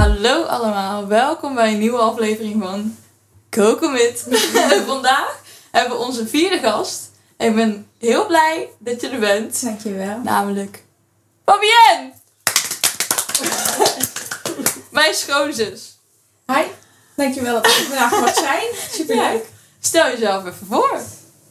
Hallo 0.00 0.42
allemaal, 0.42 1.06
welkom 1.06 1.54
bij 1.54 1.72
een 1.72 1.78
nieuwe 1.78 1.98
aflevering 1.98 2.62
van 2.62 2.96
Kokomit. 3.48 4.26
Vandaag 4.86 5.42
hebben 5.70 5.98
we 5.98 6.04
onze 6.04 6.26
vierde 6.26 6.58
gast. 6.58 7.10
En 7.36 7.48
ik 7.48 7.54
ben 7.54 7.86
heel 7.98 8.26
blij 8.26 8.68
dat 8.78 9.00
je 9.00 9.08
er 9.08 9.18
bent. 9.18 9.62
Dankjewel. 9.62 10.18
Namelijk 10.18 10.84
Fabienne! 11.44 12.12
Mijn 15.00 15.14
schoonzus. 15.14 15.98
Hi, 16.46 16.62
dankjewel 17.16 17.54
dat 17.54 17.66
ik 17.66 17.72
vandaag 17.72 18.20
mag 18.20 18.34
zijn. 18.34 18.66
Superleuk. 18.90 19.44
Stel 19.80 20.06
jezelf 20.06 20.46
even 20.46 20.66
voor. 20.66 21.00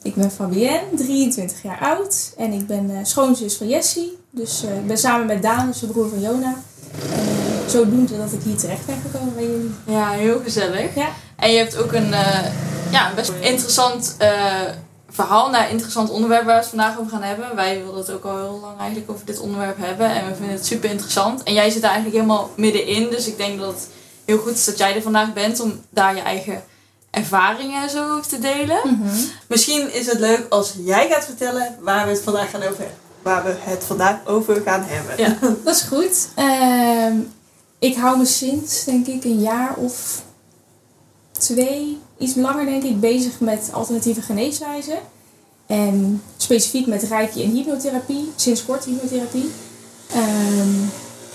Ik 0.01 0.15
ben 0.15 0.31
Fabienne, 0.31 0.95
23 0.95 1.63
jaar 1.63 1.79
oud 1.79 2.33
en 2.37 2.53
ik 2.53 2.67
ben 2.67 2.89
eh, 2.89 2.97
schoonzus 3.03 3.55
van 3.55 3.67
Jessie. 3.67 4.17
Dus 4.29 4.63
eh, 4.63 4.77
ik 4.77 4.87
ben 4.87 4.97
samen 4.97 5.25
met 5.25 5.41
Daan, 5.41 5.67
dus 5.67 5.79
de 5.79 5.87
broer 5.87 6.09
van 6.09 6.21
Jona. 6.21 6.63
En 7.11 7.25
uh, 7.25 7.69
zodoende 7.69 8.17
dat 8.17 8.33
ik 8.33 8.41
hier 8.43 8.57
terecht 8.57 8.85
ben 8.85 9.01
gekomen 9.11 9.35
bij 9.35 9.43
jullie. 9.43 9.71
Ja, 9.85 10.09
heel 10.09 10.41
gezellig. 10.43 10.95
Ja. 10.95 11.09
En 11.35 11.51
je 11.51 11.57
hebt 11.57 11.77
ook 11.77 11.93
een, 11.93 12.13
eh, 12.13 12.45
ja, 12.91 13.11
best 13.15 13.31
interessant 13.39 14.15
eh, 14.17 14.61
verhaal 15.09 15.49
naar 15.49 15.63
een 15.63 15.71
interessant 15.71 16.09
onderwerp 16.09 16.45
waar 16.45 16.55
we 16.55 16.61
het 16.61 16.69
vandaag 16.69 16.99
over 16.99 17.11
gaan 17.11 17.23
hebben. 17.23 17.55
Wij 17.55 17.77
wilden 17.83 17.99
het 17.99 18.11
ook 18.11 18.23
al 18.23 18.37
heel 18.37 18.59
lang 18.61 18.79
eigenlijk 18.79 19.11
over 19.11 19.25
dit 19.25 19.39
onderwerp 19.39 19.77
hebben 19.77 20.09
en 20.09 20.27
we 20.27 20.35
vinden 20.35 20.55
het 20.55 20.65
super 20.65 20.89
interessant. 20.89 21.43
En 21.43 21.53
jij 21.53 21.69
zit 21.69 21.83
er 21.83 21.89
eigenlijk 21.89 22.15
helemaal 22.15 22.49
middenin, 22.55 23.09
dus 23.09 23.27
ik 23.27 23.37
denk 23.37 23.59
dat 23.59 23.73
het 23.73 23.87
heel 24.25 24.37
goed 24.37 24.53
is 24.53 24.65
dat 24.65 24.77
jij 24.77 24.95
er 24.95 25.01
vandaag 25.01 25.33
bent 25.33 25.59
om 25.59 25.81
daar 25.89 26.15
je 26.15 26.21
eigen 26.21 26.63
ervaringen 27.09 27.81
en 27.81 27.89
zo 27.89 28.19
te 28.19 28.39
delen. 28.39 28.79
Mhm. 28.83 29.15
Misschien 29.47 29.93
is 29.93 30.05
het 30.05 30.19
leuk 30.19 30.45
als 30.49 30.73
jij 30.77 31.09
gaat 31.09 31.25
vertellen 31.25 31.77
waar 31.79 32.05
we 32.05 32.11
het 32.11 32.21
vandaag 32.21 32.49
gaan 32.49 32.63
over 32.63 32.85
Waar 33.21 33.43
we 33.43 33.55
het 33.57 33.83
vandaag 33.83 34.25
over 34.25 34.61
gaan 34.61 34.83
hebben. 34.83 35.17
Ja. 35.17 35.37
Dat 35.63 35.75
is 35.75 35.81
goed. 35.81 36.29
Ehm, 36.35 37.15
ik 37.79 37.95
hou 37.95 38.17
me 38.17 38.25
sinds, 38.25 38.83
denk 38.83 39.07
ik, 39.07 39.23
een 39.23 39.39
jaar 39.39 39.75
of 39.75 40.23
twee, 41.31 41.97
iets 42.17 42.35
langer 42.35 42.65
denk 42.65 42.83
ik, 42.83 42.99
bezig 42.99 43.39
met 43.39 43.69
alternatieve 43.73 44.21
geneeswijzen. 44.21 44.99
En 45.65 46.21
specifiek 46.37 46.87
met 46.87 47.03
reiki 47.03 47.43
en 47.43 47.51
hypnotherapie, 47.51 48.31
sinds 48.35 48.65
kort 48.65 48.85
hypnotherapie. 48.85 49.51
Ehm, 50.11 50.69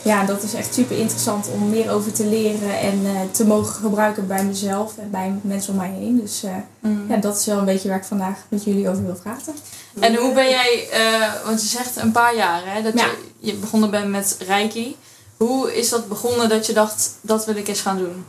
ja, 0.05 0.25
dat 0.25 0.43
is 0.43 0.55
echt 0.55 0.75
super 0.75 0.99
interessant 0.99 1.49
om 1.53 1.69
meer 1.71 1.91
over 1.91 2.13
te 2.13 2.27
leren 2.27 2.79
en 2.81 3.01
eh, 3.05 3.21
te 3.31 3.47
mogen 3.47 3.75
gebruiken 3.75 4.27
bij 4.27 4.45
mezelf 4.45 4.99
en 4.99 5.11
bij 5.11 5.35
mensen 5.43 5.73
om 5.73 5.79
mij 5.79 5.91
heen. 5.91 6.21
Dus 6.21 6.43
eh, 6.43 6.51
Mm. 6.81 7.05
ja, 7.09 7.17
dat 7.17 7.37
is 7.39 7.47
wel 7.47 7.59
een 7.59 7.65
beetje 7.65 7.89
waar 7.89 7.99
ik 7.99 8.05
vandaag 8.05 8.39
met 8.49 8.65
jullie 8.65 8.89
over 8.89 9.05
wil 9.05 9.19
praten. 9.23 9.55
En 10.01 10.15
hoe 10.17 10.33
ben 10.35 10.49
jij, 10.49 10.89
eh, 10.91 11.33
want 11.45 11.63
je 11.63 11.69
zegt 11.69 11.97
een 11.97 12.13
paar 12.13 12.37
jaar 12.37 12.61
hè, 12.65 12.83
dat 12.83 12.93
Ja. 12.99 13.05
je, 13.05 13.17
je 13.39 13.55
begonnen 13.55 13.91
bent 13.91 14.11
met 14.11 14.37
Reiki. 14.47 14.97
Hoe 15.37 15.77
is 15.77 15.89
dat 15.89 16.09
begonnen 16.09 16.49
dat 16.49 16.67
je 16.67 16.73
dacht, 16.73 17.11
dat 17.21 17.45
wil 17.47 17.57
ik 17.57 17.69
eens 17.69 17.81
gaan 17.81 17.99
doen? 17.99 18.25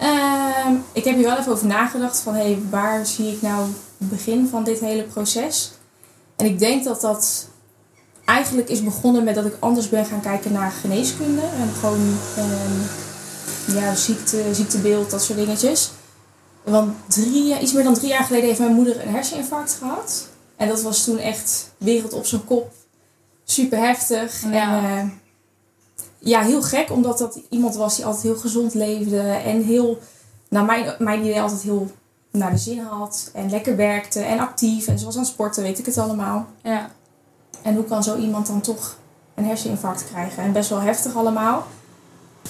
Ehm, 0.00 0.74
ik 0.92 1.04
heb 1.04 1.14
hier 1.16 1.24
wel 1.26 1.36
even 1.38 1.52
over 1.52 1.66
nagedacht 1.66 2.20
van 2.20 2.34
hey, 2.34 2.58
waar 2.70 3.06
zie 3.06 3.32
ik 3.32 3.42
nou 3.42 3.60
het 3.98 4.08
begin 4.10 4.48
van 4.50 4.64
dit 4.64 4.80
hele 4.80 5.02
proces? 5.02 5.72
En 6.36 6.46
ik 6.46 6.58
denk 6.58 6.84
dat 6.84 7.00
dat 7.00 7.46
eigenlijk 8.26 8.68
is 8.68 8.82
begonnen 8.84 9.24
met 9.24 9.34
dat 9.34 9.44
ik 9.44 9.56
anders 9.58 9.88
ben 9.88 10.06
gaan 10.06 10.20
kijken 10.20 10.52
naar 10.52 10.70
geneeskunde. 10.70 11.40
En 11.42 11.68
gewoon 11.80 12.16
ehm, 12.36 13.76
ja, 13.76 13.94
ziekte, 13.94 14.42
ziektebeeld, 14.52 15.10
dat 15.10 15.22
soort 15.22 15.38
dingetjes. 15.38 15.90
Want 16.64 16.94
drie, 17.08 17.44
jaar- 17.44 17.60
iets 17.60 17.72
meer 17.72 17.84
dan 17.84 17.94
drie 17.94 18.08
jaar 18.08 18.24
geleden 18.24 18.46
heeft 18.46 18.58
mijn 18.60 18.74
moeder 18.74 19.02
een 19.02 19.14
herseninfarct 19.14 19.72
gehad. 19.72 20.28
En 20.56 20.68
dat 20.68 20.82
was 20.82 21.04
toen 21.04 21.18
echt 21.18 21.72
wereld 21.78 22.12
op 22.12 22.26
zijn 22.26 22.44
kop. 22.44 22.72
Super 23.44 23.78
heftig. 23.78 24.42
Ja. 24.42 24.50
En 24.50 24.84
eh, 24.84 25.08
ja, 26.18 26.42
heel 26.42 26.62
gek, 26.62 26.90
omdat 26.90 27.18
dat 27.18 27.40
iemand 27.48 27.74
was 27.74 27.96
die 27.96 28.04
altijd 28.04 28.22
heel 28.22 28.36
gezond 28.36 28.74
leefde. 28.74 29.20
En 29.20 29.62
heel, 29.62 29.98
naar 30.48 30.64
mijn, 30.64 30.94
mijn 30.98 31.20
idee, 31.20 31.40
altijd 31.40 31.62
heel 31.62 31.90
naar 32.30 32.50
de 32.50 32.56
zin 32.56 32.80
had. 32.80 33.30
En 33.34 33.50
lekker 33.50 33.76
werkte 33.76 34.20
en 34.20 34.38
actief. 34.38 34.86
En 34.86 34.98
ze 34.98 35.04
was 35.04 35.14
aan 35.14 35.22
het 35.22 35.30
sporten, 35.30 35.62
weet 35.62 35.78
ik 35.78 35.86
het 35.86 35.98
allemaal. 35.98 36.46
Ja. 36.62 36.90
En 37.66 37.74
hoe 37.74 37.84
kan 37.84 38.02
zo 38.02 38.16
iemand 38.16 38.46
dan 38.46 38.60
toch 38.60 38.96
een 39.34 39.44
herseninfarct 39.44 40.04
krijgen? 40.10 40.42
En 40.42 40.52
best 40.52 40.70
wel 40.70 40.80
heftig 40.80 41.16
allemaal. 41.16 41.66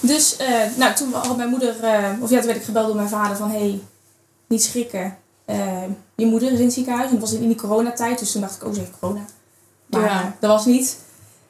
Dus, 0.01 0.35
eh, 0.37 0.61
nou, 0.75 0.95
toen 0.95 1.13
had 1.13 1.37
mijn 1.37 1.49
moeder, 1.49 1.83
eh, 1.83 2.09
of 2.21 2.29
ja, 2.29 2.37
toen 2.37 2.45
werd 2.47 2.57
ik 2.59 2.63
gebeld 2.63 2.87
door 2.87 2.95
mijn 2.95 3.09
vader 3.09 3.37
van, 3.37 3.49
hey, 3.49 3.81
niet 4.47 4.63
schrikken. 4.63 5.17
Eh, 5.45 5.83
je 6.15 6.25
moeder 6.25 6.51
is 6.51 6.57
in 6.59 6.65
het 6.65 6.73
ziekenhuis. 6.73 7.09
En 7.09 7.19
dat 7.19 7.29
was 7.29 7.39
in 7.39 7.47
die 7.47 7.57
coronatijd, 7.57 8.19
dus 8.19 8.31
toen 8.31 8.41
dacht 8.41 8.55
ik, 8.55 8.63
oh, 8.63 8.73
ze 8.73 8.79
heeft 8.79 8.91
corona. 8.99 9.25
Maar 9.85 10.01
Ja. 10.01 10.35
dat 10.39 10.49
was 10.51 10.65
niet. 10.65 10.97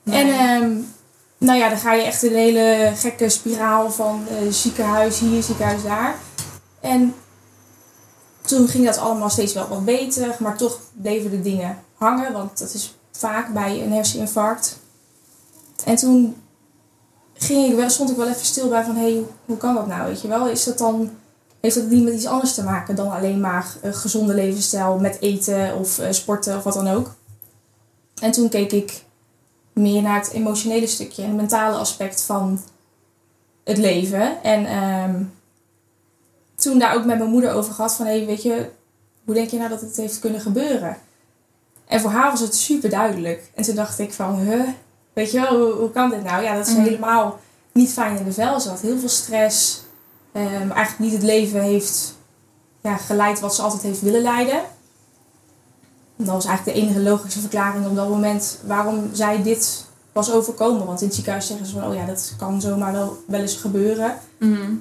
En 0.04 0.28
ehm, 0.28 0.72
nou 1.38 1.60
ja, 1.60 1.70
dan 1.70 1.78
ga 1.78 1.94
je 1.94 2.04
echt 2.04 2.24
in 2.24 2.32
een 2.32 2.38
hele 2.38 2.92
gekke 2.96 3.30
spiraal 3.30 3.92
van 3.92 4.28
ziekenhuis 4.50 5.20
hier, 5.20 5.44
ziekenhuis 5.44 5.84
daar. 5.84 6.16
En 6.80 7.16
toen 8.42 8.68
ging 8.68 8.86
dat 8.86 8.98
allemaal 8.98 9.30
steeds 9.30 9.54
wel 9.54 9.68
wat 9.68 9.86
beter, 9.86 10.36
maar 10.40 10.58
toch 10.58 10.80
bleven 10.94 11.32
de 11.32 11.42
dingen 11.42 11.80
hangen, 11.94 12.34
want 12.34 12.60
dat 12.60 12.74
is 12.74 12.97
vaak 13.18 13.54
bij 13.54 13.84
een 13.84 13.94
herseninfarct. 13.94 14.78
En 15.86 15.96
toen 15.96 16.36
ging 17.34 17.70
ik 17.70 17.76
wel, 17.76 17.90
stond 17.90 18.10
ik 18.10 18.16
wel 18.16 18.28
even 18.28 18.46
stil 18.46 18.70
bij 18.70 18.84
van, 18.84 18.96
hé, 18.96 19.12
hey, 19.12 19.26
hoe 19.46 19.58
kan 19.58 19.76
dat 19.76 19.88
nou, 19.88 20.08
weet 20.08 20.22
je 20.22 20.28
wel? 20.28 20.48
Is 20.48 20.64
dat 20.64 20.78
dan, 20.78 21.10
heeft 21.60 21.76
dat 21.76 21.90
niet 21.90 22.04
met 22.04 22.14
iets 22.14 22.26
anders 22.26 22.54
te 22.54 22.64
maken 22.64 22.96
dan 22.96 23.12
alleen 23.12 23.40
maar 23.40 23.76
een 23.82 23.94
gezonde 23.94 24.34
levensstijl 24.34 24.98
met 24.98 25.22
eten 25.22 25.76
of 25.76 26.00
eh, 26.00 26.12
sporten 26.12 26.58
of 26.58 26.64
wat 26.64 26.74
dan 26.74 26.88
ook? 26.88 27.16
En 28.22 28.32
toen 28.32 28.50
keek 28.50 28.72
ik 28.72 29.04
meer 29.74 30.02
naar 30.02 30.20
het 30.20 30.32
emotionele 30.32 30.88
stukje 30.88 31.22
en 31.22 31.28
het 31.28 31.38
mentale 31.38 31.76
aspect 31.76 32.22
van 32.22 32.62
het 33.64 33.78
leven. 33.78 34.44
En 34.44 34.66
ehm, 34.66 35.24
toen 36.56 36.80
daar 36.80 36.96
ook 36.96 37.06
met 37.06 37.18
mijn 37.18 37.30
moeder 37.30 37.52
over 37.52 37.74
gehad 37.74 37.94
van, 37.94 38.06
hé, 38.06 38.26
weet 38.26 38.44
je, 38.44 38.70
hoe 39.26 39.34
denk 39.34 39.50
je 39.50 39.58
nou 39.58 39.70
dat 39.70 39.82
het 39.82 39.96
heeft 39.98 40.20
kunnen 40.20 40.42
gebeuren? 40.42 40.98
En 41.88 42.02
voor 42.02 42.12
haar 42.12 42.32
was 42.32 42.40
het 42.40 42.56
super 42.56 42.90
duidelijk. 42.90 43.52
En 43.56 43.64
toen 43.64 43.76
dacht 43.76 44.00
ik 44.00 44.14
van, 44.14 44.36
huh, 44.40 44.62
weet 45.14 45.32
je 45.32 45.40
wel, 45.42 45.58
hoe, 45.60 45.72
hoe 45.74 45.92
kan 45.92 46.10
dit 46.10 46.24
nou? 46.24 46.44
Ja, 46.44 46.56
dat 46.56 46.68
ze 46.68 46.74
Mhm. 46.74 46.84
helemaal 46.84 47.40
niet 47.72 47.92
fijn 47.94 48.18
in 48.18 48.24
de 48.24 48.32
vel 48.34 48.60
zat. 48.60 48.82
Heel 48.82 49.00
veel 49.00 49.10
stress. 49.10 49.82
Ehm, 50.32 50.46
eigenlijk 50.72 51.00
niet 51.00 51.12
het 51.12 51.24
leven 51.24 51.62
heeft 51.62 52.16
ja, 52.82 52.98
geleid 52.98 53.40
wat 53.40 53.56
ze 53.56 53.62
altijd 53.62 53.82
heeft 53.82 54.02
willen 54.02 54.22
leiden. 54.22 54.62
En 56.18 56.26
dat 56.26 56.34
was 56.34 56.46
eigenlijk 56.46 56.78
de 56.78 56.84
enige 56.84 57.00
logische 57.00 57.40
verklaring 57.40 57.86
op 57.86 57.96
dat 57.96 58.10
moment 58.10 58.58
waarom 58.66 59.10
zij 59.14 59.44
dit 59.44 59.86
was 60.12 60.32
overkomen. 60.32 60.86
Want 60.86 61.00
in 61.00 61.06
het 61.06 61.16
ziekenhuis 61.16 61.48
zeggen 61.48 61.66
ze 61.66 61.74
van, 61.80 61.88
oh 61.90 61.96
ja, 61.96 62.06
dat 62.06 62.34
kan 62.38 62.62
zomaar 62.62 62.92
wel, 62.92 63.18
wel 63.28 63.40
eens 63.42 63.56
gebeuren. 63.56 64.20
Mhm. 64.40 64.74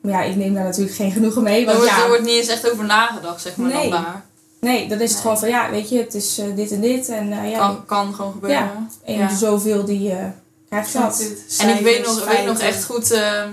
Maar 0.00 0.12
ja, 0.12 0.22
ik 0.22 0.36
neem 0.36 0.54
daar 0.54 0.64
natuurlijk 0.64 0.94
geen 0.96 1.12
genoegen 1.12 1.42
mee. 1.42 1.60
Er 1.60 1.66
Want 1.66 1.78
wordt, 1.78 1.92
ja, 1.92 2.02
er 2.02 2.08
wordt 2.08 2.22
niet 2.24 2.32
eens 2.38 2.48
echt 2.48 2.70
over 2.72 2.84
nagedacht, 2.84 3.40
zeg 3.40 3.56
maar, 3.56 3.68
Nee. 3.68 3.90
dan 3.90 4.02
daar. 4.02 4.24
Nee, 4.60 4.88
dan 4.88 5.00
is 5.00 5.02
het 5.02 5.12
Nee. 5.12 5.20
gewoon 5.20 5.38
van, 5.38 5.48
ja, 5.48 5.70
weet 5.70 5.88
je, 5.88 5.98
het 5.98 6.14
is 6.14 6.38
eh, 6.38 6.46
dit 6.56 6.70
en 6.72 6.80
dit. 6.80 7.08
En 7.08 7.32
eh, 7.32 7.50
ja, 7.50 7.58
Kan, 7.58 7.84
kan 7.86 8.14
gewoon 8.14 8.32
gebeuren. 8.32 8.90
en 9.04 9.14
ja. 9.14 9.36
zoveel 9.36 9.84
die 9.84 10.10
eh 10.12 10.24
krijgt 10.68 10.92
dat. 10.92 11.32
En 11.58 11.68
ik 11.76 11.80
weet 11.80 12.06
nog, 12.06 12.24
weet 12.24 12.44
nog 12.46 12.58
echt 12.58 12.84
goed 12.84 13.10
ehm, 13.10 13.48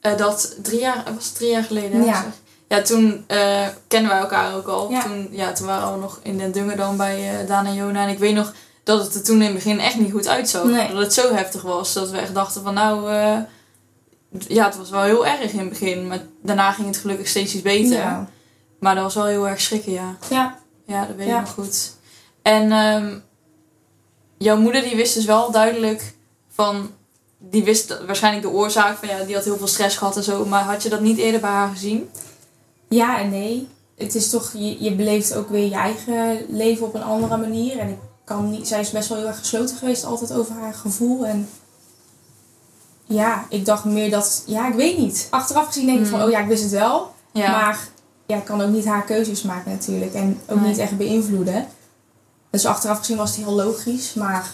eh, 0.00 0.16
dat 0.16 0.56
drie 0.62 0.80
jaar, 0.80 1.02
was 1.14 1.24
het 1.26 1.34
drie 1.34 1.50
jaar 1.50 1.62
geleden? 1.64 2.04
Ja. 2.04 2.12
zeg? 2.14 2.32
Ja, 2.68 2.82
toen 2.82 3.24
eh, 3.26 3.66
kennen 3.88 4.10
wij 4.10 4.20
elkaar 4.20 4.54
ook 4.54 4.66
al. 4.66 4.90
Ja. 4.90 5.02
Toen, 5.02 5.28
ja, 5.30 5.52
toen 5.52 5.66
waren 5.66 5.92
we 5.92 6.00
nog 6.00 6.20
in 6.22 6.38
Den 6.38 6.52
Dungen 6.52 6.76
dan 6.76 6.96
bij 6.96 7.40
eh 7.40 7.46
Daan 7.48 7.66
en 7.66 7.74
Jona. 7.74 8.02
En 8.02 8.08
ik 8.08 8.18
weet 8.18 8.34
nog 8.34 8.52
dat 8.84 9.04
het 9.04 9.14
er 9.14 9.22
toen 9.22 9.36
in 9.36 9.44
het 9.44 9.54
begin 9.54 9.80
echt 9.80 9.98
niet 9.98 10.12
goed 10.12 10.28
uitzag. 10.28 10.64
Nee. 10.64 10.88
Dat 10.88 10.98
het 11.02 11.14
zo 11.14 11.34
heftig 11.34 11.62
was. 11.62 11.92
Dat 11.92 12.10
we 12.10 12.18
echt 12.18 12.34
dachten 12.34 12.62
van 12.62 12.74
nou... 12.74 13.10
eh, 13.12 13.36
ja, 14.48 14.64
het 14.66 14.76
was 14.76 14.90
wel 14.90 15.02
heel 15.02 15.26
erg 15.26 15.52
in 15.52 15.58
het 15.58 15.68
begin. 15.68 16.06
Maar 16.06 16.20
daarna 16.42 16.72
ging 16.72 16.86
het 16.86 16.96
gelukkig 16.96 17.28
steeds 17.28 17.54
iets 17.54 17.62
beter. 17.62 17.96
Ja. 17.96 18.28
Maar 18.80 18.94
dat 18.94 19.04
was 19.04 19.14
wel 19.14 19.24
heel 19.26 19.48
erg 19.48 19.60
schrikken, 19.60 19.92
ja. 19.92 20.16
ja, 20.30 20.58
Ja, 20.86 21.06
dat 21.06 21.16
weet 21.16 21.26
Ja. 21.26 21.34
ik 21.34 21.40
nog 21.40 21.54
goed. 21.54 21.94
En 22.42 22.72
ehm, 22.72 23.18
jouw 24.38 24.56
moeder 24.56 24.82
die 24.82 24.96
wist 24.96 25.14
dus 25.14 25.24
wel 25.24 25.50
duidelijk 25.50 26.14
van... 26.48 26.90
Die 27.38 27.64
wist 27.64 27.98
waarschijnlijk 28.06 28.44
de 28.44 28.50
oorzaak 28.52 28.96
van 28.98 29.08
ja, 29.08 29.24
die 29.24 29.34
had 29.34 29.44
heel 29.44 29.56
veel 29.56 29.66
stress 29.66 29.96
gehad 29.96 30.16
en 30.16 30.22
zo. 30.22 30.44
Maar 30.44 30.62
had 30.62 30.82
je 30.82 30.88
dat 30.88 31.00
niet 31.00 31.18
eerder 31.18 31.40
bij 31.40 31.50
haar 31.50 31.68
gezien? 31.70 32.10
ja 32.88 33.18
en 33.20 33.30
nee. 33.30 33.68
Het 33.96 34.14
is 34.14 34.30
toch, 34.30 34.52
je, 34.52 34.82
je 34.84 34.94
beleeft 34.94 35.34
ook 35.34 35.48
weer 35.48 35.68
je 35.68 35.74
eigen 35.74 36.44
leven 36.48 36.86
op 36.86 36.94
een 36.94 37.02
andere 37.02 37.36
manier. 37.36 37.78
En 37.78 37.88
ik 37.88 37.98
kan 38.24 38.50
niet, 38.50 38.68
zij 38.68 38.80
is 38.80 38.90
best 38.90 39.08
wel 39.08 39.18
heel 39.18 39.26
erg 39.26 39.38
gesloten 39.38 39.76
geweest 39.76 40.04
altijd 40.04 40.32
over 40.32 40.54
haar 40.54 40.74
gevoel. 40.74 41.26
En 41.26 41.48
ja, 43.06 43.46
ik 43.48 43.64
dacht 43.64 43.84
meer 43.84 44.10
dat, 44.10 44.42
ja, 44.46 44.68
ik 44.68 44.74
weet 44.74 44.98
niet. 44.98 45.26
Achteraf 45.30 45.66
gezien 45.66 45.86
denk 45.86 46.00
ik 46.00 46.06
van, 46.06 46.18
Mm. 46.18 46.24
oh 46.24 46.30
ja, 46.30 46.38
ik 46.40 46.46
wist 46.46 46.62
het 46.62 46.72
wel. 46.72 47.14
Ja. 47.32 47.50
Maar 47.50 47.88
ja, 48.26 48.36
ik 48.36 48.44
kan 48.44 48.60
ook 48.62 48.70
niet 48.70 48.84
haar 48.84 49.04
keuzes 49.04 49.42
maken 49.42 49.70
natuurlijk. 49.70 50.14
En 50.14 50.40
ook 50.46 50.60
Nee. 50.60 50.68
niet 50.68 50.78
echt 50.78 50.96
beïnvloeden. 50.96 51.66
Dus 52.50 52.66
achteraf 52.66 52.98
gezien 52.98 53.16
was 53.16 53.36
het 53.36 53.44
heel 53.44 53.54
logisch. 53.54 54.14
Maar 54.14 54.46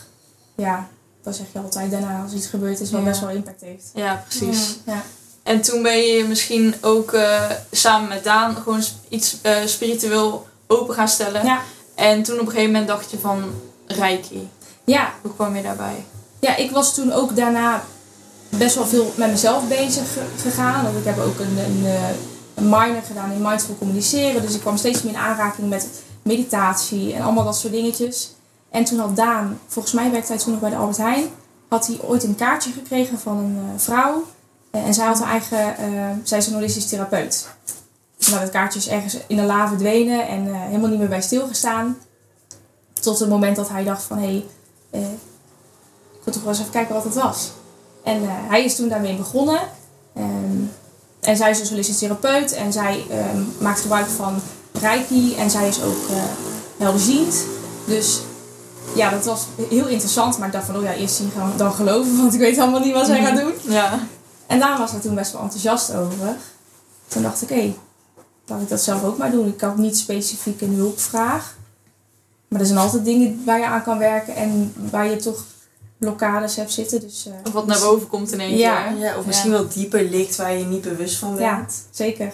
ja, 0.57 0.89
dat 1.23 1.37
zeg 1.37 1.47
je 1.53 1.59
altijd 1.59 1.91
daarna 1.91 2.23
als 2.23 2.33
iets 2.33 2.47
gebeurd 2.47 2.81
is 2.81 2.91
wat 2.91 3.01
Ja. 3.01 3.07
best 3.07 3.21
wel 3.21 3.31
impact 3.31 3.61
heeft. 3.61 3.91
ja, 3.95 4.25
precies. 4.29 4.77
Ja. 4.87 5.03
En 5.43 5.61
toen 5.63 5.83
ben 5.83 5.99
je 5.99 6.25
misschien 6.25 6.75
ook 6.81 7.13
eh, 7.13 7.51
samen 7.71 8.09
met 8.09 8.25
Daan 8.25 8.57
gewoon 8.57 8.83
iets 9.09 9.37
eh, 9.43 9.57
spiritueel 9.65 10.47
open 10.67 10.95
gaan 10.95 11.09
stellen. 11.09 11.45
Ja. 11.45 11.61
En 11.95 12.23
toen 12.23 12.35
op 12.35 12.41
een 12.41 12.47
gegeven 12.51 12.71
moment 12.71 12.89
dacht 12.89 13.11
je 13.11 13.19
van 13.19 13.43
Reiki. 13.87 14.49
ja, 14.85 15.13
Hoe 15.23 15.35
kwam 15.35 15.57
je 15.57 15.63
daarbij? 15.63 16.05
Ja, 16.41 16.57
ik 16.57 16.71
was 16.71 16.95
toen 16.95 17.13
ook 17.13 17.37
daarna 17.37 17.85
best 18.49 18.75
wel 18.75 18.87
veel 18.87 19.13
met 19.17 19.31
mezelf 19.31 19.69
bezig 19.69 20.13
ge- 20.13 20.27
gegaan. 20.43 20.85
Want 20.85 20.97
ik 20.97 21.05
heb 21.05 21.19
ook 21.19 21.39
een, 21.39 21.59
een, 21.59 21.83
eh, 21.87 22.03
een 22.54 22.69
minor 22.69 23.02
gedaan 23.06 23.31
in 23.31 23.43
mindful 23.43 23.76
communiceren. 23.78 24.43
Dus 24.43 24.54
ik 24.54 24.60
kwam 24.60 24.76
steeds 24.76 25.02
meer 25.02 25.12
in 25.12 25.19
aanraking 25.19 25.69
met 25.69 25.88
meditatie 26.22 27.14
en 27.14 27.22
allemaal 27.22 27.44
dat 27.44 27.56
soort 27.56 27.72
dingetjes. 27.72 28.34
En 28.70 28.84
toen 28.84 28.99
had 28.99 29.16
Daan, 29.16 29.58
volgens 29.66 29.94
mij 29.94 30.10
werkte 30.10 30.32
hij 30.32 30.43
toen 30.43 30.52
nog 30.52 30.60
bij 30.60 30.70
de 30.70 30.76
Albert 30.76 30.96
Heijn, 30.96 31.25
had 31.69 31.87
hij 31.87 31.99
ooit 32.00 32.25
een 32.25 32.34
kaartje 32.34 32.72
gekregen 32.72 33.19
van 33.19 33.37
een 33.37 33.56
eh, 33.56 33.81
vrouw. 33.81 34.25
Eh, 34.70 34.87
en 34.87 34.94
zij 34.94 35.06
had 35.06 35.19
haar 35.19 35.31
eigen, 35.31 35.76
eh, 35.76 36.10
zij 36.22 36.38
is 36.38 36.46
een 36.46 36.54
holistisch 36.54 36.88
therapeut. 36.88 37.49
Maar 38.31 38.40
dat 38.40 38.50
kaartje 38.50 38.78
is 38.78 38.88
ergens 38.88 39.16
in 39.26 39.37
de 39.37 39.43
la 39.43 39.69
verdwenen 39.69 40.28
en 40.28 40.54
helemaal 40.54 40.90
niet 40.90 40.99
meer 40.99 41.08
bij 41.08 41.22
stilgestaan. 41.22 41.99
Tot 42.93 43.19
het 43.19 43.28
moment 43.28 43.56
dat 43.56 43.69
hij 43.69 43.84
dacht 43.84 44.02
van, 44.02 44.19
hé, 44.19 44.44
hey, 44.90 45.08
ik 46.12 46.25
wil 46.25 46.32
toch 46.32 46.43
wel 46.43 46.52
eens 46.52 46.60
even 46.60 46.72
kijken 46.72 46.94
wat 46.94 47.04
het 47.04 47.14
was. 47.14 47.50
En 48.04 48.20
hij 48.25 48.64
is 48.64 48.76
toen 48.76 48.88
daarmee 48.88 49.16
begonnen. 49.16 49.60
Ehm, 50.14 50.64
en 51.23 51.37
zij 51.37 51.51
is 51.51 51.59
dus 51.59 51.71
holistisch 51.71 51.99
therapeut 51.99 52.53
en 52.53 52.73
zij 52.73 53.05
ehm, 53.11 53.43
maakt 53.59 53.81
gebruik 53.81 54.07
van 54.07 54.41
Reiki 54.73 55.35
en 55.37 55.51
zij 55.51 55.69
is 55.69 55.83
ook 55.83 56.09
helderziend. 56.77 57.45
Dus 57.85 58.21
ja, 58.95 59.11
dat 59.11 59.25
was 59.25 59.47
heel 59.69 59.87
interessant. 59.87 60.39
Maar 60.39 60.47
ik 60.47 60.53
dacht 60.53 60.67
van, 60.67 60.77
oh 60.77 60.83
ja, 60.83 60.93
eerst 60.95 61.15
zien 61.15 61.31
gaan 61.37 61.53
dan 61.57 61.73
geloven, 61.73 62.17
want 62.23 62.35
ik 62.35 62.41
weet 62.41 62.57
helemaal 62.57 62.81
niet 62.81 62.95
wat 62.95 63.07
zij 63.07 63.25
gaat 63.25 63.37
doen. 63.37 63.53
Ja. 63.63 63.99
En 64.47 64.59
Daan 64.59 64.79
was 64.79 64.93
er 64.93 65.01
toen 65.01 65.15
best 65.15 65.33
wel 65.33 65.43
enthousiast 65.43 65.95
over. 65.95 66.37
Toen 67.09 67.23
dacht 67.23 67.43
ik, 67.43 67.49
hé, 67.49 67.77
laat 68.47 68.61
ik 68.61 68.69
dat 68.69 68.81
zelf 68.81 69.05
ook 69.05 69.19
maar 69.19 69.31
doen. 69.31 69.49
Ik 69.49 69.61
had 69.61 69.77
niet 69.77 69.99
specifiek 69.99 70.61
een 70.61 70.75
hulpvraag. 70.75 71.57
Maar 72.49 72.61
er 72.61 72.67
zijn 72.67 72.79
altijd 72.79 73.05
dingen 73.05 73.43
waar 73.45 73.59
je 73.59 73.67
aan 73.67 73.83
kan 73.83 73.99
werken 73.99 74.35
en 74.35 74.75
waar 74.91 75.07
je 75.07 75.17
toch 75.17 75.45
blokkades 76.06 76.56
hebt 76.56 76.72
zitten. 76.72 77.00
Dus, 77.00 77.26
eh, 77.26 77.32
Of 77.46 77.52
wat 77.52 77.66
naar 77.66 77.81
boven 77.81 78.08
komt 78.08 78.32
in 78.32 78.40
één 78.40 78.56
Ja. 78.56 78.82
keer. 78.88 78.99
Ja, 78.99 79.19
of 79.19 79.26
misschien 79.26 79.50
wel 79.50 79.69
dieper 79.69 80.02
ligt 80.04 80.37
waar 80.37 80.52
je 80.56 80.64
niet 80.64 80.81
bewust 80.82 81.16
van 81.19 81.37
Ja, 81.38 81.56
bent. 81.56 81.75
zeker. 81.90 82.32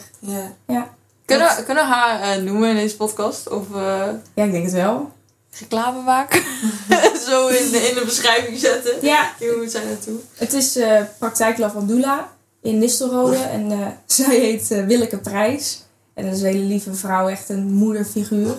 Ja. 0.67 0.89
Kunnen, 1.25 1.65
kunnen 1.65 1.85
we 1.85 1.91
haar 1.93 2.21
eh, 2.21 2.43
noemen 2.43 2.69
in 2.71 2.75
deze 2.77 2.97
podcast? 2.97 3.49
Of 3.49 3.65
eh, 3.75 4.07
Ja, 4.35 4.45
ik 4.45 4.53
denk 4.53 4.65
het 4.65 4.73
wel. 4.75 5.11
reclame 5.59 6.03
maken? 6.03 6.43
Zo 7.29 7.47
in 7.49 7.71
de, 7.71 7.89
in 7.89 7.95
de 7.95 8.03
beschrijving 8.05 8.59
zetten. 8.59 8.93
Ja, 9.03 9.33
Hoe 9.39 9.57
moet 9.57 9.71
zij 9.71 9.85
naartoe? 9.85 10.19
het 10.35 10.53
is 10.53 10.77
eh 10.77 11.01
praktijk 11.19 11.59
Lavandula 11.59 12.33
in 12.63 12.79
Nistelrode. 12.79 13.37
En 13.37 13.73
eh, 13.73 13.87
zij 14.07 14.37
heet 14.41 14.71
eh, 14.71 14.85
Willeke 14.87 15.19
Prijs. 15.19 15.83
En 16.15 16.25
dat 16.25 16.35
is 16.35 16.41
een 16.41 16.47
hele 16.47 16.65
lieve 16.65 16.95
vrouw, 16.95 17.29
echt 17.29 17.49
een 17.49 17.73
moederfiguur. 17.73 18.55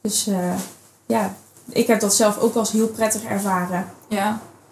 Dus 0.00 0.26
eh, 0.26 0.54
ja, 1.06 1.34
ik 1.70 1.86
heb 1.86 2.00
dat 2.00 2.14
zelf 2.14 2.38
ook 2.38 2.54
als 2.54 2.70
heel 2.72 2.88
prettig 2.88 3.24
ervaren. 3.24 3.90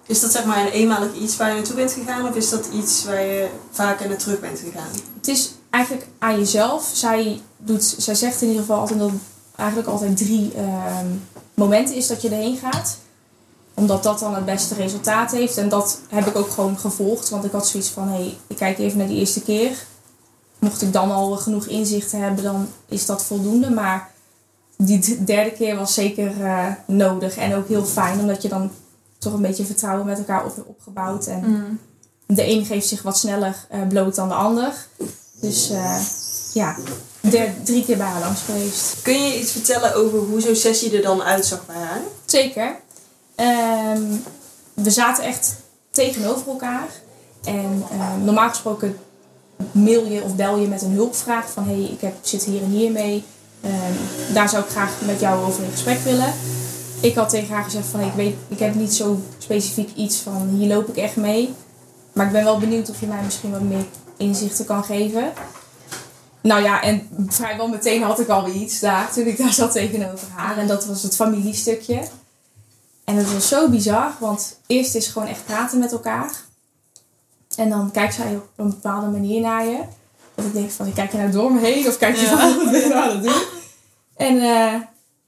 Is 0.06 0.20
dat 0.20 0.32
zeg 0.32 0.44
maar 0.44 0.60
een 0.60 0.72
eenmalig 0.72 1.14
iets 1.14 1.36
waar 1.36 1.48
je 1.48 1.54
naartoe 1.54 1.74
bent 1.76 1.92
gegaan? 1.92 2.28
Of 2.28 2.34
is 2.34 2.50
dat 2.50 2.68
iets 2.72 3.04
waar 3.04 3.22
je 3.22 3.48
vaker 3.70 4.08
naar 4.08 4.16
terug 4.16 4.40
bent 4.40 4.58
gegaan? 4.58 4.90
Het 5.16 5.28
is 5.28 5.52
eigenlijk 5.70 6.06
aan 6.18 6.38
jezelf. 6.38 6.90
Zij, 6.92 7.40
doet, 7.56 7.94
zij 7.98 8.14
zegt 8.14 8.42
in 8.42 8.48
ieder 8.48 8.62
geval 8.62 8.80
altijd 8.80 8.98
dat 8.98 9.10
eigenlijk 9.56 9.88
altijd 9.88 10.16
drie 10.16 10.52
ehm, 10.56 11.06
momenten 11.54 11.94
is 11.94 12.06
dat 12.06 12.22
je 12.22 12.28
erheen 12.28 12.56
gaat. 12.56 12.98
Omdat 13.74 14.02
dat 14.02 14.18
dan 14.18 14.34
het 14.34 14.44
beste 14.44 14.74
resultaat 14.74 15.30
heeft. 15.30 15.56
En 15.56 15.68
dat 15.68 16.00
heb 16.08 16.26
ik 16.26 16.36
ook 16.36 16.50
gewoon 16.50 16.78
gevolgd. 16.78 17.28
Want 17.28 17.44
ik 17.44 17.52
had 17.52 17.68
zoiets 17.68 17.88
van, 17.88 18.08
hé, 18.08 18.14
hey, 18.14 18.36
ik 18.46 18.56
kijk 18.56 18.78
even 18.78 18.98
naar 18.98 19.06
die 19.06 19.18
eerste 19.18 19.42
keer. 19.42 19.84
Mocht 20.58 20.82
ik 20.82 20.92
dan 20.92 21.10
al 21.10 21.36
genoeg 21.36 21.66
inzichten 21.66 22.20
hebben, 22.20 22.44
dan 22.44 22.68
is 22.88 23.06
dat 23.06 23.24
voldoende. 23.24 23.70
Maar 23.70 24.10
die 24.76 25.24
derde 25.24 25.52
keer 25.52 25.76
was 25.76 25.94
zeker 25.94 26.44
eh, 26.44 26.66
nodig. 26.86 27.36
En 27.36 27.54
ook 27.54 27.68
heel 27.68 27.84
fijn, 27.84 28.20
omdat 28.20 28.42
je 28.42 28.48
dan 28.48 28.70
toch 29.24 29.32
een 29.32 29.42
beetje 29.42 29.64
vertrouwen 29.64 30.06
met 30.06 30.18
elkaar 30.18 30.44
op, 30.44 30.64
opgebouwd. 30.66 31.26
En 31.26 31.40
Mm. 31.50 31.78
de 32.26 32.48
een 32.50 32.64
geeft 32.64 32.86
zich 32.88 33.02
wat 33.02 33.18
sneller 33.18 33.66
eh, 33.68 33.86
bloot 33.88 34.14
dan 34.14 34.28
de 34.28 34.34
ander. 34.34 34.72
Dus 35.40 35.70
eh, 35.70 36.00
ja, 36.52 36.76
der- 37.20 37.54
drie 37.64 37.84
keer 37.84 37.96
bij 37.96 38.06
haar 38.06 38.20
langs 38.20 38.40
geweest. 38.40 39.02
Kun 39.02 39.22
je 39.22 39.40
iets 39.40 39.50
vertellen 39.52 39.94
over 39.94 40.18
hoe 40.18 40.40
zo'n 40.40 40.54
sessie 40.56 40.96
er 40.96 41.02
dan 41.02 41.22
uitzag 41.22 41.66
bij 41.66 41.76
haar? 41.76 42.00
Zeker. 42.24 42.76
Ehm, 43.34 44.02
we 44.74 44.90
zaten 44.90 45.24
echt 45.24 45.54
tegenover 45.90 46.48
elkaar. 46.48 46.86
En 47.44 47.82
ehm, 47.90 48.24
normaal 48.24 48.48
gesproken 48.48 48.96
mail 49.72 50.06
je 50.06 50.22
of 50.22 50.34
bel 50.36 50.56
je 50.58 50.66
met 50.68 50.82
een 50.82 50.90
hulpvraag 50.92 51.50
van 51.50 51.64
hé, 51.64 51.72
hey, 51.82 51.90
ik 51.90 52.00
heb, 52.00 52.14
zit 52.20 52.44
hier 52.44 52.62
en 52.62 52.70
hier 52.70 52.90
mee. 52.90 53.24
Ehm, 53.60 54.32
daar 54.34 54.48
zou 54.48 54.64
ik 54.64 54.70
graag 54.70 54.90
met 55.06 55.20
jou 55.20 55.44
over 55.46 55.64
in 55.64 55.70
gesprek 55.70 55.98
willen. 56.00 56.32
Ik 57.04 57.14
had 57.14 57.28
tegen 57.28 57.54
haar 57.54 57.64
gezegd 57.64 57.86
van 57.86 58.00
ik 58.00 58.12
weet, 58.12 58.34
ik 58.48 58.58
heb 58.58 58.74
niet 58.74 58.94
zo 58.94 59.20
specifiek 59.38 59.96
iets 59.96 60.16
van 60.16 60.48
hier 60.48 60.68
loop 60.68 60.88
ik 60.88 60.96
echt 60.96 61.16
mee. 61.16 61.54
Maar 62.12 62.26
ik 62.26 62.32
ben 62.32 62.44
wel 62.44 62.58
benieuwd 62.58 62.90
of 62.90 63.00
je 63.00 63.06
mij 63.06 63.22
misschien 63.24 63.50
wat 63.50 63.60
meer 63.60 63.84
inzichten 64.16 64.64
kan 64.64 64.84
geven. 64.84 65.32
Nou 66.40 66.62
ja, 66.62 66.82
en 66.82 67.08
vrijwel 67.28 67.68
meteen 67.68 68.02
had 68.02 68.20
ik 68.20 68.28
alweer 68.28 68.54
iets 68.54 68.80
daar 68.80 69.12
toen 69.12 69.26
ik 69.26 69.38
daar 69.38 69.52
zat 69.52 69.72
tegenover 69.72 70.28
haar. 70.34 70.58
En 70.58 70.66
dat 70.66 70.86
was 70.86 71.02
het 71.02 71.16
familiestukje. 71.16 72.02
En 73.04 73.16
het 73.16 73.32
was 73.32 73.48
zo 73.48 73.68
bizar, 73.68 74.12
want 74.18 74.58
eerst 74.66 74.94
is 74.94 75.06
gewoon 75.06 75.28
echt 75.28 75.44
praten 75.44 75.78
met 75.78 75.92
elkaar. 75.92 76.30
En 77.56 77.68
dan 77.68 77.90
kijkt 77.90 78.14
zij 78.14 78.34
op 78.36 78.48
een 78.56 78.68
bepaalde 78.68 79.06
manier 79.06 79.40
naar 79.40 79.64
je. 79.66 79.78
Dat 80.34 80.44
ik 80.44 80.52
denk 80.52 80.70
van, 80.70 80.92
kijk 80.92 81.12
je 81.12 81.18
nou 81.18 81.30
door 81.30 81.52
me 81.52 81.60
heen 81.60 81.86
of 81.86 81.98
kijk 81.98 82.16
je 82.16 82.22
Ja. 82.22 82.38
van, 82.38 82.56
wat 82.56 82.70
ben 82.70 82.80
je 82.80 82.88
nou 82.88 83.10
aan 83.10 83.16
het 83.16 83.22
doen? 83.22 83.42
En 84.16 84.40
eh, 84.40 84.80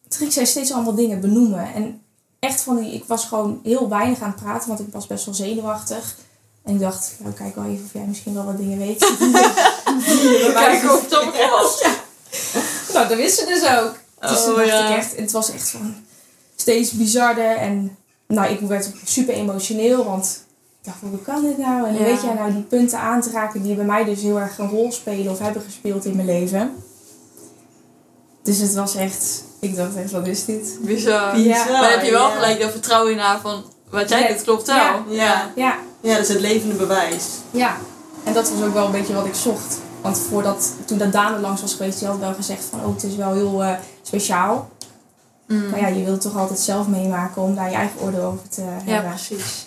ging 0.09 0.33
zij 0.33 0.45
steeds 0.45 0.73
allemaal 0.73 0.95
dingen 0.95 1.21
benoemen. 1.21 1.75
En 1.75 2.01
echt 2.39 2.61
van 2.63 2.77
die, 2.77 2.93
ik 2.93 3.05
was 3.05 3.25
gewoon 3.25 3.61
heel 3.63 3.89
weinig 3.89 4.21
aan 4.21 4.31
het 4.37 4.43
praten, 4.43 4.69
want 4.69 4.81
ik 4.81 4.87
was 4.91 5.07
best 5.07 5.25
wel 5.25 5.35
zenuwachtig. 5.35 6.17
En 6.63 6.75
ik 6.75 6.81
dacht, 6.81 7.15
nou 7.19 7.35
kijk 7.35 7.55
wel 7.55 7.65
even 7.65 7.85
of 7.85 7.93
jij 7.93 8.05
misschien 8.07 8.35
wel 8.35 8.45
wat 8.45 8.57
dingen 8.57 8.79
weet. 8.79 8.99
Kijken 10.55 10.93
of 10.95 11.01
het 11.01 11.09
klopt. 11.19 11.89
Nou, 12.93 13.09
dat 13.09 13.17
wist 13.17 13.39
ze 13.39 13.45
dus 13.47 13.63
ook. 13.79 13.95
Dus 14.21 14.45
Oh, 14.47 14.57
dacht 14.57 14.67
ja. 14.69 14.89
ik 14.89 14.97
echt, 14.97 15.17
het 15.17 15.33
was 15.33 15.51
echt 15.51 15.71
van 15.71 15.95
steeds 16.57 16.91
bizarder. 16.91 17.57
En 17.57 17.97
nou, 18.27 18.53
ik 18.53 18.61
werd 18.61 18.91
super 19.05 19.35
emotioneel, 19.35 20.05
want 20.05 20.45
ik 20.81 20.85
dacht, 20.85 20.97
hoe 21.01 21.23
kan 21.23 21.43
dit 21.43 21.59
nou? 21.59 21.87
En 21.89 21.95
Ja. 21.95 22.03
weet 22.05 22.23
jij 22.23 22.35
nou 22.35 22.53
die 22.53 22.63
punten 22.63 22.99
aan 22.99 23.21
te 23.21 23.31
raken 23.31 23.63
die 23.63 23.75
bij 23.75 23.85
mij 23.85 24.05
dus 24.05 24.21
heel 24.23 24.39
erg 24.41 24.59
een 24.59 24.69
rol 24.71 24.93
spelen 24.93 25.33
of 25.33 25.39
hebben 25.39 25.63
gespeeld 25.63 26.05
in 26.05 26.17
mijn 26.17 26.27
leven? 26.29 26.75
Dus 28.43 28.59
het 28.59 28.75
was 28.75 28.95
echt, 28.95 29.43
ik 29.61 29.77
dacht 29.77 29.97
echt, 29.97 30.11
wat 30.11 30.27
is 30.27 30.45
dit? 30.45 30.79
Bizar. 30.81 31.39
Ja. 31.39 31.65
Maar 31.65 31.81
dan 31.81 31.91
heb 31.91 32.03
je 32.05 32.11
wel 32.11 32.29
ja. 32.29 32.35
gelijk 32.35 32.61
dat 32.61 32.71
vertrouwen 32.71 33.13
in 33.13 33.19
haar 33.19 33.41
van 33.41 33.65
wat 33.91 34.09
jij 34.09 34.21
Ja. 34.23 34.29
doet 34.29 34.43
klopt 34.43 34.67
wel. 34.67 34.77
Ja. 34.77 35.03
Ja. 35.09 35.51
Ja, 35.57 35.77
Ja, 36.01 36.13
dat 36.13 36.23
is 36.23 36.29
het 36.29 36.41
levende 36.41 36.75
bewijs. 36.75 37.25
ja. 37.51 37.77
En 38.25 38.33
dat 38.33 38.51
was 38.51 38.63
ook 38.67 38.73
wel 38.75 38.85
een 38.87 38.93
beetje 38.93 39.15
wat 39.15 39.27
ik 39.27 39.35
zocht. 39.35 39.79
Want 40.01 40.19
voordat, 40.19 40.73
toen 40.85 40.99
dat 40.99 41.13
Daan 41.13 41.35
er 41.35 41.41
langs 41.41 41.61
was 41.61 41.75
geweest, 41.75 41.99
die 41.99 42.09
had 42.09 42.19
wel 42.19 42.35
gezegd 42.35 42.65
van, 42.71 42.85
oh, 42.85 42.95
het 42.95 43.03
is 43.03 43.15
wel 43.17 43.33
heel 43.35 43.63
eh, 43.63 43.73
speciaal. 44.03 44.71
Mm. 45.47 45.71
Maar 45.71 45.81
ja, 45.81 45.87
je 45.87 46.05
wilt 46.05 46.21
toch 46.21 46.37
altijd 46.37 46.59
zelf 46.59 46.87
meemaken 46.87 47.43
om 47.43 47.55
daar 47.55 47.71
je 47.71 47.77
eigen 47.77 48.01
oordeel 48.01 48.23
over 48.25 48.49
te 48.49 48.61
Ja, 48.61 48.93
hebben. 48.93 49.11
precies. 49.11 49.67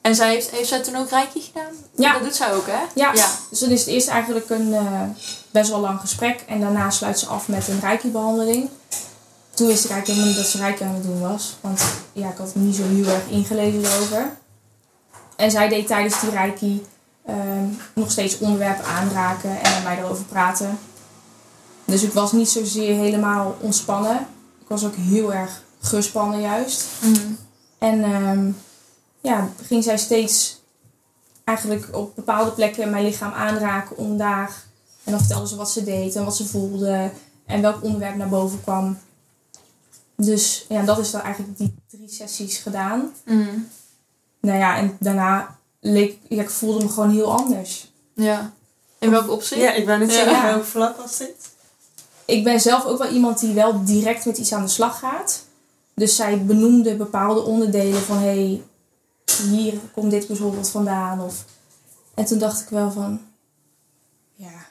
En 0.00 0.14
zij 0.14 0.30
heeft, 0.32 0.50
heeft 0.50 0.68
zij 0.68 0.80
toen 0.82 0.96
ook 0.96 1.10
Reiki 1.10 1.40
gedaan? 1.40 1.72
Ja. 1.96 2.12
Dat 2.12 2.22
doet 2.22 2.34
zij 2.34 2.52
ook, 2.54 2.66
hè? 2.66 2.80
Ja. 2.94 3.12
Ja. 3.14 3.26
Dus 3.50 3.58
dan 3.58 3.68
is 3.70 3.80
het 3.80 3.88
eerst 3.88 4.08
eigenlijk 4.08 4.50
een 4.50 4.74
eh, 4.74 5.02
best 5.50 5.70
wel 5.70 5.80
lang 5.80 6.00
gesprek. 6.00 6.44
En 6.48 6.60
daarna 6.60 6.90
sluit 6.90 7.18
ze 7.18 7.26
af 7.26 7.48
met 7.48 7.68
een 7.68 7.80
reiki-behandeling. 7.80 8.68
Toen 9.60 9.68
wist 9.68 9.84
ik 9.84 9.90
eigenlijk 9.90 10.20
helemaal 10.20 10.36
niet 10.36 10.52
dat 10.52 10.60
ze 10.60 10.66
reiki 10.66 10.84
aan 10.84 10.94
het 10.94 11.02
doen 11.02 11.20
was. 11.20 11.56
Want 11.60 11.82
ja, 12.12 12.28
ik 12.30 12.36
had 12.36 12.54
er 12.54 12.60
niet 12.60 12.76
zo 12.76 12.82
heel 12.82 13.06
erg 13.06 13.28
ingelezen 13.28 14.00
over. 14.00 14.36
En 15.36 15.50
zij 15.50 15.68
deed 15.68 15.86
tijdens 15.86 16.20
die 16.20 16.30
reiki 16.30 16.86
ehm, 17.26 17.64
nog 17.94 18.10
steeds 18.10 18.38
onderwerpen 18.38 18.84
aanraken 18.84 19.50
en 19.50 19.72
met 19.72 19.82
mij 19.84 19.98
erover 19.98 20.24
praten. 20.24 20.78
Dus 21.84 22.02
ik 22.02 22.12
was 22.12 22.32
niet 22.32 22.48
zozeer 22.48 22.94
helemaal 22.94 23.56
ontspannen. 23.60 24.26
Ik 24.60 24.68
was 24.68 24.84
ook 24.84 24.94
heel 24.94 25.34
erg 25.34 25.62
gespannen 25.80 26.40
juist. 26.40 26.84
Mm. 27.00 27.38
En 27.78 28.04
ehm, 28.04 28.50
ja, 29.20 29.48
ging 29.62 29.84
zij 29.84 29.98
steeds 29.98 30.60
eigenlijk 31.44 31.88
op 31.92 32.14
bepaalde 32.14 32.50
plekken 32.50 32.90
mijn 32.90 33.04
lichaam 33.04 33.32
aanraken 33.32 33.96
om 33.96 34.16
daar. 34.16 34.62
En 35.04 35.12
dan 35.12 35.20
vertelde 35.20 35.48
ze 35.48 35.56
wat 35.56 35.70
ze 35.70 35.84
deed 35.84 36.14
en 36.14 36.24
wat 36.24 36.36
ze 36.36 36.46
voelde 36.46 37.10
en 37.46 37.60
welk 37.60 37.82
onderwerp 37.82 38.16
naar 38.16 38.28
boven 38.28 38.62
kwam. 38.62 38.98
Dus 40.24 40.64
ja, 40.68 40.82
dat 40.82 40.98
is 40.98 41.10
dan 41.10 41.20
eigenlijk 41.20 41.58
die 41.58 41.74
drie 41.90 42.08
sessies 42.08 42.58
gedaan. 42.58 43.12
Mm. 43.24 43.68
Nou 44.40 44.58
ja, 44.58 44.76
en 44.76 44.96
daarna 45.00 45.56
leek 45.80 46.18
ja, 46.28 46.42
ik 46.42 46.50
voelde 46.50 46.84
me 46.84 46.90
gewoon 46.90 47.10
heel 47.10 47.32
anders. 47.38 47.92
Ja. 48.14 48.52
In 48.98 49.10
welk 49.10 49.30
opzicht? 49.30 49.60
Ja, 49.60 49.72
ik 49.72 49.86
wou 49.86 49.98
net 49.98 50.10
Ja. 50.10 50.14
zeggen, 50.24 50.42
welk 50.42 50.64
vlak 50.64 50.96
was 50.96 51.16
dit? 51.16 51.50
Ik 52.24 52.44
ben 52.44 52.60
zelf 52.60 52.84
ook 52.84 52.98
wel 52.98 53.12
iemand 53.12 53.40
die 53.40 53.54
wel 53.54 53.84
direct 53.84 54.24
met 54.26 54.38
iets 54.38 54.52
aan 54.52 54.62
de 54.62 54.68
slag 54.68 54.98
gaat. 54.98 55.44
Dus 55.94 56.16
zij 56.16 56.44
benoemde 56.44 56.96
bepaalde 56.96 57.40
onderdelen 57.42 58.00
van 58.00 58.16
hé, 58.16 58.24
hey, 58.24 58.62
hier 59.48 59.80
komt 59.92 60.10
dit 60.10 60.26
bijvoorbeeld 60.26 60.68
vandaan. 60.68 61.20
Of... 61.20 61.44
En 62.14 62.24
toen 62.24 62.38
dacht 62.38 62.60
ik 62.60 62.68
wel 62.68 62.90
van, 62.90 63.20
ja, 64.34 64.66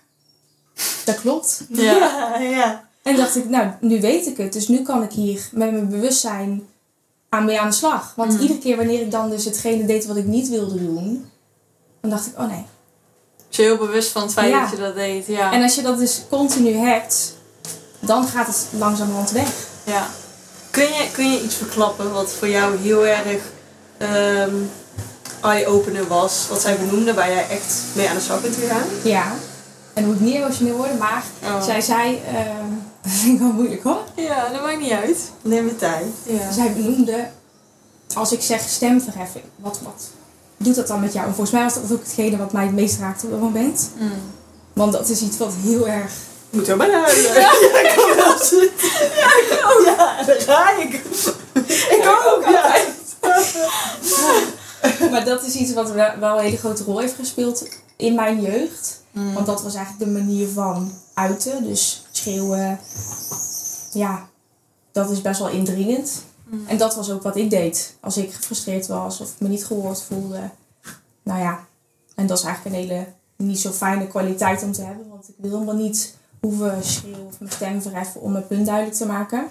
dat 1.06 1.20
klopt. 1.20 1.66
Ja. 1.70 2.38
ja. 2.40 2.89
En 3.10 3.16
dacht 3.16 3.36
ik, 3.36 3.50
nou, 3.50 3.68
nu 3.82 4.02
weet 4.02 4.26
ik 4.28 4.38
het. 4.38 4.54
Dus 4.54 4.68
nu 4.68 4.82
kan 4.82 5.04
ik 5.04 5.12
hier 5.12 5.50
met 5.52 5.72
mijn 5.72 5.90
bewustzijn 5.90 6.64
aan 7.30 7.46
mee 7.46 7.60
aan 7.60 7.70
de 7.70 7.76
slag. 7.76 8.14
Want 8.16 8.34
Mm. 8.34 8.40
iedere 8.40 8.60
keer 8.60 8.78
wanneer 8.78 9.02
ik 9.02 9.12
dan 9.12 9.30
dus 9.30 9.46
hetgene 9.46 9.86
deed 9.86 10.06
wat 10.06 10.16
ik 10.18 10.26
niet 10.26 10.50
wilde 10.50 10.78
doen, 10.86 11.30
dan 12.02 12.10
dacht 12.10 12.28
ik, 12.28 12.40
oh 12.40 12.48
nee. 12.48 12.66
Je 13.50 13.62
heel 13.62 13.78
bewust 13.78 14.12
van 14.12 14.22
het 14.22 14.32
feit 14.34 14.50
Ja. 14.52 14.62
dat 14.62 14.70
je 14.70 14.78
dat 14.78 14.96
deed. 14.96 15.26
Ja. 15.28 15.52
En 15.54 15.62
als 15.64 15.76
je 15.76 15.82
dat 15.82 15.98
dus 15.98 16.22
continu 16.30 16.72
hebt, 16.74 17.34
dan 18.00 18.28
gaat 18.28 18.48
het 18.48 18.68
langzamerhand 18.78 19.32
weg. 19.32 19.50
ja. 19.84 20.08
Kun 20.72 20.84
je, 20.84 21.08
kun 21.14 21.32
je 21.32 21.42
iets 21.44 21.56
verklappen 21.56 22.12
wat 22.14 22.32
voor 22.32 22.48
jou 22.48 22.78
heel 22.78 23.06
erg 23.06 23.42
ehm, 23.98 24.56
eye-opener 25.42 26.08
was? 26.08 26.46
Wat 26.50 26.62
zij 26.62 26.78
benoemde, 26.78 27.14
waar 27.14 27.30
jij 27.30 27.48
echt 27.50 27.76
mee 27.94 28.10
aan 28.10 28.16
de 28.16 28.22
slag 28.22 28.42
bent 28.42 28.56
gegaan? 28.56 28.84
Ja. 29.04 29.34
En 30.00 30.06
moet 30.06 30.16
ik 30.16 30.22
niet 30.22 30.36
emotioneel 30.36 30.76
worden, 30.76 30.98
maar 30.98 31.24
Oh. 31.44 31.64
zij 31.64 31.82
zei, 31.82 32.22
ehm, 32.28 32.70
dat 33.04 33.12
vind 33.12 33.34
ik 33.34 33.40
wel 33.40 33.52
moeilijk 33.52 33.84
hoor. 33.84 34.02
Ja, 34.16 34.50
dat 34.50 34.62
maakt 34.62 34.80
niet 34.80 34.92
uit. 34.92 35.18
Neem 35.42 35.66
je 35.66 35.76
tijd. 35.76 36.06
Ja. 36.24 36.52
Zij 36.52 36.74
benoemde, 36.74 37.28
als 38.16 38.32
ik 38.32 38.42
zeg 38.42 38.62
stemverheffing, 38.62 39.44
wat, 39.56 39.80
wat 39.84 40.10
doet 40.58 40.76
dat 40.76 40.88
dan 40.88 41.00
met 41.00 41.14
jou? 41.14 41.26
En 41.28 41.34
volgens 41.34 41.52
mij 41.56 41.64
was 41.64 41.74
dat 41.74 41.92
ook 41.92 42.04
hetgene 42.04 42.38
wat 42.38 42.52
mij 42.52 42.66
het 42.66 42.74
meest 42.76 43.00
raakte 43.00 43.26
op 43.26 43.32
dat 43.32 43.40
moment. 43.40 43.90
Mm. 43.98 44.12
Want 44.74 44.92
dat 44.94 45.10
is 45.10 45.22
iets 45.22 45.38
wat 45.38 45.54
heel 45.64 45.88
erg... 45.88 46.12
Je 46.50 46.58
moet 46.58 46.68
wel 46.68 46.78
bijna 46.78 47.02
huilen. 47.02 47.34
Ja, 47.34 47.52
ik 47.52 47.94
kan 47.96 48.16
wel. 48.16 48.36
Ja, 49.16 49.30
ik 49.40 49.62
ook. 49.66 49.86
Ja, 49.86 50.24
daar 50.26 50.42
ga 50.42 50.78
ik. 50.78 50.94
Ik 51.90 52.16
ook, 52.26 52.44
ja. 52.50 52.76
Maar 55.12 55.26
dat 55.26 55.44
is 55.44 55.56
iets 55.56 55.74
wat 55.74 55.92
wel 55.92 56.38
een 56.38 56.44
hele 56.44 56.58
grote 56.58 56.84
rol 56.84 57.00
heeft 57.00 57.16
gespeeld 57.16 57.68
in 57.96 58.16
mijn 58.16 58.42
jeugd. 58.42 59.02
Mm. 59.12 59.34
Want 59.34 59.46
dat 59.46 59.62
was 59.62 59.76
eigenlijk 59.76 60.06
de 60.06 60.20
manier 60.20 60.48
van 60.48 60.92
uiten. 61.14 61.64
Dus 61.64 62.06
schreeuwen. 62.12 62.80
Ja, 63.94 64.28
dat 64.92 65.10
is 65.10 65.22
best 65.22 65.40
wel 65.40 65.50
indringend. 65.50 66.24
Mm. 66.46 66.68
En 66.68 66.78
dat 66.78 66.96
was 66.96 67.12
ook 67.12 67.24
wat 67.24 67.36
ik 67.36 67.50
deed. 67.50 67.96
Als 68.00 68.18
ik 68.18 68.34
gefrustreerd 68.34 68.88
was 68.88 69.20
of 69.20 69.40
me 69.40 69.48
niet 69.48 69.66
gehoord 69.66 70.02
voelde. 70.02 70.50
Nou 71.24 71.40
ja, 71.40 71.60
en 72.16 72.28
dat 72.28 72.38
is 72.38 72.44
eigenlijk 72.44 72.76
een 72.76 72.82
hele 72.82 73.08
niet 73.36 73.60
zo 73.60 73.72
fijne 73.72 74.08
kwaliteit 74.08 74.64
om 74.64 74.72
te 74.72 74.82
hebben. 74.82 75.10
Want 75.10 75.30
ik 75.30 75.36
wil 75.38 75.52
helemaal 75.52 75.76
niet 75.76 76.18
hoeven 76.40 76.84
schreeuwen 76.84 77.26
of 77.26 77.40
mijn 77.40 77.52
stem 77.52 77.82
verheffen 77.82 78.22
om 78.22 78.32
mijn 78.32 78.48
punt 78.48 78.66
duidelijk 78.66 78.98
te 78.98 79.06
maken. 79.06 79.48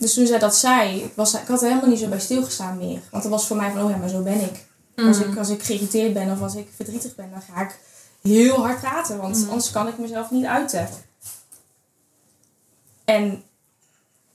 Dus 0.00 0.14
toen 0.14 0.26
zij 0.26 0.38
dat 0.38 0.56
zei, 0.56 1.00
ik, 1.02 1.12
was, 1.14 1.34
ik 1.34 1.46
had 1.46 1.62
er 1.62 1.68
helemaal 1.68 1.90
niet 1.90 1.98
zo 1.98 2.08
bij 2.08 2.20
stilgestaan 2.20 2.76
meer. 2.78 3.00
Want 3.10 3.22
het 3.22 3.32
was 3.32 3.46
voor 3.46 3.56
mij 3.56 3.70
van, 3.70 3.82
oh 3.82 3.90
ja, 3.90 3.96
maar 3.96 4.08
zo 4.08 4.22
ben 4.22 4.40
ik. 4.40 4.64
Als, 4.96 5.18
Mm. 5.18 5.30
ik, 5.32 5.38
als 5.38 5.48
ik 5.48 5.62
geïrriteerd 5.62 6.12
ben 6.12 6.32
of 6.32 6.40
als 6.42 6.54
ik 6.54 6.68
verdrietig 6.76 7.14
ben, 7.14 7.30
dan 7.30 7.42
ga 7.42 7.60
ik 7.62 7.78
heel 8.22 8.56
hard 8.56 8.80
praten. 8.80 9.18
Want 9.20 9.36
Mhm. 9.36 9.48
anders 9.50 9.70
kan 9.70 9.88
ik 9.88 9.98
mezelf 9.98 10.30
niet 10.30 10.44
uiten. 10.44 10.88
En 13.04 13.42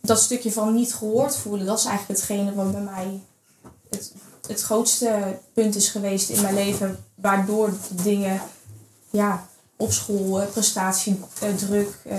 dat 0.01 0.20
stukje 0.22 0.51
van 0.51 0.74
niet 0.75 0.94
gehoord 0.94 1.36
voelen, 1.36 1.65
dat 1.65 1.80
is 1.80 1.86
eigenlijk 1.86 2.20
hetgene 2.20 2.53
wat 2.53 2.72
bij 2.72 2.82
mij 2.82 3.22
het, 3.89 4.13
het 4.48 4.62
grootste 4.62 5.39
punt 5.53 5.75
is 5.75 5.89
geweest 5.89 6.30
in 6.30 6.41
mijn 6.41 6.53
leven. 6.53 7.03
Waardoor 7.15 7.74
dingen 7.89 8.41
ja, 9.10 9.48
op 9.75 9.91
school, 9.91 10.41
eh, 10.41 10.48
prestatiedruk, 10.48 11.98
eh, 12.06 12.18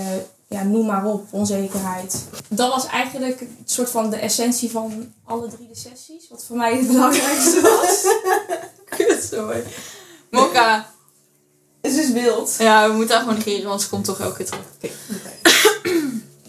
ja, 0.53 0.63
noem 0.63 0.85
maar 0.85 1.05
op, 1.05 1.27
onzekerheid. 1.31 2.25
Dat 2.47 2.69
was 2.73 2.85
eigenlijk 2.87 3.39
het 3.39 3.71
soort 3.71 3.89
van 3.89 4.09
de 4.09 4.15
essentie 4.15 4.71
van 4.71 5.13
alle 5.25 5.47
drie 5.47 5.67
de 5.67 5.75
sessies. 5.75 6.29
Wat 6.29 6.45
voor 6.45 6.57
mij 6.57 6.77
het 6.77 6.87
belangrijkste 6.93 7.61
was. 7.61 8.05
Kut, 8.97 9.23
sorry. 9.31 9.63
Mokka. 10.29 10.91
Het 11.81 11.91
is 11.91 11.97
dus 11.97 12.11
wild. 12.11 12.55
Ja, 12.57 12.87
we 12.89 12.93
moeten 12.93 13.15
haar 13.15 13.23
gewoon 13.23 13.37
negeren, 13.45 13.69
want 13.69 13.81
ze 13.81 13.89
komt 13.89 14.05
toch 14.05 14.19
elke 14.19 14.35
keer 14.35 14.45
terug. 14.45 14.65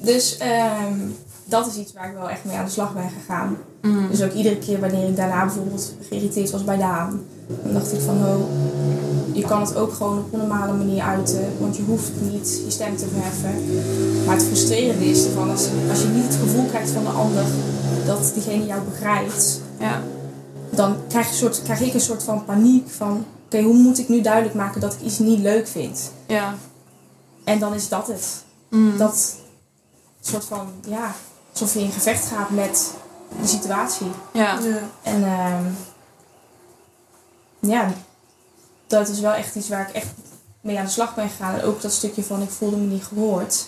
Dus 0.00 0.36
ehm, 0.36 1.00
dat 1.44 1.66
is 1.66 1.76
iets 1.76 1.92
waar 1.92 2.08
ik 2.08 2.14
wel 2.14 2.30
echt 2.30 2.44
mee 2.44 2.56
aan 2.56 2.64
de 2.64 2.70
slag 2.70 2.94
ben 2.94 3.10
gegaan. 3.20 3.56
Mm. 3.82 4.08
Dus 4.10 4.22
ook 4.22 4.32
iedere 4.32 4.58
keer 4.58 4.80
wanneer 4.80 5.08
ik 5.08 5.16
daarna 5.16 5.44
bijvoorbeeld 5.44 5.94
geïrriteerd 6.08 6.50
was 6.50 6.64
bij 6.64 6.76
Daan, 6.76 7.24
dan 7.62 7.72
dacht 7.72 7.92
ik 7.92 8.00
van, 8.00 8.16
oh, 8.26 8.40
je 9.32 9.42
kan 9.42 9.60
het 9.60 9.76
ook 9.76 9.92
gewoon 9.92 10.18
op 10.18 10.32
een 10.32 10.38
normale 10.38 10.72
manier 10.72 11.02
uiten, 11.02 11.52
want 11.60 11.76
je 11.76 11.82
hoeft 11.82 12.10
niet 12.20 12.60
je 12.64 12.70
stem 12.70 12.96
te 12.96 13.06
verheffen. 13.08 13.64
Maar 14.26 14.34
het 14.34 14.44
frustrerende 14.44 15.04
is 15.04 15.24
ervan, 15.24 15.50
als, 15.50 15.68
als 15.90 16.02
je 16.02 16.08
niet 16.08 16.26
het 16.26 16.34
gevoel 16.36 16.64
krijgt 16.64 16.90
van 16.90 17.02
de 17.04 17.10
ander 17.10 17.44
dat 18.06 18.30
diegene 18.34 18.66
jou 18.66 18.82
begrijpt, 18.82 19.60
Ja. 19.78 20.02
dan 20.70 20.96
krijg, 21.08 21.26
je 21.26 21.32
een 21.32 21.38
soort, 21.38 21.62
krijg 21.62 21.80
ik 21.80 21.94
een 21.94 22.00
soort 22.00 22.22
van 22.22 22.44
paniek 22.44 22.88
van, 22.90 23.24
oké, 23.44 23.62
hoe 23.62 23.74
moet 23.74 23.98
ik 23.98 24.08
nu 24.08 24.20
duidelijk 24.20 24.54
maken 24.54 24.80
dat 24.80 24.92
ik 24.92 25.00
iets 25.00 25.18
niet 25.18 25.40
leuk 25.40 25.68
vind? 25.68 26.10
Ja. 26.26 26.54
En 27.44 27.58
dan 27.58 27.74
is 27.74 27.88
dat 27.88 28.06
het. 28.06 28.44
Mm. 28.70 28.96
Dat 28.98 29.34
soort 30.20 30.44
van, 30.44 30.66
ja, 30.88 31.14
alsof 31.60 31.74
je 31.74 31.80
in 31.80 31.92
gevecht 31.92 32.26
gaat 32.26 32.50
met 32.50 32.90
de 33.40 33.46
situatie. 33.48 34.06
Ja. 34.32 34.58
Ja. 34.58 34.78
En 35.02 35.24
ehm, 35.24 35.64
ja, 37.72 37.92
dat 38.86 39.08
is 39.08 39.20
wel 39.20 39.32
echt 39.32 39.54
iets 39.54 39.68
waar 39.68 39.88
ik 39.88 39.94
echt 39.94 40.06
mee 40.60 40.78
aan 40.78 40.84
de 40.84 40.90
slag 40.90 41.14
ben 41.14 41.28
gegaan. 41.28 41.54
En 41.54 41.64
ook 41.64 41.80
dat 41.82 41.92
stukje 41.92 42.22
van 42.24 42.42
ik 42.42 42.50
voelde 42.50 42.76
me 42.76 42.86
niet 42.86 43.04
gehoord. 43.04 43.64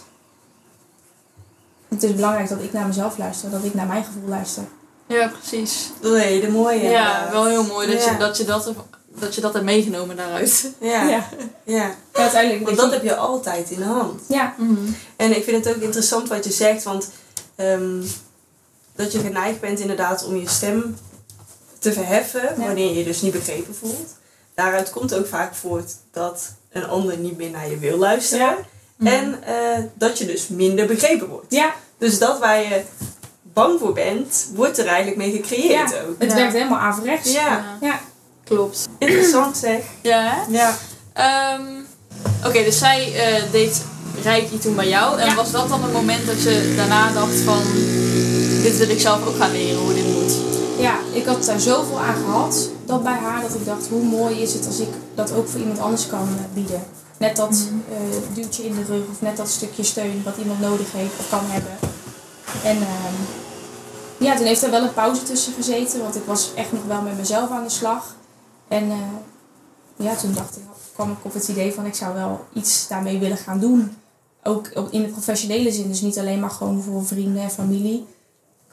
Het 1.89 2.03
is 2.03 2.15
belangrijk 2.15 2.49
dat 2.49 2.63
ik 2.63 2.73
naar 2.73 2.87
mezelf 2.87 3.19
luister, 3.19 3.51
dat 3.51 3.65
ik 3.65 3.75
naar 3.75 3.87
mijn 3.87 4.05
gevoel 4.05 4.29
luister. 4.29 4.63
Ja, 5.07 5.29
precies. 5.29 5.91
Dat 6.01 6.13
is 6.13 6.19
een 6.23 6.27
hele 6.29 6.51
mooie. 6.51 6.83
Ja, 6.89 7.29
wel 7.31 7.47
heel 7.47 7.65
mooi 7.65 7.91
dat, 7.93 8.05
Ja. 8.05 8.11
je, 8.13 8.19
dat, 8.19 8.37
je 8.37 8.45
dat, 8.45 8.73
dat 9.09 9.35
je 9.35 9.41
dat 9.41 9.53
hebt 9.53 9.65
meegenomen 9.65 10.17
daaruit. 10.17 10.71
Ja, 10.81 11.03
ja. 11.03 11.09
ja. 11.09 11.25
Ja, 11.65 11.95
uiteindelijk. 12.13 12.65
Want 12.65 12.77
dat 12.77 12.87
je- 12.91 12.95
heb 12.95 13.03
je 13.05 13.17
altijd 13.17 13.71
in 13.71 13.79
de 13.79 13.85
hand. 13.85 14.21
Ja, 14.29 14.55
En 15.17 15.37
ik 15.37 15.45
vind 15.45 15.65
het 15.65 15.75
ook 15.77 15.83
interessant 15.83 16.29
wat 16.29 16.45
je 16.45 16.53
zegt, 16.53 16.83
want 16.83 17.09
ehm, 17.57 18.03
dat 18.97 19.13
je 19.13 19.19
geneigd 19.19 19.61
bent 19.61 19.79
inderdaad 19.81 20.25
om 20.25 20.37
je 20.37 20.49
stem 20.49 20.97
te 21.79 21.93
verheffen 21.93 22.43
Ja. 22.43 22.67
wanneer 22.67 22.89
je 22.89 22.95
je 22.99 23.05
dus 23.05 23.21
niet 23.23 23.33
begrepen 23.33 23.75
voelt. 23.75 24.15
Daaruit 24.55 24.91
komt 24.91 25.15
ook 25.15 25.27
vaak 25.27 25.55
voort 25.55 25.93
dat 26.13 26.53
een 26.71 26.87
ander 26.87 27.17
niet 27.17 27.37
meer 27.37 27.51
naar 27.51 27.71
je 27.71 27.79
wil 27.79 27.99
luisteren. 27.99 28.57
Ja. 28.99 29.11
En 29.11 29.43
eh, 29.43 29.85
dat 29.95 30.19
je 30.19 30.27
dus 30.27 30.49
minder 30.49 30.87
begrepen 30.87 31.29
wordt. 31.29 31.47
ja, 31.55 31.75
Dus 31.99 32.19
dat 32.19 32.39
waar 32.39 32.59
je 32.63 32.83
bang 33.43 33.79
voor 33.79 33.93
bent, 33.93 34.49
wordt 34.55 34.79
er 34.79 34.87
eigenlijk 34.87 35.17
mee 35.17 35.31
gecreëerd 35.33 35.91
ja. 35.91 36.01
ook. 36.03 36.15
het 36.19 36.31
Ja. 36.31 36.37
werkt 36.37 36.53
helemaal 36.53 36.79
averechts. 36.79 37.33
Ja, 37.33 37.79
Ja. 37.81 38.01
klopt. 38.45 38.89
interessant 38.99 39.57
zeg. 39.57 39.83
Ja, 40.03 40.21
hè? 40.23 40.53
Ja. 40.59 40.77
Ehm, 41.13 41.75
Oké, 42.47 42.65
dus 42.65 42.79
zij 42.79 43.15
eh, 43.15 43.43
deed 43.53 43.83
Reiki 44.23 44.59
toen 44.59 44.75
bij 44.75 44.89
jou. 44.89 45.21
En 45.21 45.27
Ja. 45.27 45.35
was 45.35 45.51
dat 45.51 45.69
dan 45.69 45.83
het 45.83 45.93
moment 45.93 46.27
dat 46.27 46.43
je 46.43 46.75
daarna 46.77 47.13
dacht 47.13 47.37
van... 47.37 47.63
Dit 48.63 48.77
wil 48.77 48.89
ik 48.89 49.01
zelf 49.01 49.27
ook 49.27 49.37
gaan 49.37 49.53
leren, 49.53 49.81
hoe 49.81 49.95
dit 49.95 50.05
moet. 50.15 50.33
Ja, 50.79 50.95
ik 51.13 51.27
had 51.27 51.45
daar 51.45 51.61
zoveel 51.61 52.01
aan 52.01 52.15
gehad, 52.25 52.69
dat 52.87 53.03
bij 53.03 53.13
haar, 53.13 53.43
dat 53.43 53.55
ik 53.55 53.65
dacht, 53.65 53.87
hoe 53.89 54.03
mooi 54.03 54.37
is 54.43 54.53
het 54.53 54.67
als 54.67 54.79
ik 54.79 54.89
dat 55.15 55.33
ook 55.33 55.49
voor 55.49 55.61
iemand 55.61 55.79
anders 55.79 56.07
kan 56.07 56.29
bieden. 56.55 56.83
Net 57.19 57.37
dat 57.37 57.69
eh, 57.91 57.97
duwtje 58.35 58.65
in 58.67 58.75
de 58.75 58.85
rug 58.89 59.03
of 59.11 59.21
net 59.21 59.37
dat 59.37 59.49
stukje 59.49 59.83
steun 59.83 60.23
wat 60.25 60.35
iemand 60.39 60.61
nodig 60.61 60.93
heeft 60.93 61.13
of 61.19 61.29
kan 61.29 61.45
hebben. 61.45 61.73
En 62.63 62.77
ehm, 62.77 63.15
ja, 64.19 64.37
toen 64.37 64.47
heeft 64.47 64.63
er 64.63 64.71
wel 64.71 64.83
een 64.83 64.95
pauze 64.95 65.23
tussen 65.23 65.53
gezeten, 65.53 66.01
want 66.01 66.17
ik 66.17 66.23
was 66.27 66.51
echt 66.55 66.73
nog 66.73 66.85
wel 66.87 67.01
met 67.01 67.17
mezelf 67.17 67.51
aan 67.51 67.65
de 67.65 67.71
slag. 67.71 68.15
En 68.69 68.91
eh, 68.91 68.97
ja, 70.07 70.15
toen 70.15 70.33
dacht 70.35 70.57
ik, 70.57 70.63
kwam 70.95 71.11
ik 71.11 71.17
op 71.23 71.35
het 71.35 71.49
idee 71.49 71.73
van 71.75 71.87
ik 71.87 71.95
zou 71.95 72.15
wel 72.15 72.45
iets 72.53 72.89
daarmee 72.89 73.19
willen 73.19 73.37
gaan 73.37 73.59
doen. 73.61 73.97
Ook 74.47 74.69
in 74.91 75.03
de 75.03 75.09
professionele 75.09 75.73
zin, 75.73 75.89
dus 75.89 76.01
niet 76.01 76.19
alleen 76.19 76.41
maar 76.41 76.51
gewoon 76.51 76.83
voor 76.83 77.07
vrienden 77.07 77.43
en 77.43 77.51
familie. 77.51 78.07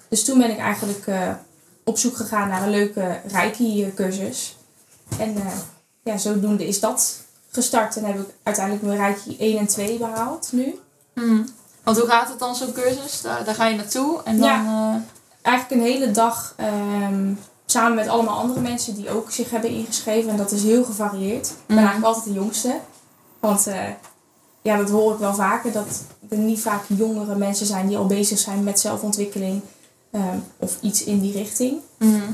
Dus 0.08 0.24
toen 0.26 0.38
ben 0.38 0.50
ik 0.52 0.58
eigenlijk 0.58 1.08
eh, 1.08 1.30
op 1.84 1.98
zoek 1.98 2.16
gegaan 2.18 2.48
naar 2.48 2.62
een 2.64 2.70
leuke 2.70 3.20
Reiki-cursus. 3.28 4.58
En 5.20 5.36
eh, 5.36 5.46
ja, 6.04 6.18
zodoende 6.18 6.68
is 6.68 6.80
dat 6.80 7.22
gestart. 7.52 7.96
En 7.98 8.06
heb 8.06 8.20
ik 8.20 8.28
uiteindelijk 8.44 8.86
mijn 8.86 8.98
Reiki 8.98 9.38
1 9.40 9.58
en 9.58 9.68
2 9.68 9.98
behaald 9.98 10.50
nu. 10.52 10.80
Mhm. 11.14 11.42
Want 11.84 11.98
hoe 12.00 12.08
gaat 12.10 12.30
het 12.30 12.40
dan, 12.40 12.56
zo'n 12.56 12.74
cursus? 12.74 13.22
Daar, 13.22 13.44
daar 13.44 13.56
ga 13.56 13.66
je 13.68 13.76
naartoe 13.76 14.22
en 14.24 14.40
dan... 14.40 14.50
eh, 14.66 14.96
Eigenlijk 15.42 15.82
een 15.82 15.88
hele 15.92 16.12
dag 16.12 16.54
ehm, 16.58 17.34
samen 17.66 17.96
met 17.96 18.08
allemaal 18.08 18.38
andere 18.38 18.60
mensen 18.62 18.96
die 18.96 19.10
ook 19.10 19.32
zich 19.32 19.50
hebben 19.50 19.70
ingeschreven. 19.70 20.30
En 20.32 20.38
dat 20.38 20.52
is 20.52 20.64
heel 20.64 20.84
gevarieerd. 20.84 21.48
Ik 21.48 21.54
ben 21.66 21.76
Mhm. 21.76 21.86
eigenlijk 21.86 22.06
altijd 22.16 22.26
de 22.26 22.40
jongste. 22.42 22.80
Want 23.40 23.68
ja, 24.64 24.78
dat 24.78 24.90
hoor 24.90 25.14
ik 25.14 25.20
wel 25.20 25.34
vaker. 25.34 25.72
Dat 25.72 26.04
er 26.30 26.38
niet 26.38 26.60
vaak 26.62 26.84
jongere 26.88 27.36
mensen 27.36 27.66
zijn 27.66 27.88
die 27.88 27.98
al 27.98 28.06
bezig 28.06 28.40
zijn 28.40 28.64
met 28.64 28.80
zelfontwikkeling. 28.80 29.62
ehm, 30.12 30.38
of 30.60 30.78
iets 30.82 31.04
in 31.04 31.20
die 31.20 31.34
richting. 31.34 31.74
mhm. 31.98 32.32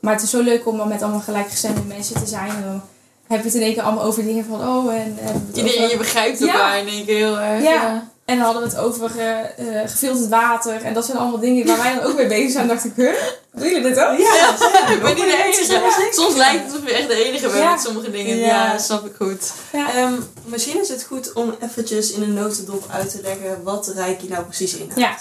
Maar 0.00 0.12
het 0.14 0.22
is 0.22 0.30
zo 0.30 0.40
leuk 0.42 0.66
om 0.66 0.76
dan 0.76 0.88
met 0.88 1.02
allemaal 1.02 1.20
gelijkgestemde 1.20 1.80
mensen 1.82 2.14
te 2.14 2.26
zijn. 2.26 2.48
En 2.50 2.62
dan 2.62 2.80
heb 3.26 3.38
je 3.40 3.44
het 3.46 3.54
in 3.54 3.62
één 3.62 3.74
keer 3.74 3.82
allemaal 3.82 4.04
over 4.04 4.24
dingen 4.24 4.44
van, 4.44 4.60
oh, 4.68 4.94
en... 4.94 5.18
en 5.20 5.32
het 5.46 5.56
Iedereen, 5.56 5.78
over- 5.78 5.90
je 5.90 5.96
begrijpt 5.96 6.38
Ja. 6.38 6.46
elkaar 6.52 6.78
in 6.78 6.86
één 6.88 7.04
keer 7.06 7.16
heel 7.16 7.38
erg. 7.38 7.62
Ja. 7.62 7.70
Ja. 7.72 8.09
En 8.30 8.36
dan 8.36 8.44
hadden 8.44 8.62
we 8.62 8.68
het 8.68 8.78
over 8.78 9.18
eh, 9.18 9.40
eh, 9.40 9.90
gefilterd 9.90 10.28
water. 10.28 10.82
En 10.82 10.94
dat 10.94 11.04
zijn 11.04 11.18
allemaal 11.18 11.40
dingen 11.40 11.66
waar 11.66 11.78
wij 11.78 11.94
dan 11.94 12.04
ook 12.04 12.16
mee 12.16 12.26
bezig 12.26 12.50
zijn. 12.50 12.68
Dacht 12.68 12.84
ik, 12.84 12.92
huh? 12.96 13.12
Doen 13.52 13.68
jullie 13.68 13.82
dit 13.82 13.98
ook? 13.98 14.18
Ja, 14.18 14.50
Ik 14.94 15.02
ben 15.02 15.14
niet 15.14 15.24
de 15.24 15.42
enige. 15.44 16.08
Soms 16.10 16.34
lijkt 16.36 16.64
het 16.64 16.72
alsof 16.72 16.88
je 16.88 16.94
echt 16.94 17.08
de 17.08 17.24
enige 17.24 17.48
bent 17.48 17.70
met 17.70 17.80
sommige 17.80 18.10
dingen. 18.10 18.36
Ja. 18.36 18.78
Snap 18.78 19.06
ik 19.06 19.14
goed. 19.16 19.52
Ehm, 19.72 20.12
misschien 20.44 20.80
is 20.80 20.88
het 20.88 21.02
goed 21.02 21.32
om 21.32 21.54
eventjes 21.60 22.12
in 22.12 22.22
een 22.22 22.34
notendop 22.34 22.84
uit 22.90 23.10
te 23.10 23.20
leggen 23.22 23.62
wat 23.62 23.92
Reiki 23.94 24.28
nou 24.28 24.44
precies 24.44 24.74
inhoudt. 24.74 25.00
Ja. 25.00 25.16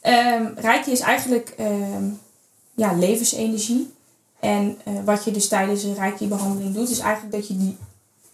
Ehm 0.00 0.46
Reiki 0.56 0.90
is 0.90 1.00
eigenlijk 1.00 1.54
ehm, 1.56 2.04
ja, 2.74 2.92
levensenergie. 2.92 3.92
En 4.40 4.78
eh, 4.84 4.92
wat 5.04 5.24
je 5.24 5.30
dus 5.30 5.48
tijdens 5.48 5.82
een 5.82 5.94
Reiki-behandeling 5.94 6.74
doet, 6.74 6.90
is 6.90 6.98
eigenlijk 6.98 7.34
dat 7.34 7.48
je 7.48 7.56
die 7.56 7.76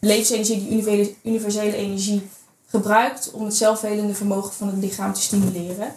levensenergie, 0.01 0.59
die 0.59 0.71
universele, 0.71 1.15
universele 1.23 1.77
energie, 1.77 2.29
gebruikt 2.71 3.31
om 3.31 3.45
het 3.45 3.57
zelfhelende 3.57 4.15
vermogen 4.15 4.53
van 4.53 4.67
het 4.67 4.77
lichaam 4.77 5.13
te 5.13 5.21
stimuleren. 5.21 5.95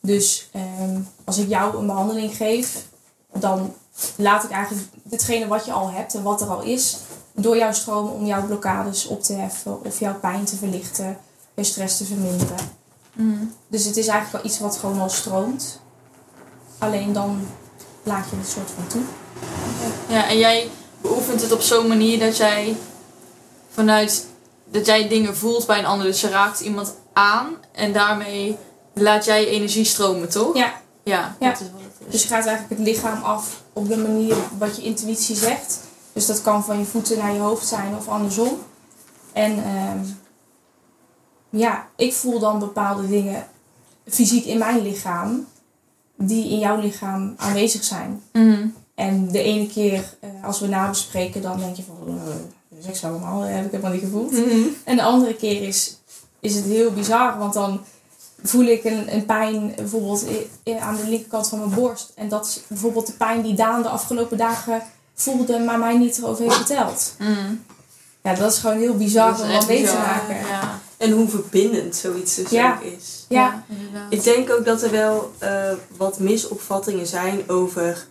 Dus 0.00 0.48
ehm, 0.52 1.00
als 1.24 1.38
ik 1.38 1.48
jou 1.48 1.76
een 1.76 1.86
behandeling 1.86 2.36
geef, 2.36 2.84
dan 3.32 3.74
laat 4.16 4.44
ik 4.44 4.50
eigenlijk 4.50 4.88
hetgene 5.10 5.46
wat 5.46 5.64
je 5.64 5.72
al 5.72 5.90
hebt 5.90 6.14
en 6.14 6.22
wat 6.22 6.40
er 6.40 6.48
al 6.48 6.62
is, 6.62 6.98
door 7.32 7.56
jou 7.56 7.74
stromen 7.74 8.12
om 8.12 8.26
jouw 8.26 8.46
blokkades 8.46 9.06
op 9.06 9.22
te 9.22 9.32
heffen 9.32 9.84
of 9.84 9.98
jouw 9.98 10.18
pijn 10.18 10.44
te 10.44 10.56
verlichten, 10.56 11.18
je 11.54 11.64
stress 11.64 11.96
te 11.96 12.04
verminderen. 12.04 12.56
Mm. 13.12 13.54
Dus 13.68 13.84
het 13.84 13.96
is 13.96 14.06
eigenlijk 14.06 14.42
wel 14.42 14.52
iets 14.52 14.60
wat 14.60 14.76
gewoon 14.76 15.00
al 15.00 15.08
stroomt. 15.08 15.80
Alleen 16.78 17.12
dan 17.12 17.46
laat 18.02 18.30
je 18.30 18.36
het 18.36 18.48
soort 18.48 18.70
van 18.70 18.86
toe. 18.86 19.02
Ja, 20.08 20.28
en 20.28 20.38
jij 20.38 20.70
beoefent 21.00 21.40
het 21.40 21.52
op 21.52 21.60
zo'n 21.60 21.88
manier 21.88 22.18
dat 22.18 22.36
jij 22.36 22.76
vanuit 23.70 24.26
dat 24.72 24.86
jij 24.86 25.08
dingen 25.08 25.36
voelt 25.36 25.66
bij 25.66 25.78
een 25.78 25.86
ander. 25.86 26.06
Dus 26.06 26.20
je 26.20 26.28
raakt 26.28 26.60
iemand 26.60 26.94
aan 27.12 27.54
en 27.72 27.92
daarmee 27.92 28.56
laat 28.94 29.24
jij 29.24 29.40
je 29.40 29.46
energie 29.46 29.84
stromen, 29.84 30.28
toch? 30.28 30.56
Ja, 30.56 30.72
Ja, 31.04 31.36
Ja. 31.40 31.50
dat 31.50 31.60
is 31.60 31.66
wat 31.72 31.80
het 31.82 32.06
is. 32.06 32.12
dus 32.12 32.22
je 32.22 32.28
gaat 32.28 32.46
eigenlijk 32.46 32.78
het 32.80 32.88
lichaam 32.88 33.22
af 33.22 33.62
op 33.72 33.88
de 33.88 33.96
manier 33.96 34.36
wat 34.58 34.76
je 34.76 34.82
intuïtie 34.82 35.36
zegt. 35.36 35.78
Dus 36.12 36.26
dat 36.26 36.42
kan 36.42 36.64
van 36.64 36.78
je 36.78 36.84
voeten 36.84 37.18
naar 37.18 37.32
je 37.32 37.38
hoofd 37.40 37.66
zijn 37.66 37.96
of 37.96 38.08
andersom. 38.08 38.58
En 39.32 39.64
ehm, 39.64 39.98
ja, 41.50 41.86
ik 41.96 42.12
voel 42.14 42.38
dan 42.38 42.58
bepaalde 42.58 43.08
dingen 43.08 43.46
fysiek 44.08 44.44
in 44.44 44.58
mijn 44.58 44.82
lichaam 44.82 45.46
die 46.16 46.48
in 46.50 46.58
jouw 46.58 46.80
lichaam 46.80 47.34
aanwezig 47.36 47.84
zijn. 47.84 48.22
Mhm. 48.32 48.66
En 48.94 49.28
de 49.28 49.42
ene 49.42 49.66
keer 49.66 50.16
eh, 50.20 50.30
als 50.44 50.60
we 50.60 50.66
nabespreken, 50.66 51.42
dan 51.42 51.58
denk 51.58 51.76
je 51.76 51.82
van, 51.82 51.96
uh, 52.14 52.22
seks 52.84 53.04
allemaal, 53.04 53.40
dat 53.40 53.48
heb 53.48 53.64
ik 53.64 53.70
helemaal 53.70 53.92
niet 53.92 54.00
gevoeld. 54.02 54.32
Mhm. 54.32 54.58
En 54.84 54.96
de 54.96 55.02
andere 55.02 55.34
keer 55.34 55.62
is, 55.62 55.96
is 56.40 56.54
het 56.54 56.64
heel 56.64 56.90
bizar, 56.92 57.38
want 57.38 57.52
dan 57.54 57.80
voel 58.42 58.64
ik 58.64 58.84
een, 58.84 59.14
een 59.14 59.26
pijn 59.26 59.72
bijvoorbeeld 59.76 60.24
aan 60.80 60.96
de 60.96 61.08
linkerkant 61.08 61.48
van 61.48 61.58
mijn 61.58 61.74
borst. 61.74 62.12
En 62.14 62.28
dat 62.28 62.46
is 62.46 62.60
bijvoorbeeld 62.68 63.06
de 63.06 63.12
pijn 63.12 63.42
die 63.42 63.54
Daan 63.54 63.82
de 63.82 63.88
afgelopen 63.88 64.36
dagen 64.38 64.82
voelde, 65.14 65.58
maar 65.58 65.78
mij 65.78 65.98
niet 65.98 66.18
erover 66.18 66.42
heeft 66.42 66.56
verteld. 66.56 67.14
Mhm. 67.18 67.54
Ja, 68.22 68.34
dat 68.34 68.52
is 68.52 68.58
gewoon 68.58 68.78
heel 68.78 68.96
bizar 68.96 69.34
is 69.34 69.40
om 69.40 69.48
dat 69.48 69.66
mee 69.66 69.84
te 69.86 69.92
maken. 69.92 70.36
Ja, 70.36 70.80
En 70.96 71.10
hoe 71.10 71.28
verbindend 71.28 71.96
zoiets 71.96 72.34
dus 72.34 72.50
Ja. 72.50 72.74
ook 72.74 72.82
is. 72.98 73.26
Ja, 73.28 73.64
inderdaad. 73.68 74.12
Ik 74.12 74.22
denk 74.22 74.50
ook 74.50 74.64
dat 74.64 74.82
er 74.82 74.90
wel 74.90 75.32
eh, 75.38 75.72
wat 75.96 76.18
misopvattingen 76.18 77.06
zijn 77.06 77.48
over. 77.50 78.06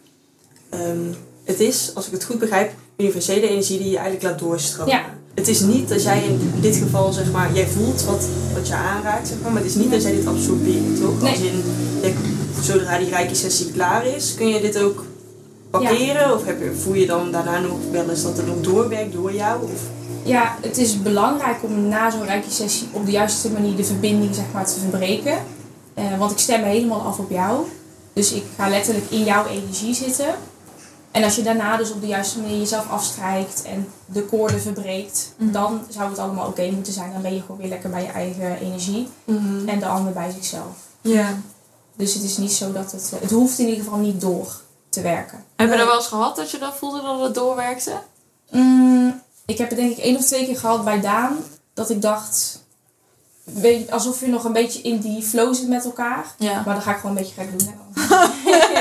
ehm, 0.69 1.13
het 1.43 1.59
is, 1.59 1.91
als 1.95 2.05
ik 2.05 2.11
het 2.11 2.23
goed 2.23 2.39
begrijp, 2.39 2.73
universele 3.01 3.49
energie 3.49 3.77
die 3.77 3.89
je 3.89 3.97
eigenlijk 3.97 4.23
laat 4.23 4.39
doorstromen. 4.39 4.93
Ja. 4.93 5.03
Het 5.33 5.47
is 5.47 5.59
niet 5.59 5.89
dat 5.89 6.03
jij 6.03 6.23
in 6.23 6.53
dit 6.61 6.75
geval, 6.75 7.13
zeg 7.13 7.31
maar, 7.31 7.53
jij 7.53 7.67
voelt 7.67 8.03
wat, 8.03 8.27
wat 8.53 8.67
je 8.67 8.73
aanraakt, 8.73 9.27
zeg 9.27 9.37
maar, 9.41 9.51
maar 9.51 9.61
het 9.61 9.71
is 9.71 9.77
niet 9.77 9.91
dat 9.91 10.01
jij 10.01 10.11
dit 10.11 10.27
absorbeert, 10.27 11.01
toch? 11.01 11.21
Nee. 11.21 11.31
Als 11.31 11.41
in, 11.41 11.63
zodra 12.61 12.97
die 12.97 13.09
rijke 13.09 13.35
sessie 13.35 13.71
klaar 13.71 14.05
is, 14.05 14.35
kun 14.35 14.47
je 14.47 14.61
dit 14.61 14.79
ook 14.79 15.05
parkeren? 15.69 16.33
Of 16.35 16.45
heb 16.45 16.61
je, 16.61 16.73
voel 16.73 16.93
je 16.93 17.05
dan 17.05 17.31
daarna 17.31 17.59
nog 17.59 17.77
wel 17.91 18.09
eens 18.09 18.23
dat 18.23 18.37
het 18.37 18.47
nog 18.47 18.61
doorwerkt 18.61 19.13
door 19.13 19.33
jou? 19.33 19.63
Of, 19.63 19.81
ja, 20.23 20.57
het 20.61 20.77
is 20.77 21.01
belangrijk 21.01 21.63
om 21.63 21.87
na 21.87 22.11
zo'n 22.11 22.25
reiki-sessie 22.25 22.87
op 22.91 23.05
de 23.05 23.11
juiste 23.11 23.51
manier 23.51 23.75
de 23.75 23.83
verbinding 23.83 24.35
zeg 24.35 24.45
maar, 24.53 24.65
te 24.65 24.79
verbreken. 24.79 25.37
Eh, 25.93 26.17
want 26.17 26.31
ik 26.31 26.37
stem 26.37 26.63
helemaal 26.63 27.01
af 27.01 27.19
op 27.19 27.29
jou. 27.29 27.65
Dus 28.13 28.31
ik 28.31 28.43
ga 28.57 28.69
letterlijk 28.69 29.05
in 29.09 29.23
jouw 29.23 29.45
energie 29.45 29.93
zitten. 29.93 30.35
En 31.11 31.23
als 31.23 31.35
je 31.35 31.41
daarna 31.41 31.77
dus 31.77 31.91
op 31.91 32.01
de 32.01 32.07
juiste 32.07 32.39
manier 32.39 32.57
jezelf 32.57 32.89
afstrijkt 32.89 33.61
en 33.63 33.87
de 34.05 34.21
koorden 34.23 34.61
verbreekt, 34.61 35.33
Mhm. 35.37 35.51
dan 35.51 35.81
zou 35.89 36.09
het 36.09 36.19
allemaal 36.19 36.47
oké 36.47 36.69
moeten 36.71 36.93
zijn. 36.93 37.11
Dan 37.13 37.21
ben 37.21 37.33
je 37.33 37.41
gewoon 37.41 37.57
weer 37.57 37.67
lekker 37.69 37.89
bij 37.89 38.01
je 38.03 38.07
eigen 38.11 38.57
energie 38.59 39.07
en 39.65 39.79
de 39.79 39.85
ander 39.85 40.13
bij 40.13 40.31
zichzelf. 40.31 40.75
Ja. 41.01 41.37
Dus 41.95 42.13
het 42.13 42.23
is 42.23 42.37
niet 42.37 42.51
zo 42.51 42.71
dat 42.71 42.91
het. 42.91 43.11
Het 43.21 43.31
hoeft 43.31 43.59
in 43.59 43.67
ieder 43.67 43.83
geval 43.83 43.99
niet 43.99 44.21
door 44.21 44.61
te 44.89 45.01
werken. 45.01 45.43
Heb 45.55 45.69
je 45.69 45.75
er 45.75 45.85
wel 45.85 45.95
eens 45.95 46.07
gehad 46.07 46.35
dat 46.35 46.51
je 46.51 46.57
dat 46.57 46.75
voelde 46.75 47.01
dat 47.01 47.19
het 47.21 47.35
doorwerkte? 47.35 47.93
Mm, 48.49 49.21
ik 49.45 49.57
heb 49.57 49.69
het 49.69 49.77
denk 49.77 49.91
ik 49.91 49.97
één 49.97 50.17
of 50.17 50.25
twee 50.25 50.45
keer 50.45 50.57
gehad 50.57 50.83
bij 50.83 51.01
Daan. 51.01 51.37
Dat 51.73 51.89
ik 51.89 52.01
dacht. 52.01 52.59
alsof 53.89 54.19
je 54.19 54.27
nog 54.27 54.43
een 54.43 54.53
beetje 54.53 54.81
in 54.81 54.99
die 54.99 55.23
flow 55.23 55.53
zit 55.55 55.67
met 55.67 55.85
elkaar. 55.85 56.25
Ja. 56.37 56.53
Maar 56.65 56.73
dan 56.73 56.81
ga 56.83 56.91
ik 56.91 56.99
gewoon 56.99 57.17
een 57.17 57.23
beetje 57.23 57.41
gek 57.41 57.59
doen. 57.59 57.67
Hè? 57.67 57.79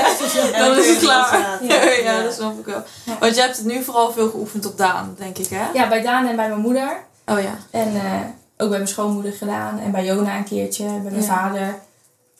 Dan 0.57 0.77
is 0.77 0.87
het 0.87 0.99
klaar. 0.99 1.59
Ja. 1.63 1.89
Ja, 2.03 2.21
dat 2.23 2.33
snap 2.33 2.59
ik 2.59 2.65
wel. 2.65 2.83
Want 3.19 3.35
je 3.35 3.41
hebt 3.41 3.57
het 3.57 3.65
nu 3.65 3.83
vooral 3.83 4.11
veel 4.11 4.29
geoefend 4.29 4.65
op 4.65 4.77
Daan, 4.77 5.15
denk 5.17 5.37
ik, 5.37 5.47
hè? 5.47 5.63
Ja, 5.73 5.87
bij 5.87 6.01
Daan 6.01 6.27
en 6.27 6.35
bij 6.35 6.47
mijn 6.47 6.61
moeder. 6.61 7.03
Oh 7.25 7.41
ja. 7.41 7.57
En 7.69 7.95
eh, 7.95 8.19
ook 8.57 8.69
bij 8.69 8.77
mijn 8.77 8.87
schoonmoeder 8.87 9.33
gedaan. 9.33 9.79
En 9.79 9.91
bij 9.91 10.05
Jona 10.05 10.37
een 10.37 10.43
keertje. 10.43 10.83
Bij 10.83 11.11
mijn 11.11 11.23
vader. 11.23 11.79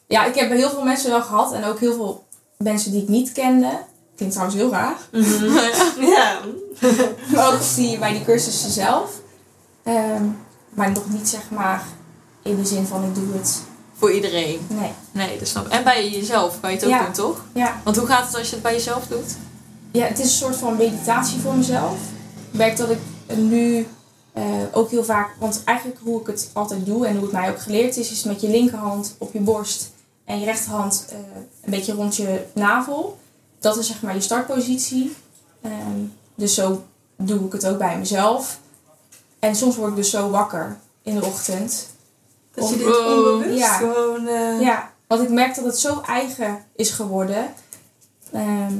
Ja, 0.08 0.26
ik 0.26 0.36
heb 0.36 0.50
heel 0.50 0.70
veel 0.70 0.84
mensen 0.84 1.10
wel 1.10 1.22
gehad. 1.22 1.54
En 1.54 1.64
ook 1.64 1.80
heel 1.80 1.94
veel 1.94 2.24
mensen 2.58 2.92
die 2.92 3.02
ik 3.02 3.08
niet 3.08 3.32
kende. 3.32 3.70
Klinkt 4.16 4.36
trouwens 4.36 4.62
heel 4.62 4.72
raar. 4.72 4.96
Mhm. 5.12 5.46
ja. 6.16 6.40
Maar 7.28 7.54
ook 7.54 7.60
die, 7.76 7.98
bij 7.98 8.12
die 8.12 8.26
cursussen 8.26 8.72
zelf. 8.72 9.12
Ehm, 9.84 10.24
maar 10.70 10.92
nog 10.92 11.10
niet 11.10 11.30
zeg 11.30 11.50
maar 11.50 11.84
in 12.44 12.56
de 12.56 12.66
zin 12.66 12.86
van 12.86 13.04
ik 13.04 13.16
doe 13.16 13.34
het. 13.34 13.62
Voor 14.02 14.12
iedereen. 14.12 14.60
Nee. 14.70 14.92
Nee, 15.12 15.38
dat 15.40 15.48
snap 15.48 15.66
ik. 15.66 15.72
En 15.72 15.84
bij 15.84 16.10
jezelf 16.10 16.60
kan 16.60 16.70
je 16.70 16.76
het 16.76 16.86
ook 16.86 16.92
Ja. 16.92 17.04
doen, 17.04 17.14
toch? 17.14 17.44
Ja, 17.54 17.82
Want 17.84 17.98
hoe 17.98 18.06
gaat 18.08 18.26
het 18.26 18.36
als 18.38 18.48
je 18.48 18.54
het 18.54 18.64
bij 18.64 18.74
jezelf 18.74 19.08
doet? 19.08 19.36
ja, 19.92 20.06
het 20.06 20.20
is 20.20 20.26
een 20.26 20.32
soort 20.32 20.56
van 20.56 20.76
meditatie 20.76 21.40
voor 21.40 21.56
mezelf. 21.56 21.94
Ik 22.52 22.58
merk 22.58 22.78
dat 22.78 22.90
ik 22.90 22.98
nu 23.38 23.88
eh, 24.34 24.44
ook 24.72 24.90
heel 24.92 25.04
vaak, 25.04 25.30
want 25.40 25.62
eigenlijk 25.66 26.00
hoe 26.04 26.22
ik 26.22 26.28
het 26.28 26.50
altijd 26.54 26.86
doe 26.86 27.08
en 27.08 27.14
hoe 27.14 27.24
het 27.24 27.32
mij 27.32 27.50
ook 27.50 27.62
geleerd 27.62 27.98
is, 27.98 28.12
is 28.12 28.24
met 28.24 28.42
je 28.42 28.50
linkerhand 28.50 29.16
op 29.18 29.34
je 29.34 29.40
borst 29.40 29.90
en 30.26 30.40
je 30.40 30.46
rechterhand 30.46 31.06
eh, 31.10 31.18
een 31.62 31.72
beetje 31.72 31.94
rond 31.94 32.16
je 32.16 32.46
navel. 32.54 33.20
Dat 33.60 33.78
is 33.78 33.88
zeg 33.88 34.02
maar 34.02 34.14
je 34.16 34.22
startpositie. 34.22 35.16
Ehm, 35.62 36.00
dus 36.36 36.54
zo 36.54 36.84
doe 37.16 37.46
ik 37.46 37.52
het 37.52 37.68
ook 37.68 37.78
bij 37.78 37.98
mezelf. 37.98 38.60
En 39.40 39.56
soms 39.56 39.76
word 39.76 39.90
ik 39.90 39.96
dus 39.96 40.10
zo 40.10 40.30
wakker 40.30 40.78
in 41.04 41.16
de 41.16 41.26
ochtend. 41.26 41.88
Dat 42.62 42.70
je 42.70 42.78
dit 42.78 43.06
onbewust 43.06 43.58
Ja. 43.60 43.78
gewoon... 43.78 44.28
eh, 44.28 44.62
Ja, 44.62 44.92
want 45.08 45.22
ik 45.22 45.30
merk 45.30 45.56
dat 45.56 45.66
het 45.66 45.80
zo 45.80 46.02
eigen 46.06 46.58
is 46.76 46.90
geworden. 46.90 47.54
Ehm, 48.32 48.74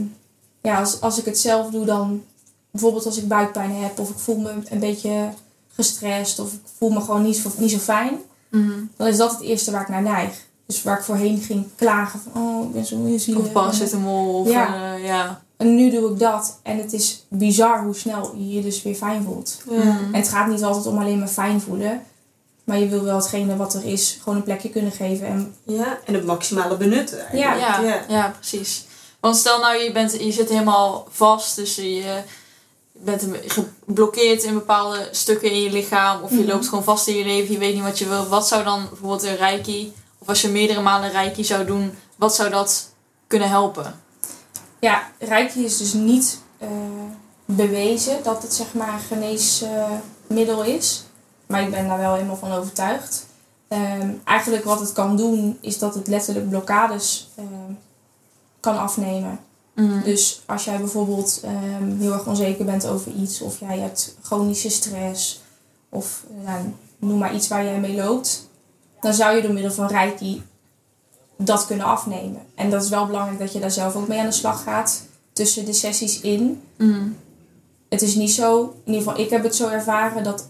ja, 0.62 0.80
als, 0.80 1.02
als 1.02 1.18
ik 1.20 1.26
het 1.26 1.40
zelf 1.40 1.70
doe, 1.70 1.86
dan 1.86 2.24
bijvoorbeeld 2.72 3.06
als 3.06 3.18
ik 3.18 3.28
buikpijn 3.28 3.76
heb 3.76 4.00
of 4.00 4.10
ik 4.10 4.18
voel 4.18 4.38
me 4.38 4.52
een 4.70 4.80
beetje 4.80 5.30
gestrest 5.74 6.40
of 6.40 6.54
ik 6.54 6.60
voel 6.78 6.90
me 6.90 7.00
gewoon 7.02 7.24
niet 7.24 7.38
zo, 7.38 7.52
niet 7.58 7.72
zo 7.72 7.78
fijn, 7.78 8.18
dan 8.98 9.08
is 9.08 9.18
dat 9.18 9.32
het 9.32 9.42
eerste 9.42 9.72
waar 9.72 9.82
ik 9.82 9.88
naar 9.90 10.02
neig. 10.02 10.50
Dus 10.66 10.84
waar 10.84 10.98
ik 10.98 11.04
voorheen 11.04 11.38
ging 11.42 11.66
klagen 11.76 12.20
van, 12.20 12.42
oh, 12.44 12.66
ik 12.66 12.72
ben 12.74 12.86
zo 12.86 12.98
zielig. 13.18 13.42
Of 13.42 13.52
paracetamol. 13.52 14.40
Of, 14.40 14.50
Ja. 14.50 14.94
eh, 14.96 15.06
ja. 15.06 15.42
En 15.58 15.76
nu 15.76 15.90
doe 15.90 16.12
ik 16.12 16.20
dat 16.20 16.60
en 16.64 16.78
het 16.78 16.94
is 16.94 17.26
bizar 17.28 17.84
hoe 17.84 17.96
snel 17.96 18.34
je 18.38 18.50
je 18.50 18.62
dus 18.62 18.82
weer 18.84 18.96
fijn 18.96 19.24
voelt. 19.24 19.58
En 19.70 20.14
het 20.16 20.28
gaat 20.28 20.48
niet 20.48 20.64
altijd 20.64 20.86
om 20.86 20.98
alleen 20.98 21.20
maar 21.20 21.28
fijn 21.28 21.62
voelen, 21.62 22.02
maar 22.64 22.80
je 22.80 22.88
wil 22.88 23.04
wel 23.04 23.16
hetgene 23.16 23.56
wat 23.56 23.74
er 23.74 23.86
is 23.86 24.18
gewoon 24.22 24.38
een 24.38 24.44
plekje 24.44 24.70
kunnen 24.70 24.92
geven. 24.92 25.28
En 25.28 25.56
Ja, 25.66 26.00
en 26.06 26.14
het 26.14 26.26
maximale 26.26 26.78
benutten 26.78 27.20
eigenlijk. 27.20 27.60
Ja, 27.62 27.82
Ja. 27.82 28.04
ja. 28.08 28.34
precies. 28.40 28.86
Want 29.20 29.36
stel 29.38 29.60
nou, 29.60 29.78
je, 29.84 29.92
bent, 29.92 30.12
je 30.24 30.32
zit 30.32 30.50
helemaal 30.50 31.08
vast, 31.12 31.56
dus 31.56 31.76
je 31.76 32.22
bent 32.92 33.24
geblokkeerd 33.48 34.44
in 34.44 34.54
bepaalde 34.54 35.08
stukken 35.12 35.52
in 35.52 35.62
je 35.62 35.72
lichaam, 35.72 36.22
of 36.22 36.30
je 36.30 36.36
Mhm. 36.36 36.48
loopt 36.48 36.68
gewoon 36.68 36.84
vast 36.84 37.08
in 37.08 37.16
je 37.16 37.26
leven, 37.26 37.54
je 37.54 37.60
weet 37.60 37.74
niet 37.74 37.84
wat 37.84 38.00
je 38.00 38.08
wil. 38.08 38.28
Wat 38.28 38.48
zou 38.48 38.64
dan 38.64 38.88
bijvoorbeeld 38.90 39.24
een 39.24 39.36
reiki, 39.36 39.94
of 40.18 40.28
als 40.28 40.42
je 40.42 40.48
meerdere 40.48 40.82
maanden 40.82 41.12
reiki 41.12 41.44
zou 41.44 41.66
doen, 41.66 41.94
wat 42.16 42.36
zou 42.36 42.50
dat 42.50 42.90
kunnen 43.28 43.50
helpen? 43.50 44.00
Ja, 44.80 45.12
Reiki 45.20 45.66
is 45.66 45.78
dus 45.78 45.94
niet 45.94 46.40
eh, 46.58 46.68
bewezen 47.46 48.24
dat 48.24 48.42
het 48.42 48.54
zeg 48.54 48.74
maar 48.74 48.94
een 48.94 49.00
geneesmiddel 49.00 50.64
is. 50.64 51.04
Maar 51.52 51.62
ik 51.62 51.72
ben 51.72 51.88
daar 51.88 51.98
wel 51.98 52.14
helemaal 52.14 52.36
van 52.36 52.52
overtuigd. 52.52 53.26
Ehm, 53.68 54.10
eigenlijk 54.24 54.64
wat 54.64 54.80
het 54.80 54.94
kan 54.94 55.18
doen 55.18 55.58
is 55.62 55.78
dat 55.80 55.96
het 55.96 56.08
letterlijk 56.08 56.50
blokkades 56.50 57.30
ehm, 57.36 57.74
kan 58.60 58.78
afnemen. 58.78 59.40
Dus 60.04 60.42
als 60.46 60.64
jij 60.64 60.78
bijvoorbeeld 60.78 61.42
ehm, 61.44 61.98
heel 61.98 62.14
erg 62.14 62.28
onzeker 62.28 62.66
bent 62.66 62.88
over 62.88 63.12
iets 63.12 63.42
of 63.42 63.60
jij 63.60 63.80
hebt 63.80 64.16
chronische 64.22 64.70
stress 64.70 65.42
of 65.90 66.24
eh, 66.30 66.46
nou, 66.46 66.74
noem 67.00 67.18
maar 67.18 67.36
iets 67.36 67.48
waar 67.48 67.64
jij 67.64 67.80
mee 67.80 67.96
loopt, 67.96 68.50
dan 69.00 69.14
zou 69.14 69.36
je 69.36 69.42
door 69.42 69.54
middel 69.54 69.72
van 69.72 69.88
Reiki 69.88 70.44
dat 71.38 71.66
kunnen 71.66 71.86
afnemen. 71.86 72.42
En 72.56 72.70
dat 72.70 72.84
is 72.84 72.90
wel 72.90 73.06
belangrijk 73.06 73.40
dat 73.40 73.54
je 73.54 73.60
daar 73.60 73.72
zelf 73.72 73.96
ook 73.96 74.08
mee 74.08 74.20
aan 74.20 74.26
de 74.26 74.32
slag 74.32 74.64
gaat 74.64 75.02
tussen 75.34 75.66
de 75.66 75.74
sessies 75.74 76.20
in. 76.20 76.62
Mhm. 76.78 77.08
Het 77.90 78.02
is 78.02 78.16
niet 78.16 78.32
zo, 78.32 78.62
in 78.62 78.94
ieder 78.94 79.02
geval 79.02 79.26
ik 79.26 79.30
heb 79.30 79.44
het 79.44 79.56
zo 79.56 79.68
ervaren 79.68 80.24
dat 80.24 80.48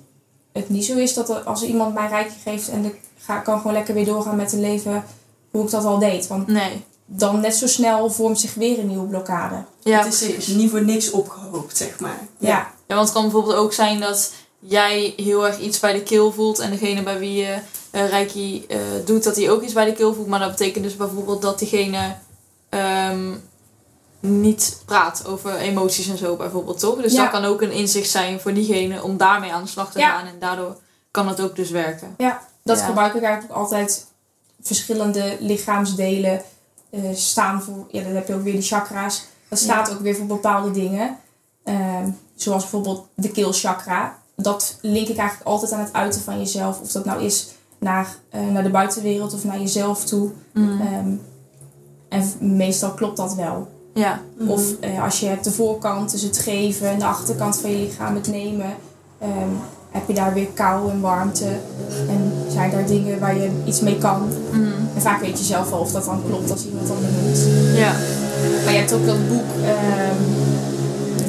het 0.53 0.69
niet 0.69 0.85
zo 0.85 0.97
is 0.97 1.13
dat 1.13 1.29
er, 1.29 1.39
als 1.39 1.63
iemand 1.63 1.93
mij 1.93 2.07
Reiki 2.07 2.35
geeft 2.43 2.69
en 2.69 2.85
ik 2.85 2.95
ga, 3.17 3.37
kan 3.37 3.57
gewoon 3.57 3.73
lekker 3.73 3.93
weer 3.93 4.05
doorgaan 4.05 4.35
met 4.35 4.51
het 4.51 4.59
leven 4.59 5.03
hoe 5.51 5.63
ik 5.63 5.69
dat 5.71 5.85
al 5.85 5.99
deed. 5.99 6.27
Want 6.27 6.47
Nee. 6.47 6.83
dan 7.05 7.39
net 7.39 7.55
zo 7.55 7.67
snel 7.67 8.09
vormt 8.09 8.39
zich 8.39 8.53
weer 8.53 8.79
een 8.79 8.87
nieuwe 8.87 9.07
blokkade. 9.07 9.63
Ja, 9.83 10.03
het 10.03 10.13
is 10.13 10.19
precies. 10.19 10.47
niet 10.47 10.69
voor 10.69 10.83
niks 10.83 11.11
opgehoopt, 11.11 11.77
zeg 11.77 11.99
maar. 11.99 12.19
Ja, 12.37 12.47
Ja, 12.87 12.95
want 12.95 13.01
het 13.01 13.11
kan 13.11 13.21
bijvoorbeeld 13.23 13.55
ook 13.55 13.73
zijn 13.73 13.99
dat 13.99 14.31
jij 14.59 15.13
heel 15.17 15.45
erg 15.47 15.59
iets 15.59 15.79
bij 15.79 15.93
de 15.93 16.03
keel 16.03 16.31
voelt 16.31 16.59
en 16.59 16.71
degene 16.71 17.03
bij 17.03 17.19
wie 17.19 17.33
je 17.41 17.57
eh 17.91 18.09
reiki 18.09 18.65
eh, 18.67 18.77
doet, 19.05 19.23
dat 19.23 19.35
hij 19.35 19.49
ook 19.51 19.61
iets 19.61 19.73
bij 19.73 19.85
de 19.85 19.93
keel 19.93 20.13
voelt. 20.13 20.27
Maar 20.27 20.39
dat 20.39 20.49
betekent 20.51 20.83
dus 20.83 20.95
bijvoorbeeld 20.95 21.41
dat 21.41 21.59
diegene 21.59 22.15
ehm, 22.69 23.31
niet 24.21 24.81
praat 24.85 25.25
over 25.27 25.55
emoties 25.55 26.07
en 26.07 26.17
zo 26.17 26.35
bijvoorbeeld, 26.35 26.79
toch? 26.79 27.01
Dus 27.01 27.13
Ja. 27.13 27.21
dat 27.21 27.31
kan 27.31 27.45
ook 27.45 27.61
een 27.61 27.71
inzicht 27.71 28.09
zijn 28.09 28.39
voor 28.39 28.53
diegene 28.53 29.03
om 29.03 29.17
daarmee 29.17 29.53
aan 29.53 29.63
de 29.63 29.69
slag 29.69 29.91
te 29.91 29.99
Ja. 29.99 30.09
gaan 30.09 30.27
en 30.27 30.39
daardoor 30.39 30.77
kan 31.11 31.27
het 31.27 31.41
ook 31.41 31.55
dus 31.55 31.69
werken. 31.69 32.15
dat 32.63 32.79
Ja. 32.79 32.85
gebruik 32.85 33.13
ik 33.13 33.21
eigenlijk 33.21 33.53
ook 33.53 33.61
altijd. 33.63 34.07
Verschillende 34.61 35.37
lichaamsdelen 35.39 36.41
eh, 36.89 37.01
staan 37.13 37.61
voor, 37.61 37.85
ja, 37.91 38.03
dan 38.03 38.11
heb 38.15 38.27
je 38.27 38.33
ook 38.33 38.43
weer 38.43 38.53
die 38.53 38.61
chakra's. 38.61 39.25
Dat 39.47 39.59
staat 39.59 39.91
ook 39.91 39.99
weer 39.99 40.15
voor 40.15 40.25
bepaalde 40.25 40.71
dingen. 40.71 41.17
Ehm, 41.63 42.09
zoals 42.35 42.61
bijvoorbeeld 42.61 43.07
de 43.15 43.29
keelchakra. 43.31 44.17
Dat 44.35 44.77
link 44.81 45.07
ik 45.07 45.17
eigenlijk 45.17 45.49
altijd 45.49 45.71
aan 45.71 45.79
het 45.79 45.93
uiten 45.93 46.21
van 46.21 46.37
jezelf. 46.37 46.79
Of 46.81 46.91
dat 46.91 47.05
nou 47.05 47.21
is 47.23 47.47
naar, 47.79 48.15
eh, 48.29 48.47
naar 48.47 48.63
de 48.63 48.69
buitenwereld 48.69 49.33
of 49.33 49.43
naar 49.43 49.59
jezelf 49.59 50.05
toe. 50.05 50.31
Mm. 50.53 50.81
Ehm, 50.81 51.13
en 52.09 52.55
meestal 52.55 52.91
klopt 52.93 53.17
dat 53.17 53.33
wel. 53.35 53.67
Ja, 53.93 54.21
Of 54.47 54.61
eh, 54.79 55.03
als 55.03 55.19
je 55.19 55.25
hebt 55.25 55.43
de 55.43 55.51
voorkant, 55.51 56.11
dus 56.11 56.21
het 56.21 56.37
geven, 56.37 56.87
en 56.89 56.99
de 56.99 57.05
achterkant 57.05 57.57
van 57.57 57.71
je 57.71 57.77
lichaam, 57.77 58.15
het 58.15 58.27
nemen. 58.27 58.73
ehm, 59.19 59.49
heb 59.91 60.07
je 60.07 60.13
daar 60.13 60.33
weer 60.33 60.47
kou 60.53 60.89
en 60.91 61.01
warmte. 61.01 61.45
En 62.09 62.31
zijn 62.51 62.71
daar 62.71 62.85
dingen 62.85 63.19
waar 63.19 63.35
je 63.37 63.49
iets 63.65 63.79
mee 63.81 63.97
kan. 63.97 64.21
Mm. 64.51 64.73
En 64.95 65.01
vaak 65.01 65.21
weet 65.21 65.37
je 65.39 65.45
zelf 65.45 65.69
wel 65.69 65.79
of 65.79 65.91
dat 65.91 66.05
dan 66.05 66.21
klopt 66.27 66.51
als 66.51 66.65
iemand 66.65 66.87
dat 66.87 66.97
benoemt. 67.01 67.37
ja. 67.77 67.91
Maar 68.63 68.73
je 68.73 68.79
hebt 68.79 68.93
ook 68.93 69.05
dat 69.05 69.27
boek, 69.29 69.43
ehm, 69.63 70.21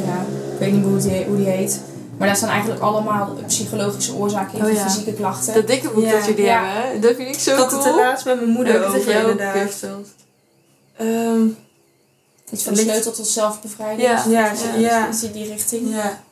ja, 0.06 0.16
ik 0.52 0.58
weet 0.58 0.72
niet 0.72 0.80
meer 0.80 0.90
hoe 0.90 1.00
die, 1.00 1.24
hoe 1.24 1.36
die 1.36 1.46
heet. 1.48 1.80
Maar 2.16 2.26
daar 2.26 2.36
staan 2.36 2.48
eigenlijk 2.48 2.80
allemaal 2.80 3.28
psychologische 3.46 4.14
oorzaken 4.14 4.58
in 4.58 4.64
Oh 4.64 4.66
van 4.70 4.76
ja. 4.76 4.82
fysieke 4.90 5.12
klachten. 5.12 5.54
Dat 5.54 5.66
dikke 5.66 5.88
boek 5.90 6.04
Ja. 6.04 6.10
dat 6.12 6.24
jullie 6.24 6.44
Ja. 6.44 6.64
hebben, 6.64 6.92
hè? 6.92 6.98
dat 6.98 7.14
vind 7.16 7.28
ik 7.34 7.40
zo 7.40 7.50
Ik 7.50 7.56
had 7.56 7.68
cool. 7.68 7.82
het 7.84 7.92
er 7.92 7.96
laatst 8.00 8.24
met 8.24 8.36
mijn 8.36 8.48
moeder 8.50 8.74
het 8.74 8.84
over, 8.96 9.14
inderdaad. 9.14 9.56
verteld? 9.70 10.08
Ehm, 12.52 12.54
Iets 12.54 12.62
van 12.64 12.76
sleutel 12.76 13.12
tot 13.12 13.26
zelfbevrijding. 13.26 14.08
Ja. 14.08 14.24
ja, 14.28 14.52
ja. 14.52 14.74
ja. 14.78 15.08
In 15.22 15.32
die 15.32 15.46
richting. 15.46 15.94
ja. 15.94 16.22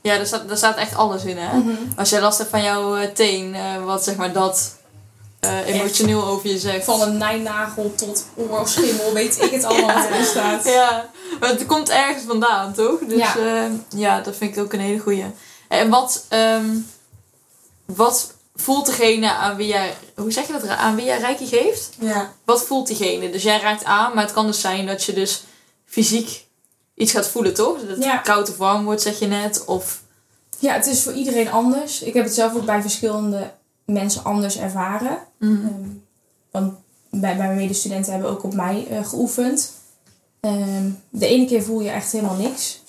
Ja, 0.00 0.16
daar 0.16 0.26
staat, 0.26 0.48
daar 0.48 0.56
staat 0.56 0.76
echt 0.76 0.94
alles 0.94 1.24
in, 1.24 1.36
hè? 1.38 1.56
Mhm. 1.58 1.70
Als 1.96 2.10
jij 2.10 2.20
last 2.20 2.38
hebt 2.38 2.50
van 2.50 2.62
jouw 2.62 2.96
eh, 2.96 3.08
teen, 3.10 3.54
eh, 3.54 3.84
wat 3.84 4.04
zeg 4.04 4.16
maar 4.16 4.32
dat 4.32 4.76
eh, 5.40 5.66
emotioneel 5.66 6.24
over 6.24 6.48
je 6.48 6.58
zegt. 6.58 6.84
Van 6.84 7.00
een 7.00 7.16
nijnagel 7.16 7.92
tot 7.94 8.24
oorschimmel, 8.36 9.12
weet 9.12 9.42
ik 9.42 9.50
het 9.50 9.64
allemaal 9.64 9.94
wat 9.94 10.10
erin 10.10 10.24
staat. 10.24 10.64
Ja, 10.64 11.08
maar 11.40 11.48
het 11.48 11.66
komt 11.66 11.88
ergens 11.88 12.24
vandaan, 12.26 12.72
toch? 12.72 12.98
Dus 13.08 13.18
Ja. 13.18 13.34
ja, 13.38 13.70
ja 13.96 14.20
dat 14.20 14.36
vind 14.36 14.56
ik 14.56 14.62
ook 14.62 14.72
een 14.72 14.80
hele 14.80 14.98
goeie. 14.98 15.24
En 15.68 15.88
wat, 15.88 16.24
ehm, 16.28 16.76
wat 17.86 18.32
voelt 18.56 18.86
degene 18.86 19.30
aan 19.32 19.56
wie 19.56 19.66
jij, 19.66 19.94
hoe 20.16 20.32
zeg 20.32 20.46
je 20.46 20.52
dat, 20.52 20.66
aan 20.68 20.94
wie 20.96 21.04
jij 21.04 21.18
reiki 21.18 21.46
geeft? 21.46 21.90
ja. 22.00 22.32
Wat 22.44 22.62
voelt 22.62 22.86
diegene? 22.86 23.30
Dus 23.30 23.42
jij 23.42 23.60
raakt 23.60 23.84
aan, 23.84 24.14
maar 24.14 24.24
het 24.24 24.32
kan 24.32 24.46
dus 24.46 24.60
zijn 24.60 24.86
dat 24.86 25.04
je 25.04 25.12
dus 25.12 25.42
fysiek 25.88 26.46
iets 26.94 27.12
gaat 27.12 27.28
voelen, 27.28 27.54
toch? 27.54 27.80
Dat 27.80 27.88
het 27.88 28.04
Ja. 28.04 28.16
koud 28.16 28.50
of 28.50 28.56
warm 28.56 28.84
wordt, 28.84 29.02
zeg 29.02 29.18
je 29.18 29.26
net. 29.26 29.64
Of, 29.64 30.02
Ja, 30.60 30.72
het 30.74 30.86
is 30.86 31.02
voor 31.02 31.12
iedereen 31.12 31.50
anders. 31.50 32.02
Ik 32.02 32.14
heb 32.14 32.24
het 32.24 32.34
zelf 32.34 32.54
ook 32.56 32.64
bij 32.64 32.80
verschillende 32.80 33.52
mensen 33.84 34.24
anders 34.24 34.58
ervaren. 34.58 35.18
Mhm. 35.38 35.66
Ehm, 35.66 35.88
want 36.50 36.74
bij, 37.10 37.36
bij 37.36 37.46
mijn 37.46 37.56
medestudenten 37.56 38.12
hebben 38.12 38.30
ook 38.30 38.42
op 38.42 38.54
mij 38.54 38.86
eh, 38.90 39.06
geoefend. 39.06 39.72
Ehm, 40.40 40.90
de 41.10 41.26
ene 41.26 41.46
keer 41.46 41.62
voel 41.62 41.80
je 41.80 41.90
echt 41.90 42.12
helemaal 42.12 42.36
niks. 42.36 42.82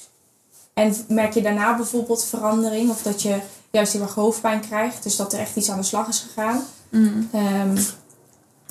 En 0.74 0.96
merk 1.08 1.34
je 1.34 1.42
daarna 1.42 1.76
bijvoorbeeld 1.76 2.26
verandering. 2.26 2.90
Of 2.90 3.02
dat 3.02 3.22
je 3.22 3.40
juist 3.72 3.94
heel 3.94 4.02
erg 4.02 4.14
hoofdpijn 4.14 4.62
krijgt. 4.62 5.04
Dus 5.04 5.16
dat 5.16 5.34
er 5.34 5.40
echt 5.40 5.56
iets 5.56 5.70
aan 5.70 5.78
de 5.80 5.84
slag 5.84 6.08
is 6.08 6.20
gegaan. 6.28 6.64
Mhm. 6.90 7.22
Ehm, 7.32 7.78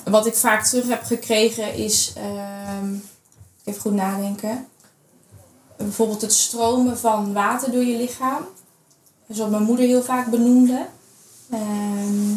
wat 0.03 0.25
ik 0.25 0.35
vaak 0.35 0.65
terug 0.65 0.87
heb 0.87 1.03
gekregen 1.03 1.73
is... 1.73 2.13
even 3.69 3.81
goed 3.81 3.93
nadenken. 3.93 4.67
Bijvoorbeeld 5.77 6.21
het 6.21 6.33
stromen 6.33 6.97
van 6.97 7.33
water 7.33 7.71
door 7.71 7.83
je 7.83 7.97
lichaam. 7.97 8.47
Dat 9.27 9.37
is 9.37 9.37
wat 9.37 9.49
mijn 9.49 9.63
moeder 9.63 9.85
heel 9.85 10.03
vaak 10.03 10.27
benoemde. 10.27 10.85
Ehm, 11.51 12.35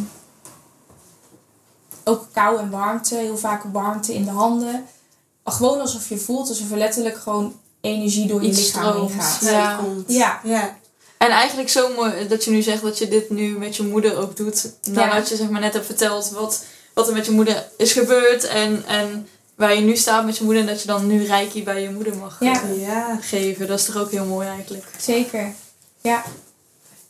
ook 2.05 2.27
kou 2.33 2.59
en 2.59 2.71
warmte. 2.71 3.14
Heel 3.14 3.37
vaak 3.38 3.62
warmte 3.73 4.14
in 4.14 4.25
de 4.25 4.31
handen. 4.31 4.87
Gewoon 5.45 5.81
alsof 5.81 6.09
je 6.09 6.18
voelt 6.18 6.49
alsof 6.49 6.71
er 6.71 6.77
letterlijk 6.79 7.16
gewoon 7.16 7.61
energie 7.81 8.27
door 8.27 8.42
je 8.42 8.49
Iets 8.49 8.59
lichaam 8.59 8.83
heen 8.85 8.92
stroomt. 8.92 9.23
gaat. 9.23 9.40
Ja. 9.40 9.51
Ja. 9.51 9.77
Komt. 9.77 10.12
Ja. 10.12 10.40
ja. 10.45 10.77
En 11.18 11.31
eigenlijk 11.31 11.68
zo 11.68 11.95
mooi 11.95 12.29
dat 12.29 12.45
je 12.45 12.51
nu 12.51 12.62
zegt 12.62 12.83
dat 12.83 12.99
je 12.99 13.09
dit 13.09 13.31
nu 13.31 13.59
met 13.59 13.77
je 13.77 13.83
moeder 13.83 14.16
ook 14.18 14.37
doet. 14.37 14.73
Nadat 14.90 15.29
je 15.29 15.37
zeg 15.37 15.51
maar 15.51 15.61
net 15.61 15.73
hebt 15.73 15.87
verteld 15.87 16.31
wat, 16.31 16.64
wat 16.95 17.09
er 17.09 17.14
met 17.14 17.27
je 17.27 17.33
moeder 17.33 17.68
is 17.77 17.92
gebeurd. 17.92 18.45
En, 18.45 18.85
en 18.87 19.29
waar 19.62 19.75
je 19.75 19.81
nu 19.81 19.96
staat 19.96 20.25
met 20.25 20.37
je 20.38 20.44
moeder. 20.44 20.62
En 20.62 20.68
dat 20.68 20.81
je 20.81 20.87
dan 20.87 21.07
nu 21.07 21.25
reiki 21.25 21.62
bij 21.62 21.83
je 21.83 21.90
moeder 21.90 22.16
mag 22.16 22.37
Ja. 22.40 22.62
eh, 22.62 22.81
Ja. 22.87 23.18
geven. 23.20 23.66
Dat 23.66 23.79
is 23.79 23.85
toch 23.85 23.96
ook 23.96 24.11
heel 24.11 24.25
mooi 24.25 24.48
eigenlijk. 24.48 24.85
Zeker. 24.98 25.53
Ja. 26.01 26.22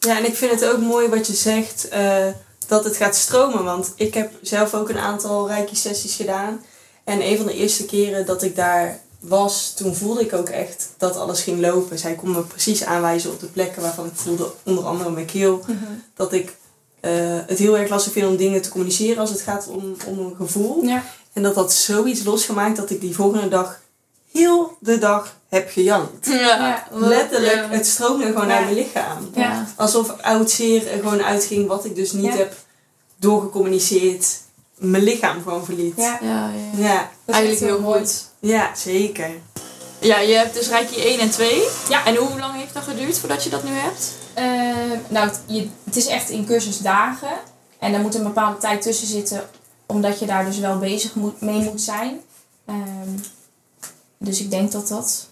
Ja, 0.00 0.16
en 0.18 0.24
ik 0.26 0.34
vind 0.36 0.50
het 0.60 0.64
ook 0.66 0.78
mooi 0.80 1.08
wat 1.08 1.26
je 1.26 1.32
zegt, 1.34 1.88
eh, 1.88 2.26
dat 2.66 2.84
het 2.84 2.96
gaat 2.96 3.16
stromen. 3.16 3.64
Want 3.64 3.92
ik 3.96 4.14
heb 4.14 4.32
zelf 4.42 4.74
ook 4.74 4.88
een 4.88 4.98
aantal 4.98 5.48
reiki-sessies 5.48 6.14
gedaan. 6.14 6.64
En 7.04 7.26
een 7.26 7.36
van 7.36 7.46
de 7.46 7.54
eerste 7.54 7.84
keren 7.84 8.26
dat 8.26 8.42
ik 8.42 8.56
daar 8.56 9.00
was, 9.20 9.72
toen 9.76 9.94
voelde 9.94 10.20
ik 10.20 10.32
ook 10.32 10.48
echt 10.48 10.88
dat 10.98 11.16
alles 11.16 11.40
ging 11.42 11.60
lopen. 11.60 11.98
Zij 11.98 12.14
kon 12.14 12.30
me 12.32 12.42
precies 12.42 12.84
aanwijzen 12.84 13.30
op 13.30 13.40
de 13.40 13.46
plekken 13.46 13.82
waarvan 13.82 14.06
ik 14.06 14.12
voelde, 14.14 14.52
onder 14.62 14.84
andere 14.84 15.10
mijn 15.10 15.26
keel, 15.26 15.64
dat 16.14 16.32
ik 16.32 16.56
eh, 17.00 17.10
het 17.46 17.58
heel 17.58 17.78
erg 17.78 17.88
lastig 17.88 18.12
vind 18.12 18.26
om 18.26 18.36
dingen 18.36 18.62
te 18.62 18.68
communiceren 18.68 19.18
als 19.18 19.30
het 19.30 19.40
gaat 19.40 19.66
om, 19.68 19.96
om 20.06 20.18
een 20.18 20.34
gevoel. 20.36 20.82
Ja. 20.84 21.02
En 21.32 21.42
dat 21.42 21.54
had 21.54 21.72
zoiets 21.72 22.24
losgemaakt 22.24 22.76
dat 22.76 22.90
ik 22.90 23.00
die 23.00 23.14
volgende 23.14 23.48
dag 23.48 23.80
heel 24.32 24.76
de 24.80 24.98
dag 24.98 25.36
heb 25.48 25.70
gejankt. 25.70 26.26
Ja, 26.26 26.86
Letterlijk, 26.90 27.54
Ja. 27.54 27.68
het 27.68 27.86
stroomde 27.86 28.26
gewoon 28.26 28.48
Ja. 28.48 28.54
uit 28.56 28.64
mijn 28.64 28.76
lichaam. 28.76 29.30
Ja. 29.34 29.66
Alsof 29.76 30.14
oud 30.20 30.50
zeer 30.50 30.88
er 30.90 30.98
gewoon 31.00 31.22
uitging 31.22 31.66
wat 31.68 31.84
ik 31.84 31.94
dus 31.94 32.12
niet 32.12 32.24
Ja. 32.32 32.36
heb 32.36 32.54
doorgecommuniceerd. 33.16 34.26
Mijn 34.76 35.02
lichaam 35.02 35.42
gewoon 35.42 35.64
verliet. 35.64 35.94
Ja. 35.96 36.18
Ja, 36.22 36.50
ja. 36.76 36.88
Ja, 36.88 36.94
Dat 36.96 37.04
is 37.26 37.34
Eigenlijk 37.34 37.64
heel 37.72 37.80
mooi. 37.80 37.98
goed. 38.00 38.28
ja, 38.40 38.74
zeker. 38.74 39.30
Ja, 39.98 40.18
je 40.18 40.34
hebt 40.34 40.54
dus 40.54 40.68
reiki 40.68 41.00
1 41.06 41.18
en 41.20 41.30
2. 41.30 41.62
Ja. 41.88 42.06
En 42.06 42.16
hoe 42.16 42.38
lang 42.38 42.54
heeft 42.54 42.74
dat 42.74 42.82
geduurd 42.82 43.18
voordat 43.18 43.44
je 43.44 43.50
dat 43.50 43.64
nu 43.64 43.70
hebt? 43.70 44.10
Eh, 44.34 44.44
nou, 45.08 45.26
het, 45.28 45.40
je, 45.46 45.68
het 45.84 45.96
is 45.96 46.06
echt 46.06 46.30
in 46.30 46.46
cursusdagen. 46.46 47.30
En 47.78 47.92
daar 47.92 48.00
moet 48.00 48.14
een 48.14 48.22
bepaalde 48.22 48.58
tijd 48.58 48.82
tussen 48.82 49.06
zitten, 49.06 49.42
omdat 49.92 50.18
je 50.18 50.26
daar 50.26 50.44
dus 50.44 50.58
wel 50.58 50.78
bezig 50.78 51.14
moet, 51.14 51.40
mee 51.40 51.60
moet 51.60 51.80
zijn. 51.80 52.20
Ehm, 52.66 53.08
dus 54.18 54.40
ik 54.40 54.50
denk 54.50 54.72
dat 54.72 54.88
dat. 54.88 55.28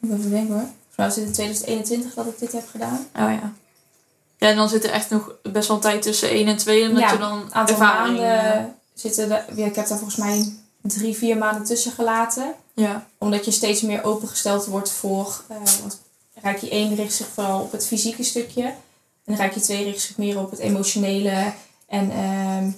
Ik 0.00 0.08
moet 0.08 0.18
even 0.18 0.30
denken 0.30 0.54
hoor. 0.54 0.64
Volgens 0.64 0.96
mij 0.96 1.06
was 1.06 1.16
het 1.16 1.24
in 1.26 1.32
2021 1.32 2.14
dat 2.14 2.26
ik 2.26 2.38
dit 2.38 2.52
heb 2.52 2.68
gedaan. 2.70 2.98
Oh 2.98 3.32
ja. 3.32 3.52
Ja, 4.38 4.48
en 4.48 4.56
dan 4.56 4.68
zit 4.68 4.84
er 4.84 4.90
echt 4.90 5.10
nog 5.10 5.32
best 5.42 5.68
wel 5.68 5.78
tijd 5.78 6.02
tussen 6.02 6.28
1 6.30 6.46
en 6.48 6.56
2. 6.56 6.88
Omdat 6.88 7.02
Ja, 7.02 7.12
je 7.12 7.18
dan 7.18 7.32
Een 7.38 7.54
aantal 7.54 7.74
ervaring... 7.76 8.18
maanden 8.18 8.54
eh, 8.54 8.64
zitten 8.94 9.30
er. 9.30 9.44
Ja, 9.56 9.66
ik 9.66 9.74
heb 9.74 9.86
daar 9.88 9.98
volgens 9.98 10.16
mij 10.20 10.52
drie, 10.82 11.16
vier 11.16 11.36
maanden 11.36 11.64
tussen 11.64 11.92
gelaten. 11.92 12.54
ja. 12.74 13.06
Omdat 13.18 13.44
je 13.44 13.50
steeds 13.50 13.80
meer 13.80 14.04
opengesteld 14.04 14.64
wordt 14.66 14.90
voor. 14.90 15.42
eh 15.48 15.56
want 15.80 16.00
Reiki 16.34 16.68
1 16.70 16.94
richt 16.94 17.14
zich 17.14 17.26
vooral 17.26 17.60
op 17.60 17.72
het 17.72 17.86
fysieke 17.86 18.22
stukje. 18.22 18.74
En 19.24 19.36
Reiki 19.36 19.60
2 19.60 19.84
richt 19.84 20.00
zich 20.00 20.16
meer 20.16 20.38
op 20.38 20.50
het 20.50 20.58
emotionele 20.60 21.52
en 21.88 22.10
ehm, 22.10 22.70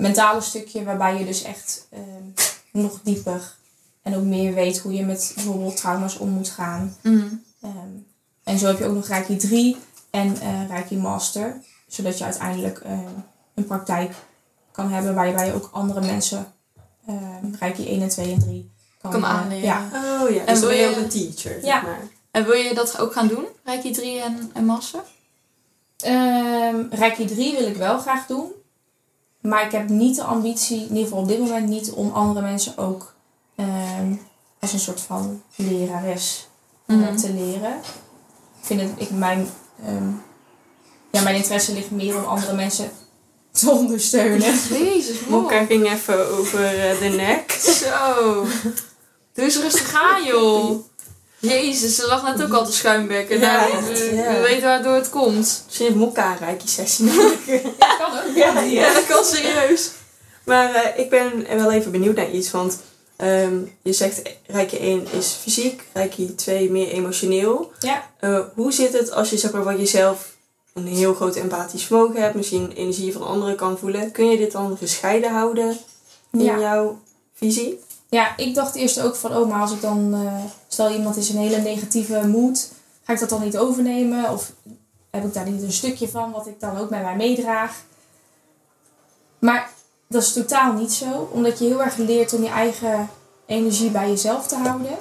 mentale 0.00 0.40
stukje. 0.40 0.84
Waarbij 0.84 1.18
je 1.18 1.24
dus 1.24 1.42
echt 1.42 1.86
ehm, 1.90 2.24
nog 2.72 3.00
dieper 3.02 3.54
en 4.02 4.16
ook 4.16 4.22
meer 4.24 4.54
weet 4.54 4.78
hoe 4.78 4.92
je 4.92 5.04
met 5.04 5.32
bijvoorbeeld 5.34 5.76
trauma's 5.76 6.16
om 6.18 6.28
moet 6.28 6.48
gaan. 6.50 6.96
Mhm. 7.02 7.26
Ehm, 7.62 7.88
en 8.44 8.58
zo 8.58 8.66
heb 8.66 8.78
je 8.78 8.86
ook 8.86 8.94
nog 8.94 9.06
Reiki 9.08 9.36
3 9.36 9.76
en 10.10 10.40
eh 10.40 10.68
Reiki 10.68 10.96
Master. 10.96 11.60
Zodat 11.86 12.18
je 12.18 12.24
uiteindelijk 12.24 12.78
ehm, 12.78 13.08
een 13.54 13.64
praktijk 13.66 14.14
kan 14.72 14.90
hebben 14.92 15.14
waarbij 15.14 15.46
je 15.46 15.54
ook 15.54 15.68
andere 15.72 16.00
mensen 16.00 16.52
ehm 17.06 17.54
Reiki 17.58 17.88
1 17.88 18.02
en 18.02 18.08
2 18.08 18.32
en 18.32 18.38
3 18.38 18.70
kan, 19.00 19.10
Kan 19.10 19.22
eh, 19.22 19.28
aanleren. 19.30 19.64
ja, 19.64 19.88
Oh 20.22 20.30
ja, 20.30 20.40
En 20.40 20.46
dus 20.46 20.60
wil 20.60 20.68
ben 20.68 20.78
je 20.78 20.88
ook 20.88 20.96
een 20.96 21.08
teacher, 21.08 21.54
Ja. 21.54 21.60
zeg 21.80 21.82
maar. 21.82 22.08
En 22.30 22.44
wil 22.44 22.54
je 22.54 22.74
dat 22.74 22.98
ook 22.98 23.12
gaan 23.12 23.28
doen? 23.28 23.44
Reiki 23.64 23.90
3 23.92 24.20
en, 24.20 24.50
en 24.54 24.64
Master? 24.64 25.00
Ehm 25.96 26.76
Reiki 26.90 27.24
3 27.24 27.56
wil 27.58 27.66
ik 27.66 27.76
wel 27.76 27.98
graag 27.98 28.26
doen. 28.26 28.52
Maar 29.40 29.64
ik 29.66 29.72
heb 29.72 29.88
niet 29.88 30.16
de 30.16 30.22
ambitie, 30.22 30.76
in 30.80 30.88
ieder 30.88 31.02
geval 31.02 31.18
op 31.18 31.28
dit 31.28 31.38
moment 31.38 31.68
niet, 31.68 31.90
om 31.90 32.10
andere 32.12 32.46
mensen 32.46 32.78
ook 32.78 33.14
ehm, 33.56 34.12
als 34.60 34.72
een 34.72 34.78
soort 34.80 35.00
van 35.00 35.42
lerares 35.56 36.48
Mhm. 36.86 37.16
te 37.16 37.32
leren. 37.32 37.76
Ik 38.60 38.66
vind 38.66 38.80
het, 38.80 38.90
ik, 38.96 39.10
mijn, 39.10 39.48
ehm, 39.86 40.08
ja, 41.10 41.22
mijn 41.22 41.36
interesse 41.36 41.72
ligt 41.72 41.90
meer 41.90 42.16
om 42.16 42.24
andere 42.24 42.52
mensen 42.52 42.90
te 43.50 43.70
ondersteunen. 43.70 44.54
Jezus, 44.68 45.20
Mokka 45.28 45.64
ging 45.64 45.92
even 45.92 46.38
over 46.38 46.64
eh, 46.64 46.98
de 47.00 47.08
nek. 47.08 47.50
Zo. 47.50 48.46
Doe 49.34 49.44
eens 49.44 49.56
rustig 49.60 49.94
aan, 50.02 50.24
joh. 50.24 50.84
Jezus, 51.40 51.96
ze 51.96 52.06
lag 52.06 52.22
net 52.22 52.42
ook 52.42 52.52
al 52.52 52.64
te 52.64 52.72
schuimbekken. 52.72 53.40
Ja, 53.40 53.68
nou, 53.68 53.84
we, 53.84 54.14
ja. 54.14 54.34
we 54.34 54.40
weten 54.40 54.62
waardoor 54.62 54.94
het 54.94 55.08
komt. 55.08 55.62
Misschien 55.66 55.86
heeft 55.86 55.98
Mokka 55.98 56.30
een 56.30 56.38
reiki 56.38 56.68
sessie 56.68 57.04
nodig. 57.04 57.44
kan 57.98 58.12
ook. 58.12 58.36
ja, 58.36 58.60
Ja, 58.60 58.94
dat 58.94 59.06
kan 59.06 59.24
serieus. 59.24 59.90
Maar 60.44 60.74
eh, 60.74 60.98
ik 60.98 61.10
ben 61.10 61.46
wel 61.56 61.72
even 61.72 61.90
benieuwd 61.90 62.16
naar 62.16 62.30
iets, 62.30 62.50
want 62.50 62.80
ehm, 63.16 63.58
je 63.82 63.92
zegt 63.92 64.22
Reiki 64.46 64.76
1 64.76 65.06
is 65.10 65.36
fysiek, 65.42 65.82
Reiki 65.92 66.34
2 66.34 66.70
meer 66.70 66.88
emotioneel. 66.88 67.72
Ja. 67.78 68.10
Eh, 68.18 68.40
hoe 68.54 68.72
zit 68.72 68.92
het 68.92 69.12
als 69.12 69.30
je 69.30 69.38
zeg 69.38 69.52
maar 69.52 69.62
van 69.62 69.78
jezelf 69.78 70.36
een 70.74 70.86
heel 70.86 71.14
groot 71.14 71.36
empathisch 71.36 71.84
vermogen 71.84 72.22
hebt, 72.22 72.34
misschien 72.34 72.72
energie 72.72 73.12
van 73.12 73.26
anderen 73.26 73.56
kan 73.56 73.78
voelen? 73.78 74.12
Kun 74.12 74.30
je 74.30 74.36
dit 74.36 74.52
dan 74.52 74.76
gescheiden 74.76 75.30
houden 75.30 75.78
in 76.32 76.44
jouw 76.44 77.00
visie? 77.34 77.80
Ja, 78.10 78.36
ik 78.36 78.54
dacht 78.54 78.74
eerst 78.74 79.00
ook 79.00 79.16
van, 79.16 79.36
oh, 79.36 79.48
maar 79.48 79.60
als 79.60 79.72
ik 79.72 79.80
dan, 79.80 80.14
eh, 80.14 80.44
stel 80.68 80.90
iemand 80.90 81.16
is 81.16 81.28
een 81.28 81.38
hele 81.38 81.60
negatieve 81.60 82.26
mood, 82.26 82.70
ga 83.02 83.12
ik 83.12 83.18
dat 83.20 83.28
dan 83.28 83.42
niet 83.42 83.58
overnemen? 83.58 84.30
Of 84.30 84.52
heb 85.10 85.24
ik 85.24 85.34
daar 85.34 85.50
niet 85.50 85.62
een 85.62 85.72
stukje 85.72 86.08
van 86.08 86.30
wat 86.30 86.46
ik 86.46 86.60
dan 86.60 86.76
ook 86.76 86.90
met 86.90 87.02
mij 87.02 87.16
meedraag? 87.16 87.76
Maar 89.38 89.70
dat 90.08 90.22
is 90.22 90.32
totaal 90.32 90.72
niet 90.72 90.92
zo, 90.92 91.28
omdat 91.32 91.58
je 91.58 91.64
heel 91.64 91.82
erg 91.82 91.96
leert 91.96 92.32
om 92.32 92.42
je 92.42 92.48
eigen 92.48 93.08
energie 93.46 93.90
bij 93.90 94.08
jezelf 94.08 94.46
te 94.46 94.56
houden. 94.56 94.96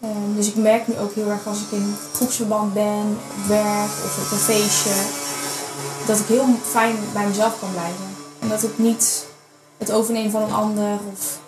Ehm, 0.00 0.34
dus 0.34 0.48
ik 0.48 0.56
merk 0.56 0.88
nu 0.88 0.98
ook 0.98 1.14
heel 1.14 1.28
erg 1.28 1.46
als 1.46 1.60
ik 1.60 1.70
in 1.70 1.94
groepsverband 2.12 2.74
ben, 2.74 3.18
op 3.38 3.46
werk 3.46 3.90
of 4.04 4.24
op 4.24 4.30
een 4.32 4.44
feestje, 4.44 5.04
dat 6.06 6.18
ik 6.18 6.26
heel 6.26 6.46
fijn 6.62 6.96
bij 7.12 7.26
mezelf 7.26 7.60
kan 7.60 7.70
blijven. 7.70 8.04
En 8.40 8.48
dat 8.48 8.62
ik 8.62 8.78
niet 8.78 9.26
het 9.78 9.92
overnemen 9.92 10.30
van 10.30 10.42
een 10.42 10.52
ander 10.52 10.98
of 11.12 11.40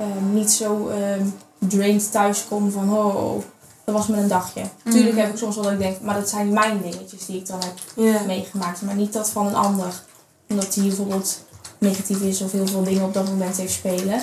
ehm, 0.00 0.32
niet 0.34 0.50
zo 0.50 0.88
ehm 0.88 1.24
drained 1.58 2.10
thuis 2.12 2.44
kom 2.48 2.70
van 2.70 2.92
oh, 2.98 3.42
dat 3.84 3.94
was 3.94 4.06
maar 4.06 4.18
een 4.18 4.28
dagje. 4.28 4.62
Tuurlijk 4.90 5.16
heb 5.16 5.30
ik 5.30 5.36
soms 5.36 5.54
wel 5.54 5.64
dat 5.64 5.72
ik 5.72 5.78
denk, 5.78 6.00
maar 6.00 6.14
dat 6.14 6.28
zijn 6.28 6.52
mijn 6.52 6.80
dingetjes 6.82 7.26
die 7.26 7.36
ik 7.36 7.46
dan 7.46 7.58
heb 7.60 8.26
meegemaakt, 8.26 8.82
maar 8.82 8.94
niet 8.94 9.12
dat 9.12 9.30
van 9.30 9.46
een 9.46 9.54
ander. 9.54 10.02
Omdat 10.48 10.72
die 10.72 10.82
bijvoorbeeld 10.86 11.38
negatief 11.78 12.20
is 12.20 12.40
of 12.40 12.52
heel 12.52 12.66
veel 12.66 12.84
dingen 12.84 13.02
op 13.04 13.14
dat 13.14 13.28
moment 13.28 13.56
heeft 13.56 13.72
spelen. 13.72 14.20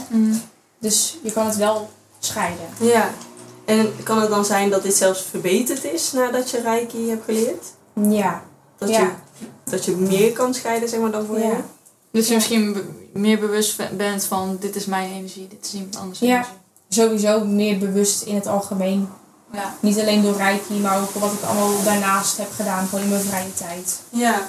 Dus 0.80 1.18
je 1.24 1.32
kan 1.32 1.46
het 1.46 1.56
wel 1.56 1.90
scheiden. 2.20 2.66
ja. 2.82 3.10
En 3.66 4.04
kan 4.04 4.22
het 4.22 4.30
dan 4.30 4.46
zijn 4.46 4.70
dat 4.70 4.84
dit 4.84 4.94
zelfs 4.96 5.22
verbeterd 5.22 5.84
is 5.84 6.12
nadat 6.12 6.50
je 6.50 6.62
Reiki 6.62 7.10
hebt 7.10 7.26
geleerd? 7.26 7.66
Ja, 8.10 8.44
Dat, 8.78 8.90
Ja. 8.90 9.00
je, 9.00 9.46
dat 9.64 9.86
je 9.86 9.92
meer 9.96 10.32
kan 10.32 10.54
scheiden 10.54 10.90
zeg 10.90 11.00
maar 11.00 11.12
dan 11.12 11.26
voor 11.26 11.40
Ja. 11.40 11.46
je? 11.46 11.58
Dus 12.12 12.28
je 12.28 12.34
misschien 12.34 12.78
meer 13.14 13.40
bewust 13.40 13.98
bent 13.98 14.24
van 14.24 14.58
dit 14.60 14.76
is 14.76 14.86
mijn 14.86 15.12
energie, 15.12 15.48
dit 15.48 15.66
is 15.66 15.74
iemand 15.74 15.96
anders 15.98 16.20
Ja. 16.20 16.26
energie. 16.28 16.54
sowieso 16.90 17.46
meer 17.46 17.78
bewust 17.78 18.22
in 18.22 18.36
het 18.36 18.48
algemeen. 18.48 19.10
Ja. 19.54 19.76
Niet 19.80 20.00
alleen 20.00 20.22
door 20.22 20.36
Reiki, 20.38 20.74
maar 20.74 21.02
ook 21.02 21.10
wat 21.14 21.32
ik 21.34 21.42
allemaal 21.42 21.84
daarnaast 21.84 22.38
heb 22.38 22.52
gedaan, 22.56 22.88
gewoon 22.88 23.04
in 23.04 23.10
mijn 23.10 23.22
vrije 23.22 23.54
tijd. 23.54 24.00
Ja. 24.10 24.48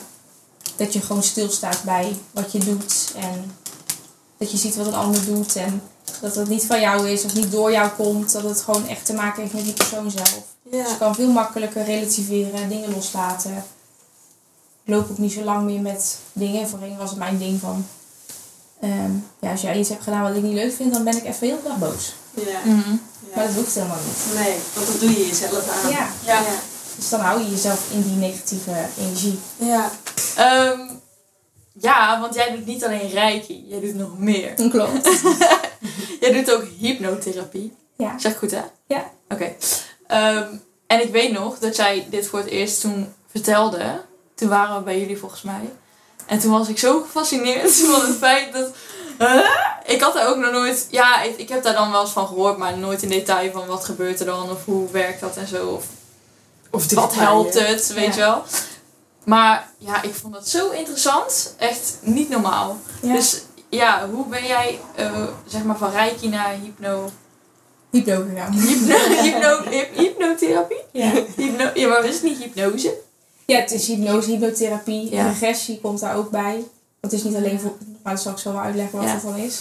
Dat 0.77 0.93
je 0.93 1.01
gewoon 1.01 1.23
stilstaat 1.23 1.83
bij 1.85 2.17
wat 2.31 2.53
je 2.53 2.59
doet 2.59 3.13
en 3.17 3.57
dat 4.39 4.51
je 4.51 4.57
ziet 4.57 4.77
wat 4.77 4.87
een 4.87 4.95
ander 4.95 5.25
doet 5.25 5.57
en 5.57 5.83
dat 6.21 6.35
het 6.35 6.49
niet 6.49 6.65
van 6.67 6.81
jou 6.81 7.09
is 7.09 7.25
of 7.25 7.35
niet 7.35 7.51
door 7.51 7.73
jou 7.73 7.89
komt. 7.91 8.33
Dat 8.33 8.43
het 8.43 8.61
gewoon 8.61 8.87
echt 8.89 9.05
te 9.05 9.13
maken 9.13 9.43
heeft 9.43 9.55
met 9.55 9.65
die 9.65 9.73
persoon 9.73 10.11
zelf. 10.11 10.43
Dus 10.71 10.89
je 10.91 10.97
kan 10.99 11.15
veel 11.15 11.31
makkelijker 11.31 11.85
relativeren, 11.85 12.69
dingen 12.69 12.95
loslaten. 12.95 13.65
Ik 14.89 14.95
loop 14.95 15.11
ook 15.11 15.19
niet 15.19 15.33
zo 15.33 15.43
lang 15.43 15.65
meer 15.65 15.81
met 15.81 16.19
dingen. 16.33 16.69
Voorheen 16.69 16.97
was 16.97 17.11
het 17.11 17.19
mijn 17.19 17.39
ding 17.39 17.61
van... 17.61 17.87
ehm, 18.81 19.11
ja, 19.41 19.51
als 19.51 19.61
jij 19.61 19.79
iets 19.79 19.89
hebt 19.89 20.03
gedaan 20.03 20.23
wat 20.23 20.37
ik 20.37 20.43
niet 20.43 20.55
leuk 20.55 20.73
vind, 20.73 20.93
dan 20.93 21.05
ben 21.05 21.17
ik 21.17 21.25
even 21.25 21.47
heel 21.47 21.63
dag 21.65 21.79
boos. 21.79 22.15
Ja. 22.35 22.59
Mhm. 22.65 22.97
Maar 23.35 23.47
dat 23.47 23.55
hoeft 23.55 23.75
helemaal 23.75 23.99
niet. 24.07 24.35
Nee, 24.45 24.57
want 24.75 24.87
dat 24.87 25.01
doe 25.01 25.11
je 25.11 25.27
jezelf 25.27 25.69
aan. 25.85 25.91
Ja, 25.91 26.09
Ja. 26.27 26.43
dus 26.97 27.09
dan 27.09 27.21
hou 27.21 27.41
je 27.43 27.51
jezelf 27.51 27.87
in 27.93 28.03
die 28.03 28.17
negatieve 28.17 28.87
energie. 28.99 29.39
Ja. 29.57 29.91
Ehm, 30.37 30.81
ja, 31.73 32.21
want 32.21 32.35
jij 32.35 32.51
doet 32.57 32.67
niet 32.67 32.85
alleen 32.85 33.11
reiki, 33.11 33.65
jij 33.69 33.81
doet 33.81 33.95
nog 33.95 34.19
meer. 34.19 34.55
Klopt. 34.71 35.09
Jij 36.21 36.33
doet 36.33 36.53
ook 36.53 36.65
hypnotherapie. 36.79 37.77
Ja. 37.97 38.19
Zeg 38.19 38.33
ik 38.33 38.39
goed, 38.39 38.51
hè? 38.51 38.63
Ja. 38.87 39.11
Oké. 39.29 39.53
Ehm, 40.07 40.47
en 40.87 41.03
ik 41.03 41.13
weet 41.13 41.33
nog 41.33 41.59
dat 41.59 41.77
jij 41.77 42.07
dit 42.11 42.27
voor 42.27 42.39
het 42.39 42.49
eerst 42.49 42.81
toen 42.81 43.13
vertelde. 43.31 44.07
Toen 44.39 44.49
waren 44.49 44.77
we 44.77 44.83
bij 44.83 44.99
jullie 45.01 45.19
volgens 45.19 45.43
mij. 45.43 45.73
En 46.27 46.39
toen 46.39 46.51
was 46.51 46.69
ik 46.69 46.79
zo 46.79 47.01
gefascineerd 47.01 47.75
van 47.91 48.01
het 48.01 48.17
feit 48.17 48.53
dat... 48.53 48.71
Huh? 49.19 49.49
Ik 49.87 50.01
had 50.01 50.17
er 50.17 50.27
ook 50.27 50.37
nog 50.37 50.51
nooit... 50.53 50.87
Ja, 50.91 51.23
ik, 51.23 51.37
ik 51.39 51.49
heb 51.49 51.63
daar 51.63 51.75
dan 51.75 51.91
wel 51.93 52.01
eens 52.01 52.11
van 52.11 52.27
gehoord, 52.27 52.57
maar 52.59 52.79
nooit 52.79 53.03
in 53.03 53.09
detail 53.09 53.51
van 53.53 53.67
wat 53.67 53.85
gebeurt 53.85 54.21
er 54.21 54.27
dan 54.27 54.51
of 54.51 54.65
hoe 54.65 54.91
werkt 54.91 55.21
dat 55.21 55.37
en 55.37 55.47
zo. 55.47 55.67
Of 55.69 55.85
Of 56.71 56.93
wat 56.93 57.15
helpt 57.15 57.55
het, 57.59 57.93
weet 57.93 58.05
Ja. 58.05 58.25
je 58.25 58.31
wel. 58.31 58.43
Maar 59.25 59.69
ja, 59.79 60.03
ik 60.03 60.15
vond 60.15 60.35
dat 60.35 60.49
zo 60.49 60.71
interessant. 60.71 61.55
Echt 61.59 61.99
niet 62.01 62.29
normaal. 62.29 62.77
Ja. 63.03 63.13
Dus 63.13 63.43
ja, 63.69 64.09
hoe 64.11 64.27
ben 64.27 64.47
jij 64.47 64.81
eh, 64.95 65.23
zeg 65.47 65.63
maar 65.65 65.77
van 65.79 65.91
reiki 65.91 66.29
naar 66.29 66.51
hypno... 66.63 67.11
Hypno 67.91 68.25
gegaan. 68.29 68.53
Hypno, 68.53 68.97
hypno, 69.23 69.71
hyp- 69.71 69.97
hypnotherapie? 69.97 70.83
Ja. 70.93 71.11
Hypno, 71.37 71.71
ja, 71.75 71.89
maar 71.89 72.05
is 72.05 72.15
het 72.15 72.23
niet 72.23 72.39
hypnose? 72.39 72.95
Ja, 73.53 73.59
het 73.61 73.71
is 73.71 73.87
hypnose, 73.87 74.31
hypnotherapie. 74.31 75.11
Ja. 75.11 75.29
Regressie 75.29 75.81
komt 75.81 76.01
daar 76.01 76.17
ook 76.17 76.31
bij. 76.31 76.65
Dat 77.01 77.13
is 77.13 77.23
niet 77.23 77.35
alleen 77.35 77.61
voor... 77.61 77.77
Maar 78.03 78.13
dat 78.15 78.23
zal 78.23 78.33
ik 78.33 78.39
zo 78.39 78.53
wel 78.53 78.61
uitleggen 78.61 78.99
wat 78.99 79.09
dat 79.09 79.23
dan 79.23 79.37
is. 79.37 79.61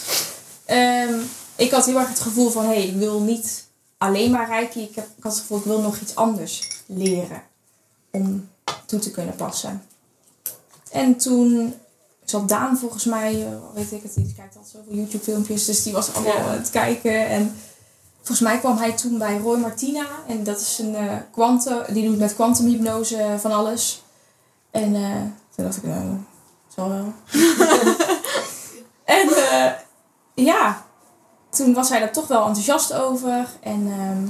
Ehm, 0.65 1.13
ik 1.55 1.71
had 1.71 1.85
heel 1.85 1.97
erg 1.99 2.09
het 2.09 2.19
gevoel 2.19 2.49
van... 2.49 2.63
Hé, 2.65 2.73
hey, 2.73 2.87
ik 2.87 2.95
wil 2.95 3.19
niet 3.19 3.63
alleen 3.97 4.31
maar 4.31 4.47
reiki. 4.47 4.81
Ik, 4.81 4.95
heb, 4.95 5.05
ik 5.17 5.23
had 5.23 5.31
het 5.31 5.41
gevoel, 5.41 5.57
ik 5.57 5.63
wil 5.63 5.81
nog 5.81 5.99
iets 5.99 6.15
anders 6.15 6.67
leren. 6.85 7.41
Om 8.11 8.49
toe 8.85 8.99
te 8.99 9.11
kunnen 9.11 9.35
passen. 9.35 9.83
En 10.91 11.15
toen 11.17 11.73
zat 12.25 12.49
Daan 12.49 12.77
volgens 12.77 13.05
mij... 13.05 13.45
eh, 13.45 13.51
weet 13.73 13.91
ik 13.91 14.03
het, 14.03 14.13
die 14.15 14.33
kijkt 14.37 14.55
altijd 14.55 14.73
zoveel 14.75 14.95
YouTube 14.95 15.23
filmpjes. 15.23 15.65
Dus 15.65 15.83
die 15.83 15.93
was 15.93 16.13
allemaal 16.13 16.33
Ja. 16.35 16.45
aan 16.47 16.57
het 16.57 16.69
kijken. 16.69 17.27
En 17.27 17.55
volgens 18.27 18.47
mij 18.47 18.59
kwam 18.59 18.77
hij 18.77 18.91
toen 18.91 19.17
bij 19.17 19.37
Roy 19.37 19.57
Martina. 19.57 20.05
En 20.27 20.43
dat 20.43 20.59
is 20.59 20.79
een 20.79 20.95
quantum... 21.31 21.83
Die 21.89 22.07
doet 22.09 22.19
met 22.19 22.35
kwantumhypnose 22.35 23.35
van 23.39 23.51
alles. 23.51 24.03
En 24.71 24.95
eh, 24.95 25.21
toen 25.55 25.65
dacht 25.65 25.77
ik, 25.77 25.83
nou, 25.83 26.17
zal 26.75 26.89
wel. 26.89 27.13
en 29.17 29.29
ja, 30.33 30.85
toen 31.49 31.73
was 31.73 31.89
hij 31.89 31.99
daar 31.99 32.11
toch 32.11 32.27
wel 32.27 32.45
enthousiast 32.45 32.93
over. 32.93 33.47
En 33.59 33.91
ehm, 33.91 34.27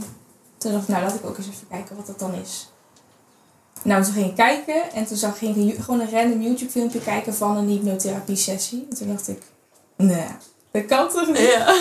toen 0.57 0.71
dacht 0.71 0.83
ik, 0.83 0.89
nou 0.89 1.03
laat 1.03 1.15
ik 1.15 1.25
ook 1.25 1.37
eens 1.37 1.47
even 1.47 1.67
kijken 1.67 1.95
wat 1.95 2.07
dat 2.07 2.19
dan 2.19 2.33
is. 2.33 2.69
Nou, 3.81 4.03
toen 4.03 4.13
ging 4.13 4.25
ik 4.25 4.35
kijken 4.35 4.91
en 4.91 5.05
toen 5.05 5.17
zag, 5.17 5.41
ik 5.41 5.79
gewoon 5.79 5.99
een 5.99 6.11
random 6.11 6.41
YouTube 6.41 6.71
filmpje 6.71 6.99
kijken 6.99 7.33
van 7.35 7.57
een 7.57 7.67
hypnotherapie 7.67 8.35
sessie. 8.35 8.87
En 8.89 8.97
toen 8.97 9.07
dacht 9.07 9.27
ik, 9.27 9.41
nee, 9.95 10.27
dat 10.71 10.85
kan 10.85 11.09
toch 11.09 11.27
niet? 11.27 11.37
Ja. 11.37 11.75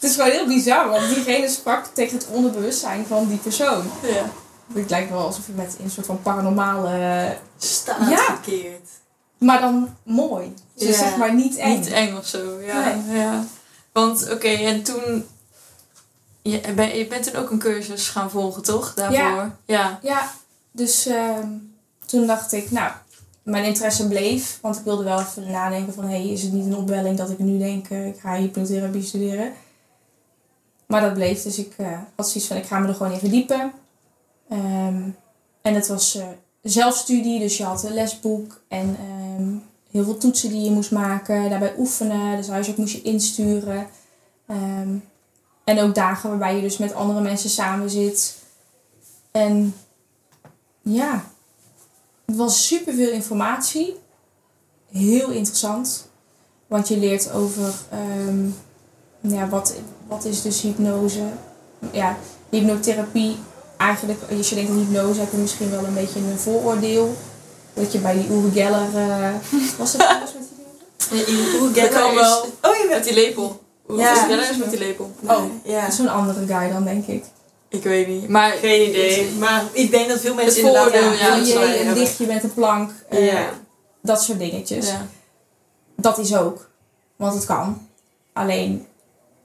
Het 0.00 0.10
is 0.10 0.16
gewoon 0.16 0.30
heel 0.30 0.46
bizar, 0.46 0.88
want 0.88 1.14
diegene 1.14 1.48
sprak 1.48 1.86
tegen 1.86 2.18
het 2.18 2.26
onderbewustzijn 2.32 3.06
van 3.06 3.28
die 3.28 3.38
persoon. 3.38 3.90
ja. 4.02 4.30
Het 4.74 4.90
lijkt 4.90 5.10
wel 5.10 5.18
alsof 5.24 5.46
je 5.46 5.52
met 5.52 5.76
een 5.82 5.90
soort 5.90 6.06
van 6.06 6.22
paranormale... 6.22 7.36
Staat 7.58 8.08
Ja. 8.08 8.16
verkeerd. 8.24 8.88
Maar 9.38 9.60
dan 9.60 9.96
mooi. 10.02 10.54
Dus 10.74 10.88
Ja. 10.88 10.94
zeg 11.04 11.16
maar 11.16 11.34
niet 11.34 11.56
eng. 11.56 11.78
Niet 11.78 11.90
eng 11.90 12.16
of 12.16 12.26
zo, 12.26 12.60
ja. 12.60 12.94
Nee. 12.94 13.18
ja. 13.18 13.44
Want 13.92 14.30
oké, 14.32 14.48
en 14.48 14.82
toen... 14.82 15.26
Je, 16.42 16.60
ben, 16.74 16.96
je 16.98 17.06
bent 17.06 17.22
toen 17.32 17.40
ook 17.42 17.50
een 17.50 17.58
cursus 17.58 18.08
gaan 18.08 18.30
volgen, 18.30 18.62
toch? 18.62 18.94
Daarvoor? 18.94 19.50
Ja. 19.64 19.98
Ja, 20.02 20.30
dus 20.72 21.06
ehm, 21.06 21.46
toen 22.06 22.26
dacht 22.26 22.52
ik, 22.52 22.70
nou, 22.70 22.90
mijn 23.42 23.64
interesse 23.64 24.08
bleef. 24.08 24.58
Want 24.62 24.76
ik 24.76 24.84
wilde 24.84 25.04
wel 25.04 25.20
even 25.20 25.50
nadenken 25.50 25.94
van, 25.94 26.04
hé, 26.04 26.16
hey, 26.22 26.28
is 26.28 26.42
het 26.42 26.52
niet 26.52 26.66
een 26.66 26.76
opwelling 26.76 27.16
dat 27.18 27.30
ik 27.30 27.38
nu 27.38 27.58
denk, 27.58 27.88
eh, 27.88 28.06
ik 28.06 28.20
ga 28.20 28.34
hypnotherapie 28.36 29.02
studeren. 29.04 29.52
Maar 30.88 31.00
dat 31.00 31.14
bleef, 31.14 31.42
dus 31.42 31.58
ik 31.58 31.74
eh, 31.76 31.98
had 32.16 32.28
zoiets 32.28 32.46
van, 32.46 32.56
ik 32.56 32.64
ga 32.64 32.78
me 32.78 32.88
er 32.88 32.94
gewoon 32.94 33.12
in 33.12 33.18
verdiepen. 33.18 33.72
Ehm, 34.48 35.10
en 35.62 35.74
het 35.74 35.86
was 35.86 36.14
eh, 36.14 36.26
zelfstudie, 36.62 37.38
dus 37.38 37.56
je 37.56 37.64
had 37.64 37.84
een 37.84 37.94
lesboek 37.94 38.60
en 38.68 38.96
ehm, 38.98 39.56
heel 39.90 40.04
veel 40.04 40.16
toetsen 40.16 40.50
die 40.50 40.60
je 40.62 40.70
moest 40.70 40.90
maken. 40.90 41.50
Daarbij 41.50 41.74
oefenen, 41.78 42.36
dus 42.36 42.48
huiswerk 42.48 42.78
moest 42.78 42.94
je 42.94 43.02
insturen. 43.02 43.86
Ehm, 44.46 44.96
en 45.64 45.80
ook 45.80 45.94
dagen 45.94 46.28
waarbij 46.30 46.56
je 46.56 46.62
dus 46.62 46.78
met 46.78 46.94
andere 46.94 47.20
mensen 47.20 47.50
samen 47.50 47.90
zit. 47.90 48.36
En 49.30 49.74
ja, 50.82 51.24
het 52.24 52.36
was 52.36 52.66
super 52.66 52.94
veel 52.94 53.10
informatie. 53.10 53.96
Heel 54.90 55.30
interessant. 55.30 56.08
Want 56.66 56.88
je 56.88 56.98
leert 56.98 57.32
over 57.32 57.74
ja, 59.20 59.48
wat, 59.48 59.74
wat 60.08 60.24
is 60.24 60.42
dus 60.42 60.60
hypnose. 60.60 61.20
Ja, 61.92 62.16
hypnotherapie. 62.50 63.36
Eigenlijk, 63.76 64.18
als 64.38 64.48
je 64.48 64.54
denkt 64.54 64.70
aan 64.70 64.76
hypnose, 64.78 65.20
heb 65.20 65.30
je 65.30 65.36
misschien 65.36 65.70
wel 65.70 65.84
een 65.84 65.94
beetje 65.94 66.18
een 66.20 66.38
vooroordeel. 66.38 67.14
Dat 67.74 67.92
je 67.92 67.98
bij 67.98 68.12
die 68.14 68.28
Uri 68.28 68.50
Geller... 68.52 68.88
eh, 68.94 69.30
was 69.78 69.92
dat 69.92 70.00
trouwens 70.00 70.32
met 70.32 70.46
hypnose? 71.26 71.58
Hoe 71.58 71.70
Dat 71.72 71.88
kan 71.88 72.14
wel. 72.14 72.40
Oh, 72.40 72.46
je 72.76 72.78
Met 72.78 72.88
bent... 72.88 73.04
die 73.04 73.14
lepel. 73.14 73.60
Hoe 73.86 73.98
Ja. 73.98 74.14
Geller 74.14 74.50
is 74.50 74.56
met 74.56 74.70
die 74.70 74.78
lepel? 74.78 75.10
Oh. 75.26 75.42
Ja. 75.64 75.80
Dat 75.80 75.88
is 75.90 75.96
zo'n 75.96 76.08
andere 76.08 76.46
guy 76.46 76.68
dan, 76.72 76.84
denk 76.84 77.06
ik. 77.06 77.24
Ik 77.68 77.82
weet 77.82 78.06
niet. 78.08 78.28
Maar 78.28 78.50
Geen 78.52 78.88
idee. 78.88 79.30
Maar 79.38 79.64
ik 79.72 79.90
denk 79.90 80.08
dat 80.08 80.20
veel 80.20 80.34
mensen 80.34 80.64
Het 80.64 80.74
vooroordeel, 80.74 81.12
ja, 81.12 81.34
je 81.34 81.80
een 81.86 81.92
lichtje 81.92 82.26
met 82.26 82.42
een 82.42 82.54
plank. 82.54 82.90
eh, 83.08 83.26
Ja. 83.32 83.48
Dat 84.02 84.22
soort 84.22 84.38
dingetjes. 84.38 84.86
ja. 84.88 85.06
Dat 85.96 86.18
is 86.18 86.36
ook. 86.36 86.68
Want 87.16 87.34
het 87.34 87.44
kan. 87.44 87.86
Alleen, 88.32 88.86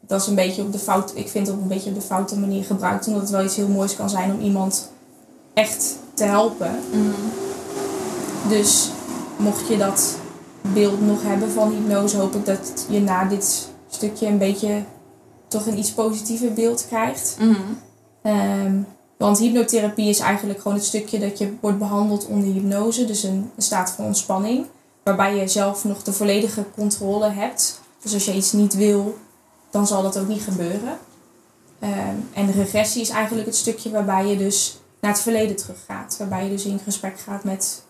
dat 0.07 0.21
is 0.21 0.27
een 0.27 0.35
beetje 0.35 0.61
op 0.61 0.71
de 0.71 0.79
fout... 0.79 1.11
Ik 1.15 1.29
vind 1.29 1.47
het 1.47 1.55
op 1.55 1.61
een 1.61 1.67
beetje 1.67 1.89
op 1.89 1.95
de 1.95 2.01
foute 2.01 2.39
manier 2.39 2.63
gebruikt. 2.63 3.07
Omdat 3.07 3.21
het 3.21 3.31
wel 3.31 3.43
iets 3.43 3.55
heel 3.55 3.67
moois 3.67 3.95
kan 3.95 4.09
zijn 4.09 4.31
om 4.31 4.39
iemand 4.39 4.91
echt 5.53 5.95
te 6.13 6.23
helpen. 6.23 6.79
Mhm. 6.91 8.49
Dus 8.49 8.89
mocht 9.37 9.67
je 9.67 9.77
dat 9.77 10.15
beeld 10.73 11.01
nog 11.01 11.23
hebben 11.23 11.51
van 11.51 11.71
hypnose, 11.71 12.17
hoop 12.17 12.35
ik 12.35 12.45
dat 12.45 12.85
je 12.89 13.01
na 13.01 13.25
dit 13.25 13.69
stukje 13.89 14.27
een 14.27 14.37
beetje 14.37 14.83
toch 15.47 15.65
een 15.65 15.77
iets 15.77 15.91
positiever 15.91 16.53
beeld 16.53 16.85
krijgt. 16.87 17.37
Mhm. 17.39 17.61
Ehm, 18.21 18.81
want 19.17 19.39
hypnotherapie 19.39 20.09
is 20.09 20.19
eigenlijk 20.19 20.61
gewoon 20.61 20.77
het 20.77 20.85
stukje 20.85 21.19
dat 21.19 21.37
je 21.37 21.53
wordt 21.59 21.77
behandeld 21.77 22.25
onder 22.25 22.53
hypnose, 22.53 23.05
dus 23.05 23.23
een, 23.23 23.51
een 23.55 23.61
staat 23.63 23.91
van 23.91 24.05
ontspanning, 24.05 24.65
waarbij 25.03 25.35
je 25.35 25.47
zelf 25.47 25.83
nog 25.83 26.03
de 26.03 26.13
volledige 26.13 26.65
controle 26.75 27.29
hebt. 27.29 27.81
Dus 28.01 28.13
als 28.13 28.25
je 28.25 28.33
iets 28.33 28.51
niet 28.51 28.73
wil, 28.73 29.17
dan 29.73 29.87
zal 29.87 30.01
dat 30.01 30.17
ook 30.17 30.27
niet 30.27 30.41
gebeuren. 30.41 30.97
Ehm, 31.79 32.15
en 32.33 32.51
regressie 32.51 33.01
is 33.01 33.09
eigenlijk 33.09 33.47
het 33.47 33.55
stukje 33.55 33.89
waarbij 33.89 34.25
je 34.27 34.37
dus 34.37 34.77
naar 34.99 35.11
het 35.11 35.21
verleden 35.21 35.55
teruggaat. 35.55 36.15
Waarbij 36.17 36.43
je 36.43 36.49
dus 36.49 36.65
in 36.65 36.79
gesprek 36.79 37.19
gaat 37.19 37.43
met 37.43 37.83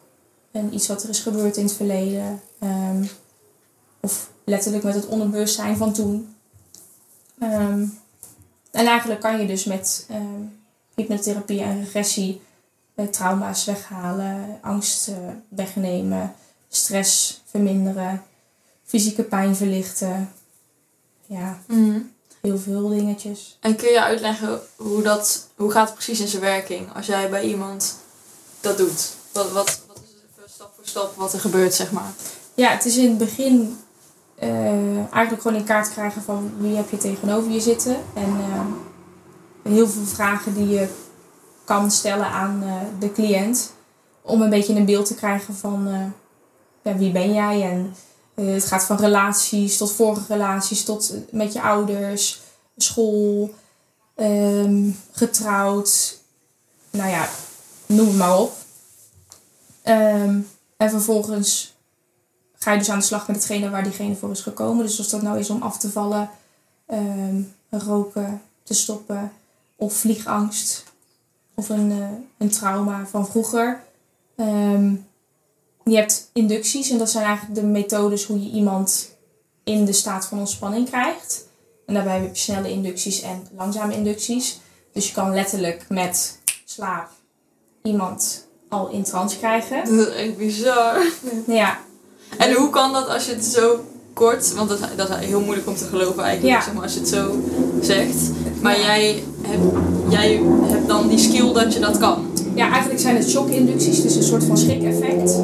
een, 0.52 0.74
iets 0.74 0.88
wat 0.88 1.04
er 1.04 1.10
is 1.10 1.20
gebeurd 1.20 1.58
in 1.58 1.64
het 1.64 1.74
verleden. 1.74 2.42
Ehm, 2.60 3.04
of 4.00 4.30
letterlijk 4.44 4.84
met 4.84 4.96
het 4.96 5.06
onderbewustzijn 5.06 5.78
van 5.78 5.94
toen. 5.94 6.36
Ehm, 7.40 7.86
en 8.72 8.86
eigenlijk 8.86 9.20
kan 9.20 9.40
je 9.40 9.48
dus 9.48 9.64
met 9.64 10.08
hypnotherapie 10.96 11.62
en 11.62 11.80
regressie 11.80 12.42
eh, 12.96 13.06
trauma's 13.06 13.66
weghalen, 13.66 14.60
angst 14.62 15.08
eh, 15.08 15.16
wegnemen, 15.48 16.36
stress 16.70 17.42
verminderen, 17.46 18.24
fysieke 18.84 19.24
pijn 19.24 19.56
verlichten. 19.56 20.32
Ja, 21.34 21.60
Mhm. 21.68 22.00
heel 22.42 22.58
veel 22.58 22.90
dingetjes. 22.90 23.58
En 23.60 23.76
kun 23.76 23.90
je 23.92 24.02
uitleggen 24.02 24.60
hoe 24.76 25.02
dat, 25.02 25.48
hoe 25.56 25.72
gaat 25.72 25.86
het 25.86 25.94
precies 25.96 26.20
in 26.20 26.28
zijn 26.28 26.42
werking 26.42 26.94
als 26.96 27.06
jij 27.06 27.30
bij 27.30 27.44
iemand 27.44 27.96
dat 28.60 28.78
doet? 28.78 29.10
Wat, 29.32 29.52
wat, 29.52 29.82
wat 29.88 29.98
is 29.98 30.10
het 30.42 30.52
stap 30.52 30.72
voor 30.76 30.86
stap 30.86 31.16
wat 31.16 31.34
er 31.34 31.40
gebeurt, 31.40 31.74
zeg 31.74 31.92
maar? 31.92 32.12
Ja, 32.54 32.70
het 32.70 32.86
is 32.86 32.98
in 32.98 33.10
het 33.10 33.18
begin 33.18 33.78
eh, 34.36 34.98
eigenlijk 34.98 35.42
gewoon 35.42 35.58
in 35.58 35.64
kaart 35.64 35.92
krijgen 35.92 36.22
van 36.22 36.52
wie 36.58 36.76
heb 36.76 36.90
je 36.90 36.98
tegenover 36.98 37.52
je 37.52 37.60
zitten. 37.62 37.96
En 38.14 38.38
eh, 38.40 39.72
heel 39.72 39.88
veel 39.88 40.06
vragen 40.06 40.54
die 40.54 40.68
je 40.68 40.88
kan 41.64 41.92
stellen 41.92 42.28
aan 42.28 42.64
eh, 42.64 42.76
de 43.00 43.12
cliënt. 43.12 43.74
Om 44.22 44.42
een 44.42 44.50
beetje 44.50 44.74
een 44.76 44.86
beeld 44.86 45.06
te 45.06 45.16
krijgen 45.16 45.56
van 45.56 46.14
ja, 46.82 46.96
wie 46.98 47.12
ben 47.12 47.34
jij. 47.34 47.72
En 47.72 47.96
eh, 48.36 48.46
het 48.46 48.66
gaat 48.66 48.84
van 48.84 48.98
relaties 48.98 49.78
tot 49.78 49.92
vorige 49.92 50.34
relaties 50.34 50.84
tot 50.84 51.12
eh, 51.12 51.20
met 51.32 51.54
je 51.54 51.62
ouders, 51.62 52.42
school, 52.78 53.54
ehm, 54.16 54.90
getrouwd. 55.12 56.20
Nou 56.90 57.10
ja, 57.10 57.30
noem 57.86 58.08
het 58.08 58.18
maar 58.18 58.40
op. 58.40 58.54
Ehm, 59.82 60.40
en 60.78 60.90
vervolgens 60.90 61.74
ga 62.54 62.72
je 62.72 62.78
dus 62.78 62.90
aan 62.90 63.00
de 63.00 63.06
slag 63.06 63.28
met 63.28 63.36
hetgene 63.36 63.70
waar 63.70 63.84
diegene 63.84 64.16
voor 64.16 64.32
is 64.32 64.42
gekomen. 64.42 64.86
Dus 64.86 65.00
of 65.00 65.08
dat 65.08 65.22
nou 65.22 65.40
is 65.40 65.50
om 65.50 65.62
af 65.62 65.78
te 65.78 65.92
vallen, 65.92 66.30
ehm, 66.86 67.42
roken 67.70 68.42
te 68.64 68.74
stoppen 68.74 69.32
of 69.76 69.94
vliegangst 69.94 70.84
of 71.56 71.70
een, 71.70 71.92
eh, 71.92 72.08
een 72.38 72.50
trauma 72.50 73.06
van 73.06 73.28
vroeger. 73.28 73.84
Je 75.84 75.96
hebt 75.96 76.30
inducties 76.34 76.90
en 76.90 76.98
dat 76.98 77.10
zijn 77.10 77.26
eigenlijk 77.26 77.56
de 77.60 77.66
methodes 77.66 78.24
hoe 78.26 78.44
je 78.44 78.50
iemand 78.50 79.10
in 79.64 79.86
de 79.86 79.94
staat 79.94 80.26
van 80.26 80.40
ontspanning 80.40 80.90
krijgt. 80.90 81.48
En 81.86 81.94
daarbij 81.94 82.20
heb 82.20 82.36
je 82.36 82.42
snelle 82.42 82.70
inducties 82.72 83.22
en 83.22 83.48
langzame 83.58 83.94
inducties. 83.94 84.60
Dus 84.94 85.08
je 85.08 85.14
kan 85.14 85.34
letterlijk 85.34 85.86
met 85.90 86.40
slaap 86.66 87.10
iemand 87.84 88.48
al 88.70 88.90
in 88.90 89.04
trance 89.04 89.38
krijgen. 89.38 89.96
Dat 89.98 90.08
is 90.08 90.14
echt 90.16 90.38
bizar. 90.38 90.96
Ja, 91.48 91.78
En 92.38 92.54
hoe 92.54 92.70
kan 92.70 92.94
dat 92.94 93.08
als 93.08 93.26
je 93.26 93.32
het 93.34 93.46
zo 93.46 93.86
kort, 94.14 94.54
want 94.54 94.70
dat, 94.70 94.80
dat 94.96 95.10
is 95.10 95.16
heel 95.26 95.42
moeilijk 95.42 95.68
om 95.68 95.76
te 95.76 95.86
geloven 95.86 96.24
eigenlijk, 96.24 96.56
Ja. 96.58 96.64
zeg 96.64 96.74
maar, 96.74 96.84
als 96.84 96.94
je 96.94 97.00
het 97.00 97.10
zo 97.10 97.40
zegt. 97.82 98.16
Maar 98.62 98.80
jij, 98.80 99.24
hebt, 99.42 99.64
jij 100.10 100.42
hebt 100.64 100.88
dan 100.88 101.08
die 101.08 101.18
skill 101.20 101.54
dat 101.54 101.74
je 101.74 101.80
dat 101.80 101.98
kan. 101.98 102.32
Ja, 102.56 102.70
eigenlijk 102.70 103.02
zijn 103.02 103.16
het 103.16 103.30
shock-inducties, 103.30 104.02
dus 104.02 104.16
een 104.16 104.24
soort 104.24 104.44
van 104.44 104.58
schrik-effect. 104.58 105.40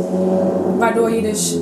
Waardoor 0.78 1.12
je 1.12 1.22
dus, 1.22 1.54
eh, 1.54 1.60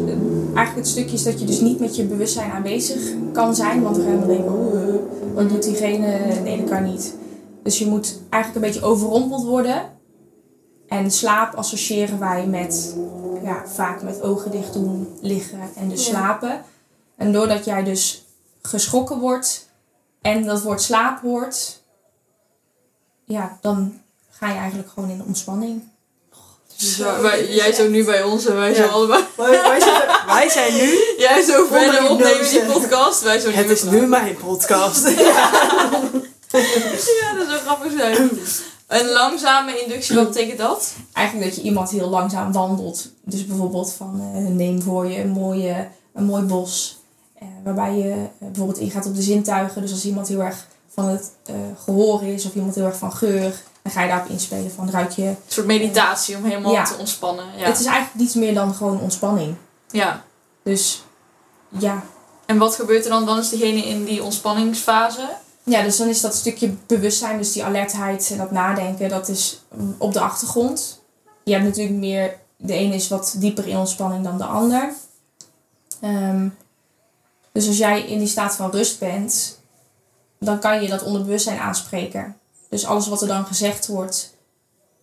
eigenlijk 0.56 0.76
het 0.76 0.88
stukje 0.88 1.14
is 1.16 1.24
dat 1.24 1.40
je 1.40 1.46
dus 1.46 1.60
niet 1.62 1.80
met 1.80 1.96
je 1.96 2.04
bewustzijn 2.04 2.52
aanwezig 2.52 3.00
kan 3.34 3.56
zijn. 3.56 3.82
Want 3.82 3.96
dan 3.96 4.06
ga 4.06 4.12
je 4.12 4.20
dan 4.20 4.28
denken, 4.28 4.52
oh, 4.54 5.36
wat 5.36 5.50
doet 5.50 5.64
diegene? 5.64 6.20
Nee, 6.44 6.58
dat 6.58 6.70
kan 6.70 6.84
niet. 6.84 7.16
Dus 7.64 7.80
je 7.80 7.86
moet 7.88 8.20
eigenlijk 8.30 8.66
een 8.66 8.72
beetje 8.72 8.88
overrompeld 8.88 9.44
worden. 9.46 9.82
En 10.88 11.12
slaap 11.12 11.54
associëren 11.54 12.20
wij 12.20 12.48
met, 12.48 12.96
ja, 13.44 13.64
vaak 13.68 14.04
met 14.04 14.22
ogen 14.22 14.52
dicht 14.52 14.74
doen, 14.74 15.08
liggen 15.22 15.60
en 15.76 15.90
dus 15.90 16.06
Ja. 16.06 16.12
slapen. 16.12 16.62
En 17.18 17.32
doordat 17.32 17.66
jij 17.66 17.84
dus 17.84 18.26
geschrokken 18.62 19.20
wordt 19.20 19.70
en 20.22 20.44
dat 20.46 20.62
woord 20.62 20.82
slaap 20.82 21.22
hoort, 21.22 21.84
ja, 23.26 23.58
dan 23.62 23.94
ga 24.40 24.48
je 24.50 24.58
eigenlijk 24.58 24.90
gewoon 24.94 25.10
in 25.10 25.24
ontspanning. 25.28 25.82
Bizar. 26.78 27.22
Wij- 27.22 27.54
jij 27.54 27.74
zo 27.74 27.88
nu 27.88 28.06
bij 28.06 28.24
ons 28.24 28.46
en 28.46 28.56
wij 28.56 28.74
zo 28.74 28.82
Ja. 28.84 28.88
allebei. 28.90 29.24
Wij, 29.38 29.50
wij, 29.62 29.80
zijn, 29.80 30.02
wij 30.28 30.50
zijn 30.50 30.74
nu... 30.74 30.90
Jij 31.28 31.44
zo 31.44 31.66
verder 31.72 32.10
opnemen 32.10 32.50
die 32.50 32.62
podcast. 32.66 33.22
Wij 33.24 33.40
zo 33.40 33.50
Het 33.50 33.70
is 33.70 33.84
nu 33.84 34.08
mijn 34.08 34.36
podcast. 34.38 35.08
Ja, 37.22 37.34
dat 37.38 37.48
zou 37.48 37.60
grappig 37.60 37.92
zijn. 37.98 38.30
Een 38.88 39.10
langzame 39.12 39.82
inductie, 39.84 40.16
wat 40.16 40.28
betekent 40.28 40.58
dat? 40.58 40.94
Eigenlijk 41.14 41.48
dat 41.48 41.56
je 41.58 41.62
iemand 41.68 41.90
heel 41.90 42.10
langzaam 42.10 42.52
wandelt. 42.52 43.10
Dus 43.24 43.46
bijvoorbeeld 43.46 43.94
van 43.94 44.22
eh, 44.36 44.42
neem 44.42 44.82
voor 44.82 45.06
je 45.08 45.20
een, 45.20 45.30
mooie, 45.30 45.88
een 46.14 46.24
mooi 46.26 46.44
bos. 46.44 46.98
eh, 47.40 47.48
waarbij 47.64 47.96
je 47.96 48.12
eh, 48.12 48.20
bijvoorbeeld 48.40 48.78
ingaat 48.80 49.06
op 49.06 49.16
de 49.16 49.22
zintuigen. 49.22 49.82
Dus 49.82 49.92
als 49.92 50.06
iemand 50.06 50.28
heel 50.28 50.42
erg 50.42 50.68
van 50.94 51.06
het 51.06 51.32
eh, 51.46 51.56
gehoor 51.84 52.24
is 52.24 52.46
of 52.46 52.56
iemand 52.56 52.76
heel 52.76 52.86
erg 52.86 52.98
van 52.98 53.14
geur. 53.14 53.54
Dan 53.88 53.96
ga 53.96 54.02
je 54.04 54.10
daarop 54.10 54.30
inspelen 54.30 54.72
van 54.72 54.90
ruik 54.90 55.12
je. 55.12 55.24
Een 55.24 55.38
soort 55.48 55.68
meditatie 55.68 56.38
om 56.38 56.44
helemaal 56.44 56.72
Ja. 56.72 56.84
te 56.84 56.96
ontspannen. 56.98 57.46
Ja. 57.58 57.66
Het 57.66 57.80
is 57.80 57.86
eigenlijk 57.86 58.16
niets 58.16 58.34
meer 58.34 58.54
dan 58.54 58.74
gewoon 58.74 59.00
ontspanning. 59.02 59.56
ja. 59.92 60.24
Dus 60.64 61.04
ja. 61.70 62.04
En 62.46 62.58
wat 62.58 62.76
gebeurt 62.76 63.04
er 63.04 63.10
dan? 63.10 63.26
Dan 63.26 63.38
is 63.40 63.50
degene 63.50 63.86
in 63.86 64.06
die 64.06 64.24
ontspanningsfase. 64.24 65.30
Ja, 65.64 65.82
dus 65.84 65.98
dan 65.98 66.08
is 66.08 66.22
dat 66.22 66.36
stukje 66.36 66.70
bewustzijn, 66.88 67.38
dus 67.38 67.52
die 67.52 67.64
alertheid 67.64 68.30
en 68.32 68.38
dat 68.38 68.52
nadenken, 68.52 69.10
dat 69.10 69.28
is 69.28 69.62
mm, 69.76 69.96
op 69.98 70.14
de 70.14 70.20
achtergrond. 70.20 71.02
Je 71.44 71.52
hebt 71.54 71.66
natuurlijk 71.66 71.98
meer, 71.98 72.38
de 72.58 72.74
ene 72.74 72.96
is 72.96 73.08
wat 73.08 73.36
dieper 73.38 73.68
in 73.68 73.78
ontspanning 73.78 74.24
dan 74.24 74.38
de 74.38 74.46
ander. 74.46 74.94
Ehm, 76.02 76.48
dus 77.52 77.68
als 77.68 77.78
jij 77.78 78.02
in 78.02 78.20
die 78.20 78.28
staat 78.28 78.56
van 78.56 78.72
rust 78.72 79.00
bent, 79.00 79.60
dan 80.40 80.60
kan 80.60 80.82
je 80.82 80.90
dat 80.90 81.04
onderbewustzijn 81.04 81.60
aanspreken. 81.60 82.38
Dus 82.70 82.86
alles 82.86 83.08
wat 83.08 83.22
er 83.22 83.28
dan 83.28 83.46
gezegd 83.46 83.88
wordt, 83.88 84.34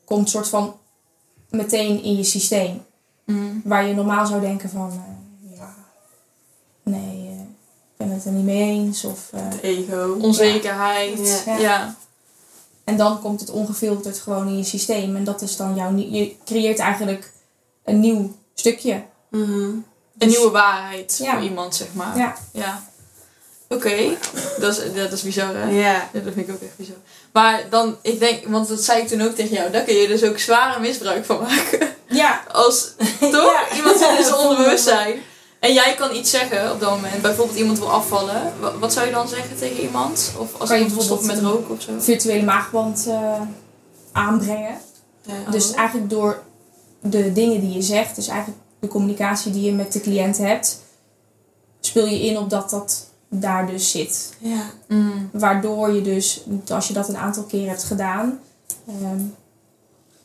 komt 0.04 0.30
soort 0.30 0.48
van 0.48 0.76
meteen 1.50 2.02
in 2.02 2.16
je 2.16 2.24
systeem. 2.24 2.84
Waar 3.64 3.86
je 3.86 3.94
normaal 3.94 4.26
zou 4.26 4.40
denken 4.40 4.70
van, 4.70 4.90
eh, 4.90 5.58
ja, 5.58 5.74
nee, 6.82 7.26
eh, 7.28 7.40
ik 7.40 7.96
ben 7.96 8.10
het 8.10 8.24
er 8.24 8.32
niet 8.32 8.44
mee 8.44 8.62
eens. 8.70 9.04
Of, 9.04 9.30
eh, 9.32 9.42
Ego. 9.62 10.16
Onzekerheid. 10.20 11.42
Ja. 11.46 11.56
Ja. 11.58 11.94
En 12.84 12.96
dan 12.96 13.20
komt 13.20 13.40
het 13.40 13.50
ongefilterd 13.50 14.18
gewoon 14.18 14.48
in 14.48 14.56
je 14.56 14.64
systeem. 14.64 15.16
En 15.16 15.24
dat 15.24 15.42
is 15.42 15.56
dan 15.56 15.74
jouw... 15.74 15.96
Je 15.96 16.36
creëert 16.44 16.78
eigenlijk 16.78 17.32
een 17.84 18.00
nieuw 18.00 18.34
stukje. 18.54 19.02
Mhm. 19.30 19.52
Een 19.52 19.84
Dus- 20.14 20.36
nieuwe 20.36 20.50
waarheid 20.50 21.18
Ja. 21.22 21.32
voor 21.34 21.42
iemand, 21.42 21.74
zeg 21.74 21.94
maar. 21.94 22.16
Ja. 22.18 22.34
Ja. 22.52 22.82
Oké. 23.74 24.16
Dat, 24.60 24.78
is, 24.78 24.94
dat 24.94 25.12
is 25.12 25.22
bizar, 25.22 25.54
hè? 25.56 25.68
Ja. 25.70 26.08
Ja, 26.12 26.20
dat 26.22 26.32
vind 26.34 26.48
ik 26.48 26.54
ook 26.54 26.62
echt 26.62 26.76
bizar. 26.76 26.96
Maar 27.32 27.62
dan, 27.70 27.96
ik 28.02 28.18
denk, 28.18 28.46
want 28.46 28.68
dat 28.68 28.82
zei 28.82 29.00
ik 29.02 29.08
toen 29.08 29.22
ook 29.22 29.34
tegen 29.34 29.54
jou, 29.54 29.70
daar 29.70 29.82
kun 29.82 29.94
je 29.94 30.06
dus 30.06 30.24
ook 30.24 30.38
zware 30.38 30.80
misbruik 30.80 31.24
van 31.24 31.40
maken. 31.42 31.88
Ja. 32.08 32.44
Als, 32.52 32.92
toch? 33.20 33.52
Ja. 33.70 33.76
Iemand 33.76 33.98
zit 33.98 34.18
in 34.18 34.24
zijn 34.24 34.36
onderbewustzijn. 34.44 35.22
En 35.60 35.72
jij 35.72 35.94
kan 35.94 36.14
iets 36.14 36.30
zeggen 36.30 36.72
op 36.72 36.80
dat 36.80 36.90
moment. 36.90 37.22
Bijvoorbeeld 37.22 37.58
iemand 37.58 37.78
wil 37.78 37.90
afvallen. 37.90 38.52
Wa- 38.60 38.78
Wat 38.78 38.92
zou 38.92 39.06
je 39.06 39.12
dan 39.12 39.28
zeggen 39.28 39.56
tegen 39.58 39.82
iemand? 39.82 40.32
Of 40.38 40.60
als 40.60 40.68
Kan 40.68 40.78
iemand 40.78 40.94
wil 40.94 41.02
stoppen 41.04 41.26
met 41.26 41.38
roken 41.40 41.74
of 41.74 41.82
zo? 41.82 41.92
Virtuele 41.98 42.42
maagband 42.44 43.06
eh, 43.08 43.40
aanbrengen. 44.12 44.78
Dus 45.50 45.70
Oh. 45.70 45.78
eigenlijk 45.78 46.10
door 46.10 46.42
de 47.00 47.32
dingen 47.32 47.60
die 47.60 47.72
je 47.72 47.82
zegt. 47.82 48.16
Dus 48.16 48.28
eigenlijk 48.28 48.58
de 48.80 48.88
communicatie 48.88 49.52
die 49.52 49.62
je 49.64 49.72
met 49.72 49.92
de 49.92 50.00
cliënt 50.00 50.38
hebt. 50.38 50.78
speel 51.80 52.06
je 52.06 52.20
in 52.20 52.38
op 52.38 52.50
dat 52.50 52.70
dat 52.70 53.06
daar 53.40 53.66
dus 53.66 53.90
zit. 53.90 54.32
Ja. 54.38 54.62
Mm. 54.88 55.28
Waardoor 55.32 55.92
je 55.92 56.02
dus, 56.02 56.42
als 56.68 56.88
je 56.88 56.94
dat 56.94 57.08
een 57.08 57.16
aantal 57.16 57.42
keer 57.42 57.68
hebt 57.68 57.84
gedaan, 57.84 58.38
ehm, 58.88 59.20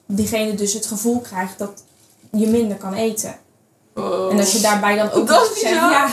diegene 0.06 0.56
dus 0.56 0.74
het 0.74 0.86
gevoel 0.86 1.20
krijgt 1.20 1.58
dat 1.58 1.84
je 2.32 2.48
minder 2.48 2.78
kan 2.78 2.94
eten. 2.94 3.36
Wow. 3.94 4.32
En 4.32 4.40
als 4.40 4.52
je 4.52 4.60
daarbij 4.60 4.96
dan 4.96 5.12
ook 5.12 5.28
Dat 5.28 5.52
is 5.54 5.60
zegt, 5.60 5.74
ja, 5.74 6.10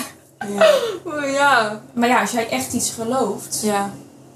Ja. 0.49 0.71
Oh, 1.05 1.31
ja. 1.33 1.83
maar 1.93 2.09
ja, 2.09 2.21
als 2.21 2.31
jij 2.31 2.49
echt 2.51 2.73
iets 2.73 2.91
gelooft, 2.91 3.61
Ja. 3.63 3.91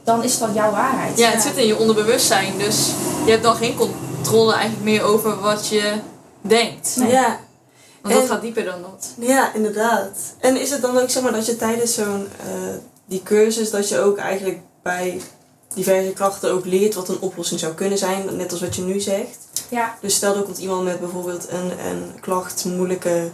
dan 0.05 0.23
is 0.23 0.39
dat 0.39 0.49
jouw 0.55 0.71
waarheid. 0.71 1.19
ja, 1.19 1.31
het 1.31 1.43
zit 1.43 1.57
in 1.57 1.67
je 1.67 1.79
onderbewustzijn. 1.79 2.59
Dus 2.59 2.91
je 3.25 3.31
hebt 3.31 3.43
dan 3.43 3.55
geen 3.57 3.77
controle 3.77 4.53
eigenlijk 4.53 4.85
meer 4.85 5.03
over 5.03 5.41
wat 5.41 5.69
je 5.69 5.95
denkt. 6.41 6.97
Nee. 6.97 7.11
ja. 7.11 7.41
Want 8.03 8.15
dat 8.15 8.27
gaat 8.27 8.41
dieper 8.41 8.65
dan 8.65 8.83
dat. 8.83 9.09
Ja, 9.19 9.55
inderdaad. 9.55 10.19
En 10.39 10.61
is 10.61 10.71
het 10.71 10.83
dan 10.83 10.99
ook 10.99 11.11
zeg 11.11 11.23
maar 11.23 11.33
dat 11.33 11.47
je 11.47 11.57
tijdens 11.57 11.95
zo'n 11.95 12.29
eh, 12.41 12.75
die 13.05 13.23
cursus 13.23 13.71
dat 13.71 13.89
je 13.89 13.99
ook 13.99 14.17
eigenlijk 14.17 14.59
bij 14.83 15.21
diverse 15.75 16.13
klachten 16.13 16.53
ook 16.53 16.65
leert 16.65 16.95
wat 16.95 17.09
een 17.09 17.21
oplossing 17.21 17.61
zou 17.61 17.75
kunnen 17.75 17.99
zijn, 17.99 18.37
net 18.37 18.53
als 18.53 18.61
wat 18.61 18.77
je 18.77 18.83
nu 18.83 19.01
zegt. 19.01 19.39
Ja, 19.69 19.97
Dus 20.01 20.15
stel 20.15 20.35
dat 20.35 20.45
komt 20.45 20.59
iemand 20.59 20.85
met 20.85 21.01
bijvoorbeeld 21.01 21.49
een, 21.49 21.87
een 21.87 22.21
klacht, 22.21 22.65
moeilijke 22.65 23.31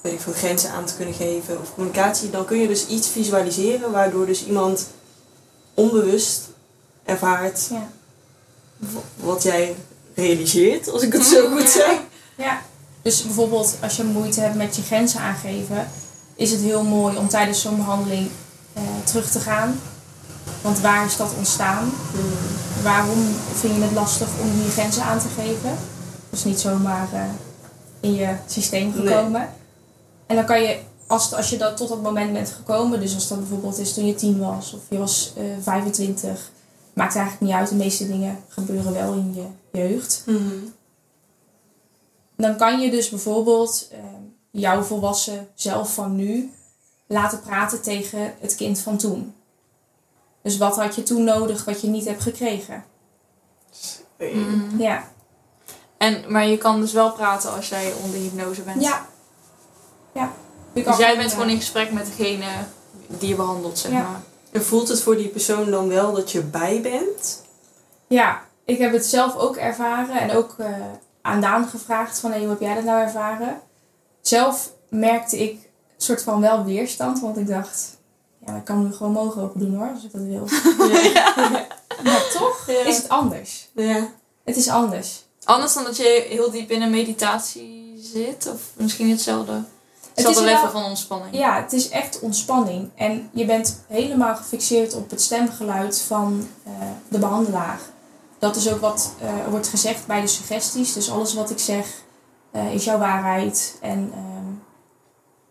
weet 0.00 0.12
ik 0.12 0.20
veel, 0.20 0.32
grenzen 0.32 0.70
aan 0.70 0.84
te 0.84 0.94
kunnen 0.94 1.14
geven 1.14 1.60
of 1.60 1.74
communicatie, 1.74 2.30
dan 2.30 2.44
kun 2.44 2.58
je 2.58 2.66
dus 2.66 2.86
iets 2.86 3.08
visualiseren 3.08 3.90
waardoor 3.90 4.26
dus 4.26 4.46
iemand 4.46 4.86
onbewust 5.74 6.48
ervaart 7.04 7.66
ja. 7.70 7.90
wat 9.16 9.42
jij 9.42 9.76
realiseert, 10.14 10.88
als 10.88 11.02
ik 11.02 11.12
het 11.12 11.24
zo 11.24 11.48
goed 11.48 11.68
zeg. 11.68 11.98
Ja, 12.36 12.62
dus 13.02 13.22
bijvoorbeeld 13.22 13.76
als 13.82 13.96
je 13.96 14.04
moeite 14.04 14.40
hebt 14.40 14.54
met 14.54 14.76
je 14.76 14.82
grenzen 14.82 15.20
aangeven, 15.20 15.88
is 16.34 16.50
het 16.50 16.60
heel 16.60 16.82
mooi 16.82 17.16
om 17.16 17.28
tijdens 17.28 17.60
zo'n 17.60 17.76
behandeling 17.76 18.28
eh, 18.72 18.82
terug 19.04 19.30
te 19.30 19.40
gaan. 19.40 19.80
Want 20.62 20.80
waar 20.80 21.04
is 21.04 21.16
dat 21.16 21.34
ontstaan? 21.36 21.90
Waarom 22.82 23.34
vind 23.52 23.74
je 23.74 23.80
het 23.82 23.92
lastig 23.92 24.28
om 24.40 24.62
je 24.64 24.70
grenzen 24.70 25.02
aan 25.02 25.18
te 25.18 25.28
geven? 25.28 25.76
Dus 26.30 26.44
niet 26.44 26.60
zomaar 26.60 27.08
eh, 27.12 27.20
in 28.00 28.14
je 28.14 28.34
systeem 28.46 28.92
gekomen. 28.92 29.48
En 30.26 30.36
dan 30.36 30.44
kan 30.44 30.62
je, 30.62 30.78
als, 31.06 31.34
als 31.34 31.50
je 31.50 31.56
dat 31.56 31.76
tot 31.76 31.88
dat 31.88 32.02
moment 32.02 32.32
bent 32.32 32.50
gekomen, 32.50 33.00
dus 33.00 33.14
als 33.14 33.28
dat 33.28 33.38
bijvoorbeeld 33.38 33.78
is 33.78 33.94
toen 33.94 34.06
je 34.06 34.14
tien 34.14 34.38
was 34.38 34.72
of 34.74 34.80
je 34.88 34.98
was 34.98 35.32
eh 35.36 35.44
25, 35.62 36.50
maakt 36.92 37.14
eigenlijk 37.14 37.44
niet 37.44 37.60
uit. 37.60 37.68
De 37.68 37.74
meeste 37.74 38.06
dingen 38.06 38.38
gebeuren 38.48 38.92
wel 38.92 39.12
in 39.12 39.34
je 39.34 39.78
jeugd. 39.78 40.22
Mhm. 40.26 40.38
Dan 42.40 42.56
kan 42.56 42.80
je 42.80 42.90
dus 42.90 43.08
bijvoorbeeld 43.08 43.88
eh, 43.92 43.98
jouw 44.50 44.82
volwassen 44.82 45.48
zelf 45.54 45.94
van 45.94 46.16
nu 46.16 46.52
laten 47.06 47.40
praten 47.40 47.82
tegen 47.82 48.34
het 48.40 48.54
kind 48.54 48.78
van 48.78 48.96
toen. 48.96 49.34
Dus 50.42 50.58
wat 50.58 50.76
had 50.76 50.94
je 50.94 51.02
toen 51.02 51.24
nodig 51.24 51.64
wat 51.64 51.80
je 51.80 51.88
niet 51.88 52.04
hebt 52.04 52.22
gekregen? 52.22 52.84
Mhm. 54.18 54.78
Ja. 54.78 55.08
En, 55.96 56.24
maar 56.32 56.46
je 56.46 56.58
kan 56.58 56.80
dus 56.80 56.92
wel 56.92 57.12
praten 57.12 57.52
als 57.52 57.68
jij 57.68 57.92
onder 58.04 58.20
hypnose 58.20 58.62
bent. 58.62 58.82
Ja. 58.82 59.06
Ja. 60.12 60.32
Dus 60.72 60.96
jij 60.96 61.16
bent 61.16 61.30
eh, 61.30 61.34
gewoon 61.36 61.50
in 61.50 61.56
gesprek 61.56 61.92
met 61.92 62.06
degene 62.06 62.46
die 63.06 63.28
je 63.28 63.34
behandelt, 63.34 63.78
zeg 63.78 63.92
Ja. 63.92 64.02
maar. 64.02 64.20
En 64.50 64.64
voelt 64.64 64.88
het 64.88 65.02
voor 65.02 65.16
die 65.16 65.28
persoon 65.28 65.70
dan 65.70 65.88
wel 65.88 66.12
dat 66.12 66.30
je 66.32 66.42
bij 66.42 66.80
bent? 66.80 67.42
Ja, 68.06 68.42
ik 68.64 68.78
heb 68.78 68.92
het 68.92 69.06
zelf 69.06 69.36
ook 69.36 69.56
ervaren 69.56 70.20
en 70.20 70.36
ook 70.36 70.54
eh, 70.58 70.74
aan 71.22 71.40
Daan 71.40 71.66
gevraagd 71.68 72.18
van 72.18 72.30
hey, 72.30 72.40
hoe 72.40 72.48
heb 72.48 72.60
jij 72.60 72.74
dat 72.74 72.84
nou 72.84 73.00
ervaren? 73.00 73.60
Zelf 74.20 74.72
merkte 74.88 75.38
ik 75.42 75.52
een 75.52 75.60
soort 75.96 76.22
van 76.22 76.40
wel 76.40 76.64
weerstand, 76.64 77.20
want 77.20 77.36
ik 77.36 77.46
dacht, 77.46 77.96
ja, 78.46 78.56
ik 78.56 78.64
kan 78.64 78.84
nu 78.84 78.92
gewoon 78.92 79.12
mogen 79.12 79.42
open 79.42 79.60
doen 79.60 79.74
hoor, 79.76 79.90
als 79.94 80.04
ik 80.04 80.12
dat 80.12 80.22
wil. 80.22 80.44
maar 82.04 82.28
toch 82.32 82.64
Ja. 82.66 82.84
is 82.84 82.96
het 82.96 83.08
anders. 83.08 83.68
Ja. 83.74 84.08
Het 84.44 84.56
is 84.56 84.68
anders. 84.68 85.24
Anders 85.44 85.74
dan 85.74 85.84
dat 85.84 85.96
je 85.96 86.26
heel 86.28 86.50
diep 86.50 86.70
in 86.70 86.82
een 86.82 86.90
meditatie 86.90 87.98
zit? 88.12 88.50
Of 88.52 88.60
misschien 88.76 89.10
hetzelfde, 89.10 89.52
Het 89.52 89.64
hetzelfde 90.14 90.40
is 90.40 90.46
level 90.46 90.62
wel- 90.62 90.70
van 90.72 90.84
ontspanning? 90.84 91.34
Ja, 91.36 91.62
het 91.62 91.72
is 91.72 91.88
echt 91.88 92.20
ontspanning. 92.20 92.90
En 92.94 93.30
je 93.32 93.44
bent 93.44 93.80
helemaal 93.88 94.36
gefixeerd 94.36 94.94
op 94.94 95.10
het 95.10 95.20
stemgeluid 95.22 96.00
van 96.00 96.48
eh, 96.64 96.72
de 97.08 97.18
behandelaar. 97.18 97.80
Dat 98.40 98.56
is 98.56 98.72
ook 98.72 98.80
wat 98.80 99.12
eh, 99.20 99.46
wordt 99.48 99.68
gezegd 99.68 100.06
bij 100.06 100.20
de 100.20 100.26
suggesties. 100.26 100.92
Dus 100.92 101.10
alles 101.10 101.34
wat 101.34 101.50
ik 101.50 101.58
zeg 101.58 101.86
eh, 102.52 102.74
is 102.74 102.84
jouw 102.84 102.98
waarheid. 102.98 103.76
En 103.80 104.10
ehm, 104.14 104.52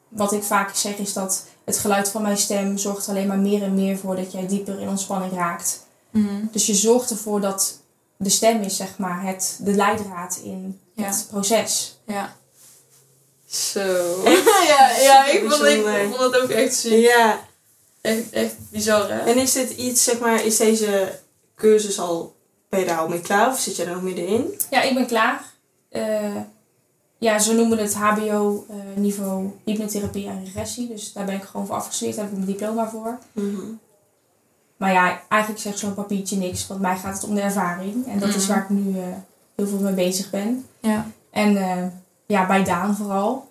wat 0.07 0.31
ik 0.33 0.43
vaak 0.43 0.75
zeg 0.75 0.97
is 0.97 1.13
dat 1.13 1.45
het 1.65 1.77
geluid 1.77 2.09
van 2.09 2.21
mijn 2.21 2.37
stem 2.37 2.77
zorgt 2.77 3.09
alleen 3.09 3.27
maar 3.27 3.37
meer 3.37 3.63
en 3.63 3.73
meer 3.73 3.97
voor 3.97 4.15
dat 4.15 4.31
jij 4.31 4.47
dieper 4.47 4.79
in 4.79 4.89
ontspanning 4.89 5.33
raakt. 5.33 5.87
Mhm. 6.11 6.45
Dus 6.51 6.65
je 6.65 6.73
zorgt 6.75 7.09
ervoor 7.09 7.41
dat 7.41 7.79
de 8.17 8.29
stem 8.29 8.61
is, 8.61 8.75
zeg 8.75 8.97
maar, 8.97 9.23
het, 9.23 9.59
de 9.61 9.73
leidraad 9.73 10.39
in 10.43 10.79
Ja. 10.93 11.03
het 11.05 11.27
proces. 11.29 11.99
Ja. 12.05 12.35
Zo. 13.45 14.23
ja, 14.67 14.89
ja 15.01 15.25
ik, 15.25 15.51
vond, 15.51 15.63
ik 15.63 16.13
vond 16.15 16.33
het 16.33 16.41
ook 16.41 16.49
echt 16.49 16.75
ziek. 16.75 17.05
Ja. 17.05 17.47
Echt, 18.01 18.29
echt 18.31 18.55
bizar, 18.71 19.09
hè? 19.09 19.19
En 19.19 19.37
is 19.37 19.53
dit 19.53 19.69
iets, 19.69 20.03
zeg 20.03 20.19
maar, 20.19 20.45
is 20.45 20.57
deze 20.57 21.19
cursus 21.55 21.99
al, 21.99 22.35
ben 22.69 22.79
je 22.79 22.85
daar 22.85 22.97
al 22.99 23.07
mee 23.07 23.21
klaar 23.21 23.47
of 23.49 23.59
zit 23.59 23.75
je 23.75 23.83
er 23.83 23.91
nog 23.93 24.01
middenin? 24.01 24.53
Ja, 24.69 24.81
ik 24.81 24.93
ben 24.93 25.05
klaar. 25.07 25.41
Eh, 25.89 26.35
ja, 27.17 27.39
ze 27.39 27.53
noemen 27.53 27.77
het 27.77 27.95
HBO-niveau 27.95 29.51
hypnotherapie 29.65 30.27
en 30.27 30.43
regressie. 30.45 30.87
Dus 30.87 31.13
daar 31.13 31.25
ben 31.25 31.35
ik 31.35 31.43
gewoon 31.43 31.65
voor 31.65 31.75
afgestudeerd. 31.75 32.15
Daar 32.15 32.25
heb 32.25 32.33
ik 32.33 32.39
mijn 32.45 32.51
diploma 32.57 32.89
voor. 32.89 33.17
Maar 34.77 34.93
ja, 34.93 35.21
eigenlijk 35.29 35.61
zegt 35.61 35.79
zo'n 35.79 35.93
papiertje 35.93 36.37
niks. 36.37 36.67
Want 36.67 36.81
mij 36.81 36.97
gaat 36.97 37.13
het 37.13 37.23
om 37.23 37.35
de 37.35 37.41
ervaring. 37.41 38.07
En 38.07 38.19
dat 38.19 38.29
is 38.29 38.35
Mhm. 38.35 38.47
waar 38.47 38.63
ik 38.63 38.69
nu 38.69 38.97
eh, 38.99 39.03
heel 39.55 39.67
veel 39.67 39.79
mee 39.79 39.93
bezig 39.93 40.29
ben. 40.29 40.65
Ja. 40.79 41.05
En 41.31 41.57
eh, 41.57 41.83
ja, 42.25 42.45
bij 42.47 42.63
Daan 42.63 42.95
vooral. 42.95 43.47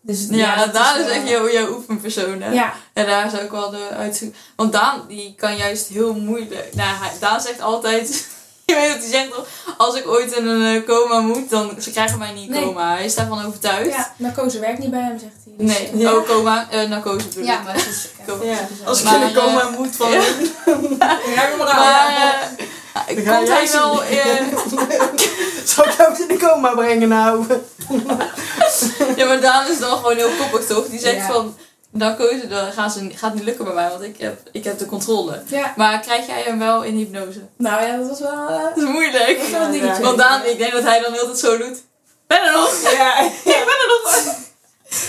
Dus, 0.00 0.26
Ja, 0.30 0.56
dat 0.64 0.72
Daan 0.74 1.00
is 1.00 1.06
echt 1.10 1.28
jouw, 1.28 1.50
jouw 1.50 1.74
oefenpersoon, 1.76 2.40
hè? 2.42 2.50
Ja, 2.52 2.72
En 2.92 3.06
daar 3.06 3.30
zou 3.30 3.42
ik 3.42 3.50
wel 3.50 3.70
de 3.70 3.88
uitzoeken. 3.88 4.38
Want 4.56 4.72
Daan, 4.72 5.04
die 5.08 5.34
kan 5.34 5.56
juist 5.56 5.88
heel 5.88 6.14
moeilijk. 6.14 6.74
Nou, 6.74 6.96
hij, 6.96 7.10
Daan 7.20 7.40
zegt 7.40 7.60
altijd. 7.60 8.28
Je 8.72 8.74
weet 8.74 8.88
wat 8.92 8.98
hij 8.98 9.08
zegt 9.10 9.30
toch? 9.34 9.46
Als 9.76 9.94
ik 9.96 10.08
ooit 10.08 10.32
in 10.32 10.46
een 10.46 10.76
eh, 10.76 10.86
coma 10.88 11.20
moet, 11.20 11.50
dan 11.50 11.70
ze 11.80 11.90
krijgen 11.90 12.18
mij 12.18 12.32
niet 12.32 12.44
in 12.46 12.50
Nee. 12.50 12.64
coma. 12.64 12.94
Hij 12.94 13.04
is 13.04 13.14
daarvan 13.14 13.46
overtuigd. 13.46 13.88
ja, 13.90 14.12
narcose 14.16 14.58
werkt 14.58 14.78
niet 14.78 14.90
bij 14.90 15.00
hem, 15.00 15.18
zegt 15.18 15.32
hij. 15.44 15.66
Dus, 15.66 15.78
Nee, 15.78 15.88
eh, 15.88 16.00
Ja. 16.00 16.12
oh, 16.14 16.26
coma, 16.28 16.66
eh 16.70 16.88
narcose 16.88 17.26
bedoel 17.28 17.44
ja, 17.44 17.58
ik. 17.58 17.64
maar 17.64 17.74
het 17.74 17.86
is... 17.88 18.08
Kom. 18.26 18.42
Ja, 18.48 18.68
als 18.84 18.98
ik 18.98 19.04
Maar, 19.04 19.20
in 19.22 19.26
de 19.32 19.40
coma 19.40 19.60
eh, 19.60 19.76
moet 19.78 19.96
van... 19.96 20.10
ja. 20.16 20.20
Ja, 21.34 21.48
maar 21.58 21.66
Maar, 21.66 22.08
eh, 22.08 23.16
Dan 23.16 23.24
ga 23.24 23.36
komt 23.36 23.48
jij 23.48 23.56
hij 23.66 23.70
wel... 23.72 24.02
eh, 24.04 24.40
Zal 25.64 25.84
ik 25.84 25.92
jou 25.96 26.22
in 26.22 26.28
de 26.28 26.36
coma 26.36 26.74
brengen 26.74 27.08
nou? 27.08 27.44
ja, 29.16 29.26
maar 29.26 29.40
Daan 29.40 29.70
is 29.70 29.78
dan 29.78 29.96
gewoon 29.96 30.16
heel 30.16 30.30
koppig, 30.38 30.66
toch? 30.66 30.86
Die 30.86 31.00
zegt 31.00 31.16
Ja. 31.16 31.26
van... 31.32 31.56
Narcose, 31.92 32.46
dat 32.48 32.72
gaat, 32.72 32.92
ze, 32.92 33.10
gaat 33.14 33.34
niet 33.34 33.44
lukken 33.44 33.64
bij 33.64 33.74
mij, 33.74 33.88
want 33.88 34.02
ik 34.02 34.18
heb, 34.20 34.40
ik 34.52 34.64
heb 34.64 34.78
de 34.78 34.86
controle. 34.86 35.42
Ja, 35.46 35.72
Maar 35.76 36.00
krijg 36.00 36.26
jij 36.26 36.42
hem 36.42 36.58
wel 36.58 36.82
in 36.82 36.94
hypnose? 36.96 37.40
nou 37.56 37.82
ja, 37.86 37.96
dat 37.96 38.08
was 38.08 38.20
wel... 38.20 38.48
eh, 38.48 38.62
Dat 38.62 38.76
is 38.76 38.84
moeilijk. 38.84 39.26
dat 39.26 39.36
was 39.38 39.50
wel 39.50 39.60
een 39.60 39.66
Ja, 39.72 39.80
dingetje. 39.80 40.00
ja. 40.02 40.06
Want 40.06 40.18
Daan, 40.18 40.44
ik 40.44 40.58
denk 40.58 40.72
dat 40.72 40.82
hij 40.82 41.00
dan 41.00 41.12
heel 41.12 41.24
tijd 41.24 41.38
zo 41.38 41.56
doet. 41.58 41.82
Ben 42.26 42.42
er 42.42 42.52
nog? 42.52 42.80
Ja. 42.92 43.20
Ik 43.24 43.42
ben 43.44 43.54
er 43.54 43.88
nog! 44.02 44.34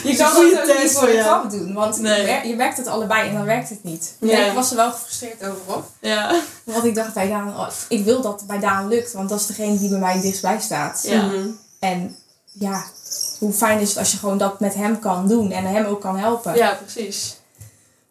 Je 0.04 0.16
kan 0.16 0.28
het 0.28 0.38
ook 0.38 0.44
niet 0.68 0.78
test 0.78 0.98
voor 1.00 1.12
jou. 1.14 1.22
grap 1.24 1.50
doen, 1.52 1.74
want 1.74 2.00
Nee. 2.00 2.20
je, 2.20 2.26
wer- 2.26 2.48
je 2.48 2.56
werkt 2.56 2.78
het 2.78 2.88
allebei 2.88 3.28
en 3.30 3.34
dan 3.36 3.46
werkt 3.46 3.70
het 3.70 3.84
niet. 3.84 4.16
Ja. 4.20 4.46
Ik 4.46 4.54
was 4.54 4.70
er 4.70 4.76
wel 4.76 4.92
gefrustreerd 4.92 5.44
over 5.46 5.60
hoor. 5.68 5.84
Ja. 6.02 6.36
Want 6.64 6.84
ik 6.84 6.96
dacht 6.96 7.14
bij 7.14 7.28
Daan, 7.28 7.48
oh, 7.50 7.68
ik 7.90 8.04
wil 8.04 8.22
dat 8.22 8.40
het 8.40 8.48
bij 8.48 8.60
Daan 8.60 8.88
lukt, 8.88 9.12
want 9.14 9.30
dat 9.30 9.40
is 9.40 9.46
degene 9.46 9.78
die 9.78 9.90
bij 9.90 10.00
mij 10.00 10.14
het 10.14 10.22
dichtstbij 10.22 10.60
staat. 10.60 11.00
Ja. 11.04 11.22
Mhm. 11.22 11.48
En 11.80 12.16
ja, 12.52 12.84
hoe 13.44 13.54
fijn 13.54 13.80
is 13.80 13.90
het 13.90 13.98
als 13.98 14.12
je 14.12 14.18
gewoon 14.18 14.38
dat 14.38 14.60
met 14.60 14.74
hem 14.76 15.00
kan 15.00 15.28
doen 15.28 15.52
en 15.52 15.66
hem 15.66 15.86
ook 15.86 16.02
kan 16.02 16.18
helpen. 16.18 16.56
ja, 16.56 16.80
precies. 16.84 17.36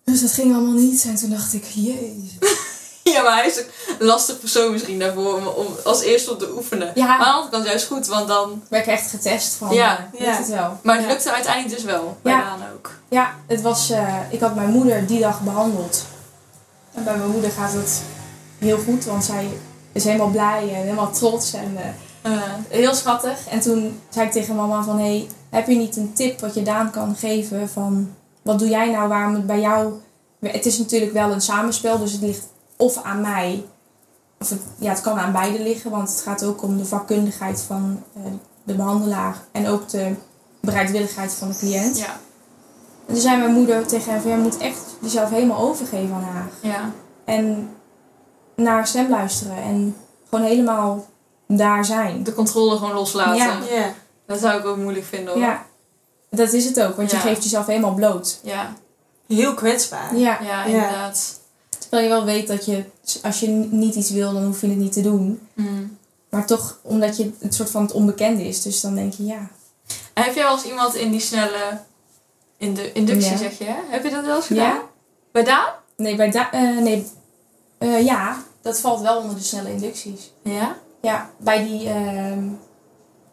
Dus 0.04 0.20
dat 0.20 0.30
ging 0.30 0.54
allemaal 0.54 0.72
niet 0.74 1.04
en 1.04 1.14
toen 1.14 1.30
dacht 1.30 1.52
ik, 1.52 1.64
jezus. 1.74 2.38
Ja, 3.04 3.22
maar 3.22 3.36
hij 3.36 3.46
is 3.46 3.56
een 3.98 4.06
lastig 4.06 4.38
persoon 4.40 4.72
misschien 4.72 4.98
daarvoor 4.98 5.34
om, 5.36 5.46
om 5.46 5.66
als 5.84 6.00
eerste 6.02 6.30
op 6.30 6.38
te 6.38 6.52
oefenen. 6.54 6.92
Ja. 6.94 7.06
Maar 7.06 7.16
aan 7.18 7.24
de 7.24 7.30
andere 7.32 7.50
kant 7.52 7.66
juist 7.66 7.86
goed, 7.86 8.06
want 8.06 8.28
dan... 8.28 8.50
Ik 8.52 8.68
werd 8.68 8.86
echt 8.86 9.10
getest 9.10 9.54
van, 9.54 9.74
Ja. 9.74 10.08
ja, 10.18 10.36
het 10.36 10.48
wel? 10.48 10.78
Maar 10.82 10.96
het 10.96 11.04
Ja. 11.04 11.10
lukte 11.10 11.32
uiteindelijk 11.32 11.74
dus 11.74 11.84
wel. 11.84 12.16
Bij 12.22 12.32
Ja. 12.32 12.40
Daan 12.44 12.60
ook. 12.74 12.90
Ja, 13.08 13.34
het 13.46 13.60
was, 13.62 13.90
eh, 13.90 14.14
ik 14.30 14.40
had 14.40 14.54
mijn 14.54 14.70
moeder 14.70 15.06
die 15.06 15.20
dag 15.20 15.40
behandeld. 15.40 16.04
En 16.94 17.04
bij 17.04 17.16
mijn 17.16 17.30
moeder 17.30 17.50
gaat 17.50 17.72
het 17.72 18.02
heel 18.58 18.78
goed, 18.78 19.04
want 19.04 19.24
zij 19.24 19.48
is 19.92 20.04
helemaal 20.04 20.30
blij 20.30 20.60
en 20.68 20.80
helemaal 20.82 21.12
trots 21.12 21.52
en 21.52 21.76
eh, 21.76 21.84
Eh, 22.22 22.42
heel 22.68 22.94
schattig. 22.94 23.48
En 23.48 23.60
toen 23.60 24.00
zei 24.08 24.26
ik 24.26 24.32
tegen 24.32 24.56
mama 24.56 24.82
van, 24.82 24.98
hey, 24.98 25.28
heb 25.50 25.66
je 25.66 25.76
niet 25.76 25.96
een 25.96 26.12
tip 26.12 26.40
wat 26.40 26.54
je 26.54 26.62
Daan 26.62 26.90
kan 26.90 27.16
geven 27.16 27.68
van, 27.68 28.10
wat 28.42 28.58
doe 28.58 28.68
jij 28.68 28.90
nou 28.90 29.08
waarom 29.08 29.34
het 29.34 29.46
bij 29.46 29.60
jou... 29.60 29.92
Het 30.40 30.66
is 30.66 30.78
natuurlijk 30.78 31.12
wel 31.12 31.30
een 31.32 31.40
samenspel, 31.40 31.98
dus 31.98 32.12
het 32.12 32.20
ligt 32.20 32.46
of 32.76 33.02
aan 33.02 33.20
mij, 33.20 33.64
of 34.38 34.50
het, 34.50 34.60
ja, 34.78 34.90
het 34.90 35.00
kan 35.00 35.18
aan 35.18 35.32
beide 35.32 35.62
liggen, 35.62 35.90
want 35.90 36.10
het 36.10 36.20
gaat 36.20 36.44
ook 36.44 36.62
om 36.62 36.76
de 36.76 36.84
vakkundigheid 36.84 37.60
van 37.60 38.02
eh, 38.14 38.22
de 38.62 38.74
behandelaar 38.74 39.36
en 39.52 39.68
ook 39.68 39.88
de 39.88 40.14
bereidwilligheid 40.60 41.32
van 41.32 41.48
de 41.48 41.56
cliënt. 41.56 41.98
ja. 41.98 42.20
En 43.06 43.14
toen 43.14 43.22
zei 43.22 43.38
mijn 43.38 43.52
moeder 43.52 43.86
tegen 43.86 44.12
hem, 44.12 44.20
van, 44.20 44.30
je 44.30 44.36
moet 44.36 44.58
echt 44.58 44.96
jezelf 45.00 45.30
helemaal 45.30 45.58
overgeven 45.58 46.14
aan 46.14 46.22
haar. 46.22 46.48
Ja. 46.60 46.90
En 47.24 47.70
naar 48.56 48.74
haar 48.74 48.86
stem 48.86 49.10
luisteren 49.10 49.56
en 49.56 49.96
gewoon 50.28 50.44
helemaal 50.44 51.06
daar 51.56 51.84
zijn. 51.84 52.22
De 52.22 52.32
controle 52.34 52.76
gewoon 52.76 52.94
loslaten. 52.94 53.36
Ja. 53.36 53.58
Ja. 53.70 53.94
Dat 54.26 54.40
zou 54.40 54.58
ik 54.60 54.66
ook 54.66 54.76
moeilijk 54.76 55.04
vinden 55.06 55.32
hoor. 55.34 55.42
Ja, 55.42 55.66
dat 56.30 56.52
is 56.52 56.64
het 56.64 56.80
ook, 56.82 56.96
want 56.96 57.10
Ja. 57.10 57.16
je 57.16 57.22
geeft 57.22 57.42
jezelf 57.42 57.66
helemaal 57.66 57.94
bloot. 57.94 58.40
Ja, 58.42 58.72
Heel 59.26 59.54
kwetsbaar. 59.54 60.16
Ja. 60.16 60.38
ja, 60.42 60.64
inderdaad. 60.64 61.40
Terwijl 61.78 62.02
je 62.02 62.08
wel 62.08 62.24
weet 62.24 62.46
dat 62.46 62.64
je, 62.64 62.84
als 63.22 63.40
je 63.40 63.48
niet 63.70 63.94
iets 63.94 64.10
wil, 64.10 64.32
dan 64.32 64.44
hoef 64.44 64.60
je 64.60 64.66
het 64.68 64.76
niet 64.76 64.92
te 64.92 65.00
doen. 65.02 65.40
Mm. 65.52 65.98
Maar 66.30 66.46
toch, 66.46 66.78
omdat 66.82 67.16
je 67.16 67.30
het 67.38 67.54
soort 67.54 67.70
van 67.70 67.82
het 67.82 67.92
onbekende 67.92 68.42
is. 68.48 68.62
Dus 68.62 68.80
dan 68.80 68.94
denk 68.94 69.12
je, 69.14 69.24
ja. 69.24 69.50
En 70.12 70.22
heb 70.22 70.34
jij 70.34 70.44
wel 70.44 70.52
eens 70.52 70.64
iemand 70.64 70.94
in 70.94 71.10
die 71.10 71.20
snelle 71.20 71.80
in 72.56 72.74
de 72.74 72.92
inductie, 72.92 73.30
Ja. 73.30 73.36
zeg 73.36 73.58
je? 73.58 73.64
hè? 73.64 73.74
Heb 73.88 74.04
je 74.04 74.10
dat 74.10 74.24
wel 74.24 74.36
eens 74.36 74.46
gedaan? 74.46 74.74
Ja? 74.74 74.82
Bij 75.32 75.44
Daan? 75.44 75.70
Nee, 75.96 76.16
bij 76.16 76.30
da 76.30 76.52
eh, 76.52 76.78
nee. 76.78 77.06
Eh, 77.78 78.04
ja, 78.04 78.42
dat 78.62 78.80
valt 78.80 79.00
wel 79.00 79.18
onder 79.20 79.36
de 79.36 79.42
snelle 79.42 79.70
inducties. 79.70 80.32
Ja. 80.42 80.76
Ja, 81.02 81.30
bij 81.36 81.64
die... 81.64 81.88
ehm, 81.88 82.48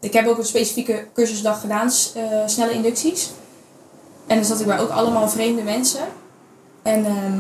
ik 0.02 0.14
heb 0.14 0.28
ook 0.28 0.38
een 0.38 0.46
specifieke 0.46 1.08
cursusdag 1.14 1.62
gedaan, 1.62 1.92
eh, 2.16 2.24
snelle 2.46 2.72
inducties. 2.72 3.30
En 4.28 4.36
dan 4.36 4.46
zat 4.46 4.60
ik 4.60 4.66
bij 4.66 4.80
ook 4.80 4.90
allemaal 4.90 5.30
vreemde 5.30 5.62
mensen. 5.62 6.08
En 6.82 7.06
ehm, 7.06 7.40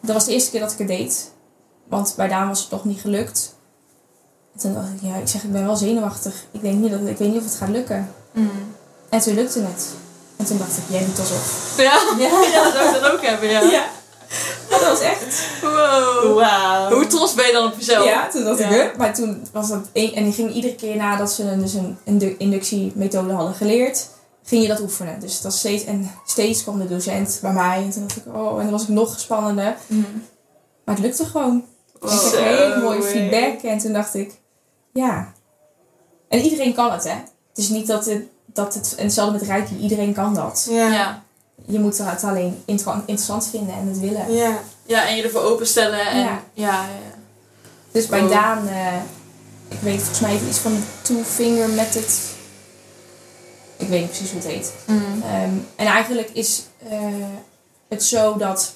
dat 0.00 0.14
was 0.14 0.24
de 0.24 0.32
eerste 0.32 0.50
keer 0.50 0.60
dat 0.60 0.72
ik 0.72 0.78
het 0.78 0.88
deed. 0.88 1.32
Want 1.88 2.14
bij 2.16 2.28
Daan 2.28 2.48
was 2.48 2.60
het 2.60 2.70
nog 2.70 2.84
niet 2.84 3.00
gelukt. 3.00 3.56
En 4.54 4.60
toen 4.60 4.74
dacht 4.74 4.88
ik, 4.88 5.00
ja, 5.02 5.16
ik 5.16 5.28
zeg, 5.28 5.42
ik 5.42 5.52
ben 5.52 5.66
wel 5.66 5.76
zenuwachtig. 5.76 6.44
Ik, 6.50 6.62
denk 6.62 6.78
niet 6.80 6.90
dat, 6.90 7.00
ik 7.00 7.16
weet 7.16 7.28
niet 7.28 7.38
of 7.38 7.44
het 7.44 7.54
gaat 7.54 7.68
lukken. 7.68 8.14
Mm. 8.32 8.50
En 9.08 9.20
toen 9.20 9.34
lukte 9.34 9.60
het. 9.60 9.88
En 10.36 10.44
toen 10.44 10.58
dacht 10.58 10.76
ik, 10.76 10.82
jij 10.88 11.04
doet 11.04 11.18
alsof. 11.18 11.74
Ja. 11.76 12.00
Ja. 12.18 12.42
ja, 12.52 12.62
dat 12.62 12.72
zou 12.72 12.94
ik 12.94 13.02
dan 13.02 13.10
ook 13.10 13.22
hebben, 13.22 13.48
ja. 13.48 13.60
Ja. 13.60 13.86
Dat 14.80 14.88
was 14.88 15.00
echt. 15.00 15.46
Wow. 15.60 16.38
Wauw. 16.38 16.92
Hoe 16.92 17.06
trots 17.06 17.34
ben 17.34 17.46
je 17.46 17.52
dan 17.52 17.66
op 17.66 17.74
jezelf? 17.78 18.04
Ja, 18.04 18.28
toen 18.28 18.44
dacht 18.44 18.60
ik, 18.60 18.66
huh? 18.66 18.96
Maar 18.96 19.14
toen 19.14 19.46
was 19.52 19.68
dat 19.68 19.86
één... 19.92 20.14
En 20.14 20.24
die 20.24 20.32
ging 20.32 20.54
iedere 20.54 20.74
keer 20.74 20.96
nadat 20.96 21.32
ze 21.32 21.42
een, 21.42 21.60
dus 21.60 21.74
een 21.74 21.98
indu- 22.04 22.34
inductiemethode 22.38 23.32
hadden 23.32 23.54
geleerd, 23.54 24.08
ging 24.44 24.62
je 24.62 24.68
dat 24.68 24.80
oefenen. 24.80 25.20
Dus 25.20 25.42
was 25.42 25.58
steeds... 25.58 25.84
En 25.84 26.10
steeds 26.26 26.62
kwam 26.62 26.78
de 26.78 26.88
docent 26.88 27.38
bij 27.42 27.52
mij. 27.52 27.82
En 27.82 27.90
toen 27.90 28.02
dacht 28.06 28.16
ik, 28.16 28.34
oh... 28.34 28.56
En 28.56 28.62
dan 28.62 28.70
was 28.70 28.82
ik 28.82 28.88
nog 28.88 29.20
spannender. 29.20 29.76
Mm. 29.86 30.26
Maar 30.84 30.94
het 30.94 31.04
lukte 31.04 31.24
gewoon. 31.24 31.64
Wow. 32.00 32.12
Ik 32.12 32.30
kreeg 32.30 32.82
mooie 32.82 33.02
feedback. 33.02 33.62
En 33.62 33.78
toen 33.78 33.92
dacht 33.92 34.14
ik, 34.14 34.32
ja. 34.92 35.32
En 36.28 36.40
iedereen 36.40 36.74
kan 36.74 36.92
het, 36.92 37.04
hè. 37.04 37.14
Het 37.48 37.58
is 37.58 37.68
niet 37.68 37.86
dat 37.86 38.04
het... 38.04 38.22
Dat 38.46 38.74
het 38.74 38.94
en 38.96 39.04
hetzelfde 39.04 39.38
met 39.38 39.48
Reiki, 39.48 39.76
iedereen 39.76 40.14
kan 40.14 40.34
dat. 40.34 40.66
Ja. 40.70 40.92
Ja. 40.92 41.23
Je 41.66 41.78
moet 41.78 41.98
het 41.98 42.24
alleen 42.24 42.62
inter- 42.64 42.94
interessant 42.98 43.46
vinden 43.48 43.74
en 43.74 43.86
het 43.88 43.98
willen. 44.00 44.32
Ja. 44.32 44.60
ja, 44.86 45.08
en 45.08 45.16
je 45.16 45.22
ervoor 45.22 45.42
openstellen. 45.42 46.06
En, 46.06 46.18
ja. 46.20 46.42
Ja. 46.54 46.86
Dus 47.92 48.06
bij 48.06 48.22
Oh. 48.22 48.28
Daan, 48.30 48.68
eh, 48.68 48.96
ik 49.68 49.78
weet 49.80 49.98
volgens 49.98 50.20
mij 50.20 50.40
iets 50.48 50.58
van 50.58 50.72
de 50.74 50.82
two 51.02 51.22
finger 51.22 51.68
method. 51.68 52.20
Ik 53.76 53.88
weet 53.88 54.00
niet 54.00 54.08
precies 54.08 54.30
hoe 54.30 54.40
het 54.40 54.48
heet. 54.50 54.72
Mm. 54.86 55.22
Ehm, 55.22 55.52
en 55.76 55.86
eigenlijk 55.86 56.30
is 56.30 56.62
eh, 56.88 56.98
het 57.88 58.02
zo 58.04 58.36
dat 58.36 58.74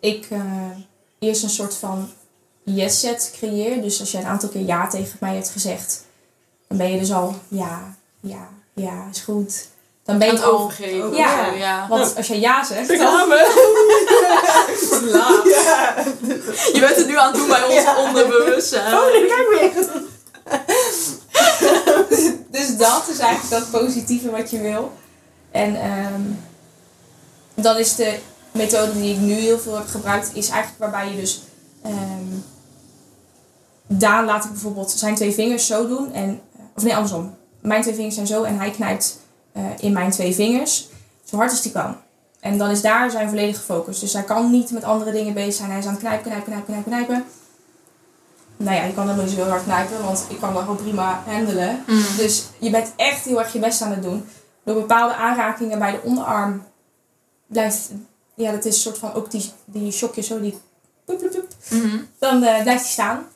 ik 0.00 0.26
eh, 0.30 0.40
eerst 1.18 1.42
een 1.42 1.50
soort 1.50 1.74
van 1.74 2.08
yes 2.64 3.00
set 3.00 3.32
creëer. 3.36 3.82
Dus 3.82 4.00
als 4.00 4.10
je 4.10 4.18
een 4.18 4.26
aantal 4.26 4.48
keer 4.48 4.64
ja 4.64 4.86
tegen 4.88 5.16
mij 5.20 5.34
hebt 5.34 5.48
gezegd, 5.48 6.04
dan 6.68 6.78
ben 6.78 6.92
je 6.92 6.98
dus 6.98 7.12
al 7.12 7.34
ja, 7.48 7.96
ja, 8.20 8.48
ja, 8.74 9.08
is 9.10 9.20
goed. 9.20 9.68
Dan 10.06 10.18
ben 10.18 10.26
je 10.26 10.32
het 10.32 10.44
overgeven. 10.44 11.14
Ja. 11.14 11.46
Ja. 11.52 11.86
Want 11.88 12.16
als 12.16 12.26
je 12.26 12.40
ja 12.40 12.64
zegt, 12.64 12.90
Ik 12.90 12.98
dan, 12.98 13.18
ga 13.18 13.24
me. 13.32 13.34
Ja. 15.12 15.94
Je 16.72 16.80
bent 16.80 16.96
het 16.96 17.06
nu 17.06 17.18
aan 17.18 17.26
het 17.32 17.36
doen 17.36 17.48
bij 17.48 17.62
ons 17.64 17.74
Ja. 17.74 17.96
onderbewustzijn. 17.96 18.94
Oh, 18.94 19.06
nee, 19.12 19.26
kijk 19.26 19.48
weer. 19.48 19.86
Dus 22.50 22.76
dat 22.76 23.08
is 23.08 23.18
eigenlijk 23.18 23.50
dat 23.70 23.80
positieve 23.82 24.30
wat 24.30 24.50
je 24.50 24.58
wil. 24.60 24.92
En 25.50 25.80
ehm, 25.80 26.20
dan 27.54 27.76
is 27.76 27.94
de 27.96 28.18
methode 28.52 28.92
die 29.00 29.14
ik 29.14 29.20
nu 29.20 29.32
heel 29.34 29.58
veel 29.58 29.74
heb 29.76 29.86
gebruikt, 29.86 30.30
is 30.34 30.48
eigenlijk 30.48 30.78
waarbij 30.92 31.10
je 31.10 31.20
dus. 31.20 31.42
ehm 31.82 32.24
Daan 33.88 34.24
laat 34.24 34.44
ik 34.44 34.50
bijvoorbeeld 34.50 34.90
zijn 34.90 35.14
twee 35.14 35.32
vingers 35.34 35.66
zo 35.66 35.88
doen. 35.88 36.12
En, 36.12 36.40
of 36.76 36.82
nee, 36.82 36.94
andersom. 36.94 37.34
Mijn 37.60 37.82
twee 37.82 37.94
vingers 37.94 38.14
zijn 38.14 38.26
zo 38.26 38.42
en 38.42 38.58
hij 38.58 38.70
knijpt 38.70 39.18
eh, 39.56 39.64
in 39.78 39.92
mijn 39.92 40.10
twee 40.10 40.34
vingers 40.34 40.88
zo 41.24 41.36
hard 41.36 41.50
als 41.50 41.62
hij 41.62 41.72
kan. 41.72 41.96
En 42.40 42.58
dan 42.58 42.70
is 42.70 42.82
daar 42.82 43.10
zijn 43.10 43.28
volledige 43.28 43.62
focus. 43.62 43.98
Dus 43.98 44.12
hij 44.12 44.22
kan 44.22 44.50
niet 44.50 44.70
met 44.70 44.84
andere 44.84 45.12
dingen 45.12 45.34
bezig 45.34 45.54
zijn. 45.54 45.70
Hij 45.70 45.78
is 45.78 45.86
aan 45.86 45.92
het 45.92 46.00
knijpen, 46.00 46.24
knijpen, 46.24 46.44
knijpen, 46.44 46.66
knijpen, 46.66 46.92
knijpen. 46.92 47.24
Nou 48.56 48.76
ja, 48.76 48.84
je 48.84 48.94
kan 48.94 49.08
hem 49.08 49.18
niet 49.18 49.30
zo 49.30 49.36
heel 49.36 49.48
hard 49.48 49.62
knijpen, 49.62 50.02
want 50.02 50.26
ik 50.28 50.40
kan 50.40 50.52
dat 50.52 50.62
gewoon 50.62 50.76
prima 50.76 51.22
handelen. 51.26 51.84
Mm. 51.86 52.04
Dus 52.16 52.44
je 52.58 52.70
bent 52.70 52.92
echt 52.96 53.24
heel 53.24 53.38
erg 53.38 53.52
je 53.52 53.58
best 53.58 53.82
aan 53.82 53.90
het 53.90 54.02
doen. 54.02 54.28
Door 54.64 54.74
bepaalde 54.74 55.14
aanrakingen 55.14 55.78
bij 55.78 55.90
de 55.90 56.00
onderarm 56.02 56.64
blijft, 57.46 57.90
ja, 58.34 58.50
dat 58.50 58.64
is 58.64 58.74
een 58.74 58.80
soort 58.80 58.98
van 58.98 59.14
ook 59.14 59.30
die, 59.30 59.52
die 59.64 59.92
shockjes 59.92 60.26
zo, 60.26 60.40
die. 60.40 60.58
Mhm. 61.70 61.98
Dan 62.18 62.42
eh, 62.42 62.62
blijft 62.62 62.82
hij 62.82 62.92
staan, 62.92 63.26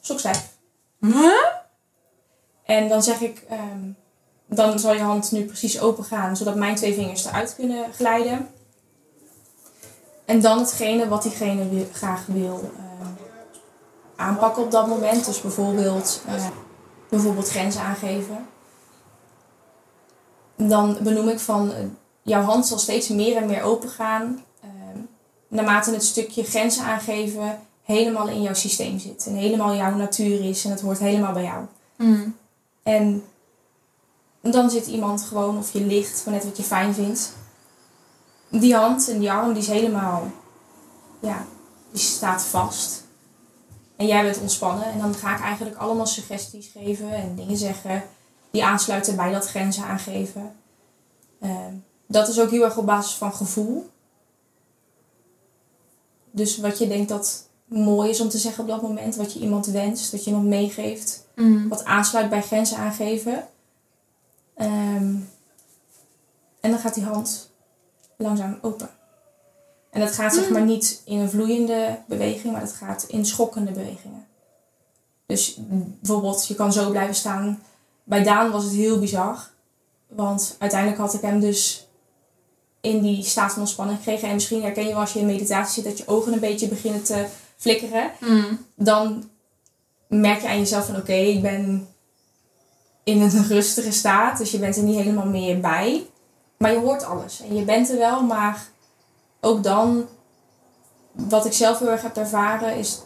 stokstijf. 0.00 0.48
Huh? 1.00 1.32
En 2.64 2.88
dan 2.88 3.02
zeg 3.02 3.20
ik, 3.20 3.44
ehm, 3.48 3.90
dan 4.54 4.78
zal 4.78 4.92
je 4.94 5.00
hand 5.00 5.32
nu 5.32 5.44
precies 5.44 5.80
open 5.80 6.04
gaan, 6.04 6.36
zodat 6.36 6.54
mijn 6.54 6.74
twee 6.74 6.94
vingers 6.94 7.24
eruit 7.24 7.54
kunnen 7.54 7.92
glijden. 7.92 8.48
En 10.24 10.40
dan 10.40 10.58
hetgene 10.58 11.08
wat 11.08 11.22
diegene 11.22 11.68
wil- 11.68 11.86
graag 11.92 12.26
wil 12.26 12.70
ehm, 12.76 13.10
aanpakken 14.16 14.62
op 14.62 14.70
dat 14.70 14.86
moment. 14.86 15.26
Dus 15.26 15.40
bijvoorbeeld, 15.40 16.22
eh, 16.26 16.46
bijvoorbeeld 17.08 17.48
grenzen 17.48 17.82
aangeven. 17.82 18.46
Dan 20.56 20.98
benoem 21.02 21.28
ik 21.28 21.38
van, 21.40 21.72
eh, 21.72 21.84
jouw 22.22 22.42
hand 22.42 22.66
zal 22.66 22.78
steeds 22.78 23.08
meer 23.08 23.36
en 23.36 23.46
meer 23.46 23.62
open 23.62 23.88
gaan. 23.88 24.44
ehm, 24.62 25.00
naarmate 25.48 25.90
het 25.90 26.04
stukje 26.04 26.44
grenzen 26.44 26.84
aangeven 26.84 27.58
helemaal 27.82 28.28
in 28.28 28.42
jouw 28.42 28.54
systeem 28.54 28.98
zit. 28.98 29.26
En 29.26 29.34
helemaal 29.34 29.74
jouw 29.74 29.94
natuur 29.94 30.44
is 30.48 30.64
en 30.64 30.70
het 30.70 30.80
hoort 30.80 30.98
helemaal 30.98 31.32
bij 31.32 31.42
jou. 31.42 31.64
Mm. 31.96 32.36
En 32.82 33.24
dan 34.50 34.70
zit 34.70 34.86
iemand 34.86 35.22
gewoon, 35.22 35.58
of 35.58 35.72
je 35.72 35.84
ligt, 35.84 36.20
van 36.20 36.32
net 36.32 36.44
wat 36.44 36.56
je 36.56 36.62
fijn 36.62 36.94
vindt. 36.94 37.32
Die 38.48 38.74
hand 38.74 39.08
en 39.08 39.18
die 39.18 39.30
arm, 39.30 39.52
die 39.52 39.62
is 39.62 39.68
helemaal, 39.68 40.30
ja, 41.20 41.46
die 41.90 42.00
staat 42.00 42.42
vast. 42.42 43.04
En 43.96 44.06
jij 44.06 44.22
bent 44.22 44.40
ontspannen. 44.40 44.84
En 44.84 44.98
dan 44.98 45.14
ga 45.14 45.34
ik 45.36 45.42
eigenlijk 45.42 45.76
allemaal 45.76 46.06
suggesties 46.06 46.68
geven 46.68 47.14
en 47.14 47.34
dingen 47.34 47.56
zeggen 47.56 48.02
die 48.50 48.64
aansluiten 48.64 49.16
bij 49.16 49.32
dat 49.32 49.46
grenzen 49.46 49.84
aangeven. 49.84 50.54
Ehm, 51.40 51.74
dat 52.06 52.28
is 52.28 52.40
ook 52.40 52.50
heel 52.50 52.64
erg 52.64 52.76
op 52.76 52.86
basis 52.86 53.14
van 53.14 53.34
gevoel. 53.34 53.90
Dus 56.30 56.58
wat 56.58 56.78
je 56.78 56.88
denkt 56.88 57.08
dat 57.08 57.48
mooi 57.64 58.10
is 58.10 58.20
om 58.20 58.28
te 58.28 58.38
zeggen 58.38 58.62
op 58.62 58.68
dat 58.68 58.82
moment, 58.82 59.16
wat 59.16 59.32
je 59.32 59.40
iemand 59.40 59.66
wenst, 59.66 60.10
dat 60.10 60.24
je 60.24 60.30
iemand 60.30 60.48
meegeeft 60.48 61.20
Mm. 61.34 61.68
wat 61.68 61.84
aansluit 61.84 62.30
bij 62.30 62.42
grenzen 62.42 62.76
aangeven. 62.76 63.48
Ehm, 64.62 65.14
en 66.60 66.70
dan 66.70 66.78
gaat 66.78 66.94
die 66.94 67.04
hand 67.04 67.50
langzaam 68.16 68.58
open. 68.62 68.88
En 69.90 70.00
dat 70.00 70.12
gaat 70.12 70.34
zeg 70.34 70.44
Hmm. 70.44 70.52
maar 70.52 70.62
niet 70.64 71.02
in 71.04 71.18
een 71.18 71.30
vloeiende 71.30 71.98
beweging, 72.06 72.52
maar 72.52 72.60
dat 72.60 72.72
gaat 72.72 73.04
in 73.08 73.26
schokkende 73.26 73.70
bewegingen. 73.70 74.26
Dus 75.26 75.58
bijvoorbeeld, 76.00 76.46
je 76.46 76.54
kan 76.54 76.72
zo 76.72 76.90
blijven 76.90 77.14
staan. 77.14 77.62
Bij 78.04 78.22
Daan 78.22 78.50
was 78.50 78.64
het 78.64 78.72
heel 78.72 78.98
bizar. 78.98 79.50
Want 80.08 80.56
uiteindelijk 80.58 81.00
had 81.00 81.14
ik 81.14 81.20
hem 81.20 81.40
dus 81.40 81.86
in 82.80 83.00
die 83.02 83.22
staat 83.24 83.52
van 83.52 83.60
ontspanning 83.60 83.98
gekregen. 83.98 84.28
En 84.28 84.34
misschien 84.34 84.62
herken 84.62 84.82
je 84.82 84.90
wel 84.90 85.00
als 85.00 85.12
je 85.12 85.18
in 85.18 85.26
meditatie 85.26 85.74
zit 85.74 85.84
dat 85.84 85.98
je 85.98 86.06
ogen 86.12 86.32
een 86.32 86.40
beetje 86.40 86.68
beginnen 86.68 87.02
te 87.02 87.26
flikkeren 87.56 88.10
Mm. 88.20 88.66
dan 88.74 89.30
merk 90.08 90.40
je 90.40 90.48
aan 90.48 90.58
jezelf 90.58 90.86
van 90.86 90.96
oké, 90.96 91.12
ik 91.12 91.42
ben 91.42 91.88
in 93.04 93.20
een 93.20 93.46
rustige 93.46 93.90
staat. 93.92 94.38
Dus 94.38 94.50
je 94.50 94.58
bent 94.58 94.76
er 94.76 94.82
niet 94.82 94.96
helemaal 95.00 95.26
meer 95.26 95.60
bij. 95.60 96.06
Maar 96.58 96.72
je 96.72 96.78
hoort 96.78 97.04
alles. 97.04 97.40
En 97.48 97.54
je 97.56 97.62
bent 97.62 97.90
er 97.90 97.98
wel, 97.98 98.22
maar 98.22 98.66
ook 99.40 99.62
dan, 99.62 100.06
wat 101.12 101.44
ik 101.46 101.52
zelf 101.52 101.78
heel 101.78 101.90
erg 101.90 102.02
heb 102.02 102.16
ervaren, 102.16 102.76
is 102.76 102.98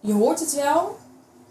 je 0.00 0.12
hoort 0.12 0.40
het 0.40 0.54
wel, 0.54 0.96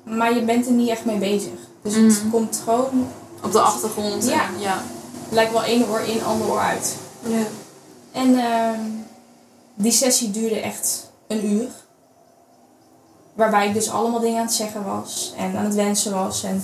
maar 0.03 0.33
je 0.35 0.43
bent 0.43 0.65
er 0.65 0.71
niet 0.71 0.89
echt 0.89 1.05
mee 1.05 1.17
bezig. 1.17 1.53
Dus 1.81 1.95
het 1.95 2.03
Mhm. 2.23 2.29
komt 2.29 2.61
gewoon, 2.63 3.07
Op 3.43 3.51
de 3.51 3.59
achtergrond. 3.61 4.25
Ja. 4.27 4.45
en- 4.47 4.59
ja. 4.59 4.81
lijkt 5.29 5.51
wel 5.51 5.63
één 5.63 5.89
oor 5.89 5.99
in, 5.99 6.23
ander 6.23 6.47
oor 6.49 6.59
uit. 6.59 6.95
Ja. 7.27 7.43
En 8.11 8.39
ehm, 8.39 8.79
die 9.75 9.91
sessie 9.91 10.31
duurde 10.31 10.59
echt 10.59 11.11
een 11.27 11.45
uur. 11.45 11.67
Waarbij 13.33 13.67
ik 13.67 13.73
dus 13.73 13.89
allemaal 13.89 14.19
dingen 14.19 14.39
aan 14.39 14.45
het 14.45 14.53
zeggen 14.53 14.85
was. 14.85 15.33
En 15.37 15.57
aan 15.57 15.65
het 15.65 15.75
wensen 15.75 16.13
was. 16.13 16.43
En 16.43 16.63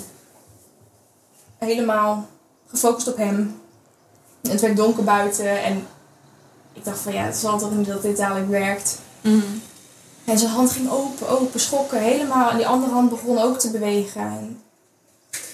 helemaal 1.57 2.27
gefocust 2.67 3.07
op 3.07 3.17
hem. 3.17 3.61
Het 4.41 4.61
werd 4.61 4.77
donker 4.77 5.03
buiten 5.03 5.63
en 5.63 5.87
ik 6.73 6.83
dacht 6.83 6.99
van 6.99 7.13
ja, 7.13 7.23
het 7.23 7.35
zal 7.35 7.59
toch 7.59 7.71
niet 7.71 7.87
dat 7.87 8.01
dit 8.01 8.17
dadelijk 8.17 8.49
werkt. 8.49 8.99
Mhm. 9.21 9.57
En 10.25 10.37
zijn 10.37 10.51
hand 10.51 10.71
ging 10.71 10.89
open, 10.89 11.29
open, 11.29 11.59
schokken 11.59 11.99
helemaal. 11.99 12.49
En 12.49 12.57
die 12.57 12.67
andere 12.67 12.91
hand 12.91 13.09
begon 13.09 13.37
ook 13.37 13.59
te 13.59 13.71
bewegen. 13.71 14.21
En 14.21 14.61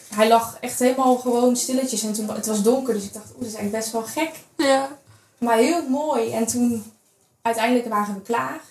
hij 0.10 0.28
lag 0.28 0.58
echt 0.60 0.80
helemaal 0.80 1.18
gewoon 1.18 1.56
stilletjes. 1.56 2.04
En 2.04 2.14
toen, 2.14 2.30
het 2.30 2.46
was 2.46 2.62
donker, 2.62 2.94
dus 2.94 3.04
ik 3.04 3.14
dacht, 3.14 3.30
oeh, 3.30 3.40
dat 3.40 3.48
is 3.48 3.54
eigenlijk 3.54 3.84
best 3.84 3.92
wel 3.92 4.04
gek. 4.04 4.32
Ja. 4.58 4.98
Maar 5.38 5.58
heel 5.58 5.90
mooi. 5.90 6.32
En 6.32 6.48
toen, 6.48 6.94
uiteindelijk 7.42 7.88
waren 7.88 8.14
we 8.14 8.22
klaar. 8.22 8.62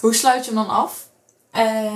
Hoe 0.00 0.14
sluit 0.14 0.44
je 0.44 0.54
hem 0.54 0.66
dan 0.66 0.74
af? 0.76 1.08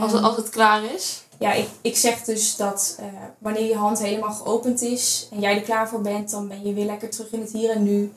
Als 0.00 0.12
het, 0.12 0.22
als 0.22 0.36
het 0.36 0.48
klaar 0.48 0.84
is? 0.84 1.24
Ja, 1.38 1.52
ik, 1.52 1.68
ik 1.80 1.96
zeg 1.96 2.22
dus 2.24 2.56
dat 2.56 2.96
eh, 2.98 3.04
wanneer 3.38 3.68
je 3.68 3.76
hand 3.76 3.98
helemaal 3.98 4.32
geopend 4.32 4.82
is 4.82 5.28
en 5.32 5.40
jij 5.40 5.54
er 5.56 5.62
klaar 5.62 5.88
voor 5.88 6.00
bent, 6.00 6.30
dan 6.30 6.48
ben 6.48 6.66
je 6.66 6.72
weer 6.74 6.84
lekker 6.86 7.10
terug 7.10 7.30
in 7.32 7.40
het 7.40 7.52
hier 7.52 7.70
en 7.70 7.82
nu. 7.82 8.12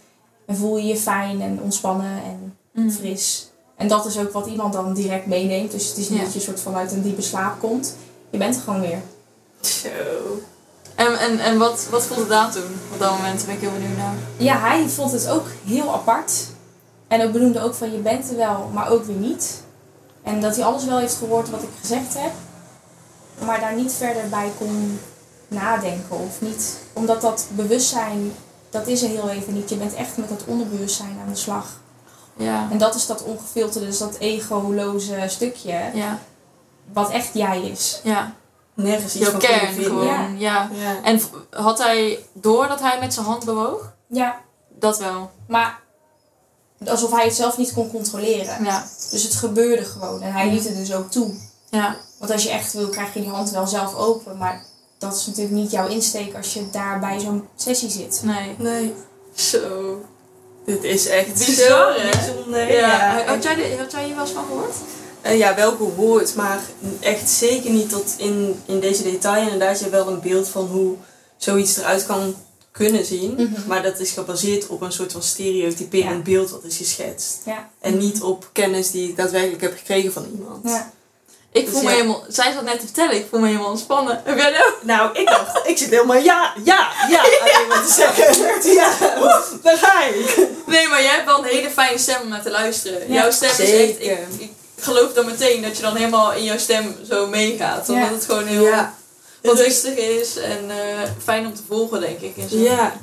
En 0.46 0.56
voel 0.56 0.78
je 0.78 0.86
je 0.88 0.98
fijn 0.98 1.42
en 1.42 1.60
ontspannen 1.64 2.22
en 2.24 2.54
Mhm. 2.74 2.90
fris. 2.90 3.50
En 3.76 3.88
dat 3.88 4.06
is 4.06 4.18
ook 4.18 4.32
wat 4.32 4.48
iemand 4.48 4.74
dan 4.74 4.94
direct 4.94 5.26
meeneemt. 5.26 5.72
Dus 5.72 5.88
het 5.88 5.98
is 5.98 6.10
niet 6.10 6.18
Ja. 6.20 6.24
dat 6.26 6.34
je 6.34 6.40
soort 6.40 6.60
van 6.60 6.76
uit 6.76 6.92
een 6.92 7.02
diepe 7.02 7.22
slaap 7.22 7.60
komt. 7.60 7.96
Je 8.30 8.38
bent 8.38 8.56
er 8.56 8.62
gewoon 8.62 8.82
weer. 8.82 9.02
Zo. 9.60 9.90
En, 10.96 11.20
en, 11.20 11.40
en 11.40 11.58
wat, 11.58 11.88
wat 11.90 12.04
voelde 12.06 12.28
Daan 12.28 12.52
toen? 12.52 12.64
Op 12.94 13.00
dat 13.00 13.12
moment 13.12 13.46
ben 13.46 13.56
ik 13.56 13.62
heel 13.62 13.72
benieuwd 13.72 13.98
naar. 13.98 14.14
Ja, 14.38 14.60
hij 14.60 14.88
vond 14.88 15.12
het 15.12 15.30
ook 15.30 15.46
heel 15.66 15.94
apart. 15.94 16.32
En 17.08 17.22
ook 17.24 17.32
benoemde 17.32 17.62
ook 17.62 17.74
van 17.74 17.92
je 17.92 17.98
bent 17.98 18.30
er 18.30 18.36
wel, 18.36 18.70
maar 18.74 18.90
ook 18.92 19.04
weer 19.04 19.16
niet. 19.16 19.64
En 20.24 20.42
dat 20.42 20.56
hij 20.56 20.66
alles 20.66 20.86
wel 20.86 20.98
heeft 20.98 21.16
gehoord 21.16 21.50
wat 21.50 21.62
ik 21.64 21.70
gezegd 21.82 22.14
heb. 22.18 22.32
Maar 23.46 23.60
daar 23.60 23.76
niet 23.76 23.94
verder 23.94 24.30
bij 24.30 24.52
kon 24.58 25.00
nadenken. 25.48 26.20
Of 26.20 26.42
niet, 26.42 26.78
omdat 26.94 27.22
dat 27.22 27.46
bewustzijn, 27.52 28.32
dat 28.70 28.88
is 28.88 29.02
er 29.02 29.10
heel 29.10 29.30
even 29.30 29.54
niet. 29.54 29.70
Je 29.70 29.76
bent 29.76 29.94
echt 29.94 30.18
met 30.18 30.30
dat 30.30 30.44
onderbewustzijn 30.46 31.18
aan 31.26 31.30
de 31.34 31.40
slag. 31.40 31.66
Ja. 32.36 32.68
En 32.72 32.78
dat 32.78 32.96
is 32.96 33.06
dat 33.06 33.24
ongefilterde, 33.24 33.88
dus 33.88 33.98
dat 33.98 34.18
egoloze 34.18 35.24
stukje. 35.28 35.90
Ja. 35.94 36.20
Wat 36.94 37.10
echt 37.12 37.30
jij 37.34 37.62
is. 37.62 38.00
Ja. 38.04 38.34
Nergens 38.74 39.14
iets 39.16 39.24
Jouw 39.24 39.32
van 39.32 39.40
kern 39.40 39.60
vinden. 39.74 39.84
gewoon. 39.84 40.06
Ja. 40.08 40.28
Ja. 40.38 40.70
Ja. 40.74 41.04
En 41.04 41.22
had 41.52 41.78
hij 41.84 42.20
door 42.34 42.68
dat 42.68 42.80
hij 42.80 43.00
met 43.00 43.14
zijn 43.14 43.26
hand 43.26 43.46
bewoog? 43.46 43.94
Ja, 44.08 44.40
Dat 44.80 44.98
wel. 45.00 45.32
maar 45.48 45.80
alsof 46.88 47.12
hij 47.12 47.24
het 47.26 47.34
zelf 47.36 47.58
niet 47.58 47.74
kon 47.74 47.92
controleren. 47.92 48.64
Ja. 48.64 48.86
Dus 49.12 49.24
het 49.24 49.36
gebeurde 49.36 49.86
gewoon. 49.86 50.22
En 50.22 50.32
hij 50.34 50.50
liet 50.50 50.64
het 50.64 50.76
dus 50.76 50.94
ook 50.94 51.12
toe. 51.12 51.34
Ja. 51.70 51.98
Want 52.20 52.32
als 52.32 52.44
je 52.44 52.50
echt 52.50 52.74
wil, 52.74 52.88
krijg 52.90 53.14
je 53.14 53.22
die 53.22 53.30
hand 53.30 53.52
wel 53.52 53.68
zelf 53.68 53.96
open. 53.96 54.38
Maar 54.38 54.66
dat 54.98 55.16
is 55.16 55.26
natuurlijk 55.26 55.56
niet 55.56 55.72
jouw 55.72 55.88
insteek 55.88 56.36
als 56.36 56.54
je 56.54 56.70
daar 56.72 57.00
bij 57.00 57.20
zo'n 57.20 57.48
sessie 57.56 57.90
zit. 57.90 58.22
Nee. 58.24 58.56
Nee. 58.58 58.94
Zo. 59.34 60.02
Dit 60.66 60.84
is 60.84 61.08
echt 61.08 61.34
Bizar, 61.46 61.94
zo 61.94 62.00
hè? 62.00 62.10
bijzonder. 62.10 62.72
Ja. 62.74 63.24
Had, 63.26 63.44
jij, 63.44 63.56
de- 63.56 63.76
had 63.80 63.92
jij 63.92 64.06
hier 64.06 64.16
wel 64.16 64.24
eens 64.24 64.34
van 64.34 64.46
gehoord? 64.46 64.76
Eh, 65.22 65.38
ja, 65.38 65.56
wel 65.56 65.76
gehoord, 65.76 66.36
maar 66.36 66.60
echt 67.00 67.30
zeker 67.30 67.70
niet 67.72 67.90
tot 67.90 68.14
in, 68.18 68.62
in 68.66 68.80
deze 68.80 69.04
detail. 69.04 69.44
Inderdaad, 69.44 69.78
je 69.80 69.84
hebt 69.84 69.96
wel 69.96 70.08
een 70.08 70.20
beeld 70.22 70.48
van 70.48 70.66
hoe 70.66 70.96
zoiets 71.38 71.78
eruit 71.78 72.06
kan 72.06 72.36
kunnen 72.72 73.06
zien. 73.06 73.34
Mhm. 73.34 73.68
Maar 73.68 73.84
dat 73.84 74.00
is 74.00 74.12
gebaseerd 74.12 74.68
op 74.68 74.82
een 74.82 74.92
soort 74.92 75.12
van 75.12 75.22
stereotyperend 75.24 76.16
Ja. 76.28 76.32
beeld 76.34 76.50
wat 76.50 76.64
is 76.64 76.78
geschetst. 76.78 77.38
Ja. 77.46 77.70
En 77.80 77.98
niet 77.98 78.22
op 78.22 78.50
kennis 78.54 78.92
die 78.92 79.10
ik 79.10 79.18
daadwerkelijk 79.18 79.62
heb 79.62 79.78
gekregen 79.78 80.12
van 80.14 80.26
iemand. 80.34 80.68
Ja. 80.70 80.92
Ik 81.52 81.66
Dus 81.66 81.74
voel 81.74 81.84
me 81.84 81.90
helemaal... 81.90 82.24
Zij 82.28 82.52
zat 82.54 82.64
net 82.64 82.80
te 82.80 82.86
vertellen, 82.86 83.16
ik 83.16 83.28
voel 83.30 83.40
me 83.40 83.48
helemaal 83.48 83.70
ontspannen. 83.70 84.22
Heb 84.26 84.38
jij 84.38 84.52
dat 84.52 84.62
ook? 84.62 84.78
Nou, 84.84 85.18
ik 85.20 85.28
dacht, 85.28 85.68
ik 85.68 85.78
zit 85.78 85.90
helemaal 85.90 86.18
ja, 86.18 86.54
ja, 86.64 86.90
ja, 87.10 87.20
alleen 87.42 87.68
maar 87.68 87.84
te 87.86 87.94
zeggen. 87.94 88.74
Ja, 88.74 88.92
daar 89.64 89.78
ga 89.78 90.04
ik. 90.06 90.48
Nee, 90.66 90.88
maar 90.88 91.02
jij 91.02 91.12
hebt 91.12 91.26
wel 91.26 91.38
een 91.40 91.50
hele 91.50 91.70
fijne 91.70 91.98
stem 91.98 92.22
om 92.22 92.28
naar 92.30 92.42
te 92.42 92.50
luisteren. 92.52 93.00
Ja, 93.08 93.14
jouw 93.14 93.32
stem 93.32 93.50
is 93.50 93.60
echt... 93.60 94.02
Ik, 94.02 94.20
ik 94.38 94.52
geloof 94.80 95.14
dan 95.14 95.26
meteen 95.26 95.62
dat 95.62 95.76
je 95.76 95.82
dan 95.82 95.96
helemaal 95.96 96.34
in 96.34 96.44
jouw 96.44 96.58
stem 96.58 96.96
zo 97.10 97.28
meegaat. 97.28 97.90
Omdat 97.90 98.08
Ja. 98.08 98.14
het 98.14 98.26
gewoon 98.26 98.46
heel 98.46 98.64
Ja. 98.64 98.94
wat 99.42 99.58
rustig 99.60 99.96
is 99.96 100.38
en 100.38 100.70
eh, 100.70 100.76
fijn 101.24 101.46
om 101.46 101.54
te 101.56 101.62
volgen, 101.68 102.02
denk 102.02 102.20
ik. 102.20 102.38
En 102.38 102.50
zo. 102.50 102.58
Ja. 102.58 102.94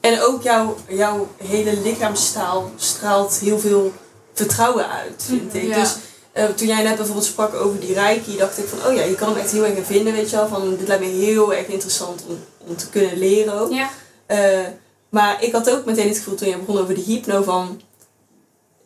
En 0.00 0.22
ook 0.22 0.42
jouw, 0.42 0.76
jouw 0.88 1.28
hele 1.36 1.76
lichaamstaal 1.80 2.70
straalt 2.76 3.38
heel 3.38 3.58
veel 3.58 3.92
vertrouwen 4.34 4.88
uit, 4.90 5.24
vind 5.26 5.54
ik. 5.54 5.74
Dus 5.74 5.94
eh, 6.32 6.44
toen 6.44 6.66
jij 6.66 6.82
net 6.82 6.96
bijvoorbeeld 6.96 7.26
sprak 7.26 7.54
over 7.54 7.80
die 7.80 7.94
reiki, 7.94 8.36
dacht 8.36 8.58
ik 8.58 8.64
van, 8.66 8.86
oh 8.90 8.94
ja, 8.96 9.02
je 9.02 9.14
kan 9.14 9.28
hem 9.28 9.38
echt 9.38 9.50
heel 9.52 9.64
erg 9.64 9.76
in 9.76 9.84
vinden, 9.84 10.12
weet 10.12 10.30
je 10.30 10.36
wel. 10.36 10.48
Van, 10.48 10.76
dit 10.76 10.88
lijkt 10.88 11.02
me 11.04 11.08
heel 11.10 11.54
erg 11.54 11.66
interessant 11.66 12.22
om, 12.28 12.38
om 12.58 12.76
te 12.76 12.88
kunnen 12.90 13.18
leren 13.18 13.54
ook. 13.60 13.72
Ja. 13.72 13.90
Eh, 14.26 14.66
maar 15.08 15.42
ik 15.42 15.52
had 15.52 15.70
ook 15.70 15.84
meteen 15.84 16.08
het 16.08 16.16
gevoel 16.16 16.34
toen 16.34 16.48
je 16.48 16.56
begon 16.58 16.78
over 16.78 16.94
de 16.94 17.00
hypno 17.00 17.42
van... 17.42 17.80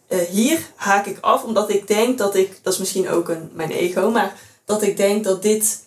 eh, 0.09 0.19
hier 0.21 0.59
haak 0.75 1.07
ik 1.07 1.19
af, 1.21 1.43
omdat 1.45 1.71
ik 1.71 1.87
denk 1.87 2.19
dat 2.19 2.35
ik... 2.35 2.59
Dat 2.63 2.73
is 2.73 2.79
misschien 2.79 3.09
ook 3.11 3.29
een, 3.29 3.51
mijn 3.55 3.71
ego, 3.71 4.11
maar 4.11 4.35
dat 4.65 4.83
ik 4.83 4.97
denk 4.97 5.25
dat 5.25 5.43
dit... 5.43 5.81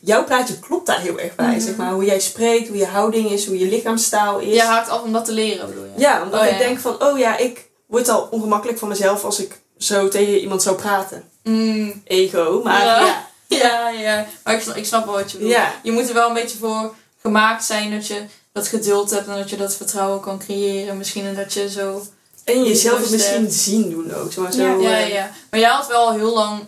Jouw 0.00 0.24
praatje 0.24 0.58
klopt 0.58 0.86
daar 0.86 1.00
heel 1.00 1.18
erg 1.18 1.34
bij, 1.34 1.46
Mhm. 1.50 1.60
zeg 1.60 1.76
maar. 1.76 1.92
Hoe 1.92 2.04
jij 2.04 2.20
spreekt, 2.20 2.68
hoe 2.68 2.76
je 2.76 2.86
houding 2.86 3.30
is, 3.30 3.46
hoe 3.46 3.58
je 3.58 3.66
lichaamstaal 3.66 4.38
is. 4.38 4.54
Je 4.54 4.62
haakt 4.62 4.88
af 4.88 5.02
om 5.02 5.12
dat 5.12 5.24
te 5.24 5.32
leren, 5.32 5.68
bedoel 5.68 5.84
je? 5.84 5.90
Ja, 5.96 6.22
omdat 6.22 6.40
Oh, 6.40 6.46
ik 6.46 6.52
ja. 6.52 6.58
denk 6.58 6.78
van, 6.78 7.02
oh 7.02 7.18
ja, 7.18 7.36
ik 7.36 7.68
word 7.86 8.08
al 8.08 8.28
ongemakkelijk 8.30 8.78
van 8.78 8.88
mezelf 8.88 9.24
als 9.24 9.40
ik 9.40 9.60
zo 9.78 10.08
tegen 10.08 10.38
iemand 10.38 10.62
zou 10.62 10.76
praten. 10.76 11.24
Mm, 11.42 12.02
Ego, 12.04 12.60
maar 12.64 12.84
Ja. 12.84 13.00
ja. 13.00 13.26
ja, 13.62 13.88
ja. 13.88 14.26
Maar 14.44 14.54
ik 14.54 14.60
snap, 14.60 14.76
ik 14.76 14.86
snap 14.86 15.04
wel 15.04 15.14
wat 15.14 15.30
je 15.30 15.36
bedoelt. 15.36 15.54
Ja. 15.54 15.74
Je 15.82 15.92
moet 15.92 16.08
er 16.08 16.14
wel 16.14 16.28
een 16.28 16.34
beetje 16.34 16.58
voor 16.58 16.94
gemaakt 17.22 17.64
zijn 17.64 17.90
dat 17.90 18.06
je 18.06 18.24
dat 18.52 18.68
geduld 18.68 19.10
hebt 19.10 19.28
en 19.28 19.36
dat 19.36 19.50
je 19.50 19.56
dat 19.56 19.74
vertrouwen 19.74 20.20
kan 20.20 20.38
creëren. 20.38 20.96
Misschien 20.96 21.24
en 21.24 21.34
dat 21.34 21.52
je 21.52 21.70
zo... 21.70 22.02
En 22.44 22.64
jezelf 22.64 23.00
het 23.00 23.10
misschien 23.10 23.42
hebt. 23.42 23.54
zien 23.54 23.90
doen 23.90 24.14
ook. 24.14 24.32
Zo, 24.32 24.46
zo, 24.50 24.62
Ja, 24.62 24.72
Ja, 24.72 24.98
eh, 24.98 25.12
ja. 25.12 25.30
Maar 25.50 25.60
jij 25.60 25.68
had 25.68 25.86
wel 25.86 26.12
heel 26.12 26.34
lang... 26.34 26.60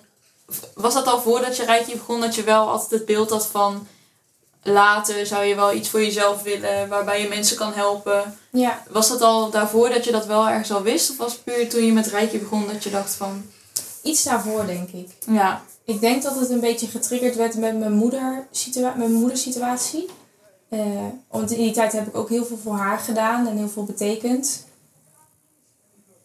Was 0.74 0.94
dat 0.94 1.06
al 1.06 1.20
voordat 1.20 1.56
je 1.56 1.64
Reiki 1.64 1.92
begon 1.92 2.20
dat 2.20 2.34
je 2.34 2.42
wel 2.42 2.68
altijd 2.68 2.90
het 2.90 3.04
beeld 3.06 3.30
had 3.30 3.46
van... 3.46 3.86
Later 4.62 5.26
zou 5.26 5.44
je 5.44 5.54
wel 5.54 5.72
iets 5.72 5.88
voor 5.88 6.00
jezelf 6.02 6.42
willen 6.42 6.88
waarbij 6.88 7.22
je 7.22 7.28
mensen 7.28 7.56
kan 7.56 7.72
helpen. 7.72 8.38
ja. 8.50 8.82
Was 8.90 9.08
dat 9.08 9.20
al 9.20 9.50
daarvoor 9.50 9.88
dat 9.90 10.04
je 10.04 10.10
dat 10.12 10.26
wel 10.26 10.48
ergens 10.48 10.72
al 10.72 10.82
wist? 10.82 11.10
Of 11.10 11.16
was 11.16 11.32
het 11.32 11.44
puur 11.44 11.68
toen 11.68 11.84
je 11.84 11.92
met 11.92 12.06
Reiki 12.06 12.38
begon 12.38 12.66
dat 12.66 12.84
je 12.84 12.90
dacht 12.90 13.14
van... 13.14 13.42
Iets 14.02 14.22
daarvoor, 14.22 14.66
denk 14.66 14.88
ik. 14.90 15.08
Ja, 15.26 15.62
Ik 15.84 16.00
denk 16.00 16.22
dat 16.22 16.38
het 16.40 16.50
een 16.50 16.60
beetje 16.60 16.86
getriggerd 16.86 17.36
werd 17.36 17.54
met 17.56 17.78
mijn, 17.78 17.92
moeder 17.92 18.46
situa- 18.50 18.94
mijn 18.96 19.12
moedersituatie. 19.12 20.08
Eh, 20.68 20.80
want 21.28 21.50
in 21.50 21.58
die 21.62 21.72
tijd 21.72 21.92
heb 21.92 22.06
ik 22.06 22.16
ook 22.16 22.28
heel 22.28 22.44
veel 22.44 22.58
voor 22.62 22.76
haar 22.76 22.98
gedaan 22.98 23.46
en 23.46 23.56
heel 23.56 23.68
veel 23.68 23.84
betekend. 23.84 24.66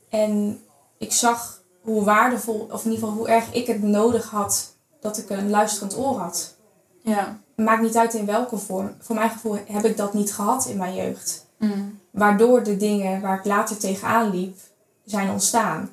En 0.09 0.61
ik 0.97 1.11
zag 1.11 1.61
hoe 1.81 2.03
waardevol, 2.03 2.67
of 2.71 2.85
in 2.85 2.91
ieder 2.91 3.07
geval 3.07 3.19
hoe 3.21 3.27
erg 3.29 3.51
ik 3.53 3.67
het 3.67 3.81
nodig 3.81 4.29
had 4.29 4.73
dat 5.01 5.17
ik 5.17 5.29
een 5.29 5.49
luisterend 5.49 5.97
oor 5.97 6.17
had. 6.19 6.55
ja. 7.03 7.41
Maakt 7.55 7.81
niet 7.81 7.97
uit 7.97 8.13
in 8.13 8.25
welke 8.25 8.57
vorm. 8.57 8.95
Voor 8.99 9.15
mijn 9.15 9.29
gevoel 9.29 9.57
heb 9.67 9.85
ik 9.85 9.97
dat 9.97 10.13
niet 10.13 10.33
gehad 10.33 10.65
in 10.65 10.77
mijn 10.77 10.95
jeugd. 10.95 11.45
Mm. 11.57 11.99
Waardoor 12.11 12.63
de 12.63 12.77
dingen 12.77 13.21
waar 13.21 13.37
ik 13.37 13.45
later 13.45 13.77
tegenaan 13.77 14.29
liep, 14.29 14.57
zijn 15.05 15.29
ontstaan. 15.29 15.89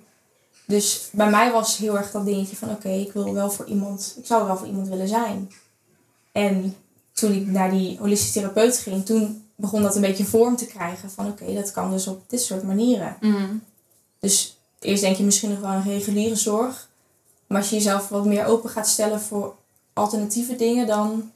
Dus 0.66 1.08
bij 1.12 1.30
mij 1.30 1.52
was 1.52 1.76
heel 1.76 1.98
erg 1.98 2.10
dat 2.10 2.24
dingetje 2.24 2.56
van 2.56 2.70
oké, 2.70 2.88
ik 2.88 3.12
wil 3.12 3.34
wel 3.34 3.50
voor 3.50 3.66
iemand, 3.66 4.14
ik 4.18 4.26
zou 4.26 4.46
wel 4.46 4.56
voor 4.56 4.66
iemand 4.66 4.88
willen 4.88 5.08
zijn. 5.08 5.50
En 6.32 6.76
toen 7.12 7.32
ik 7.32 7.46
naar 7.46 7.70
die 7.70 7.98
holistische 7.98 8.40
therapeut 8.40 8.76
ging, 8.76 9.06
toen 9.06 9.44
begon 9.54 9.82
dat 9.82 9.94
een 9.94 10.00
beetje 10.00 10.24
vorm 10.24 10.56
te 10.56 10.66
krijgen 10.66 11.10
van 11.10 11.26
oké, 11.26 11.54
dat 11.54 11.70
kan 11.70 11.90
dus 11.90 12.06
op 12.06 12.22
dit 12.26 12.42
soort 12.42 12.62
manieren. 12.62 13.16
Mm. 13.20 13.62
Dus 14.18 14.58
eerst 14.80 15.02
denk 15.02 15.16
je 15.16 15.24
misschien 15.24 15.50
nog 15.50 15.60
wel 15.60 15.70
een 15.70 15.82
reguliere 15.82 16.36
zorg. 16.36 16.88
Maar 17.46 17.58
als 17.58 17.70
je 17.70 17.76
jezelf 17.76 18.08
wat 18.08 18.24
meer 18.24 18.44
open 18.44 18.70
gaat 18.70 18.88
stellen 18.88 19.20
voor 19.20 19.54
alternatieve 19.92 20.56
dingen, 20.56 20.86
dan, 20.86 21.30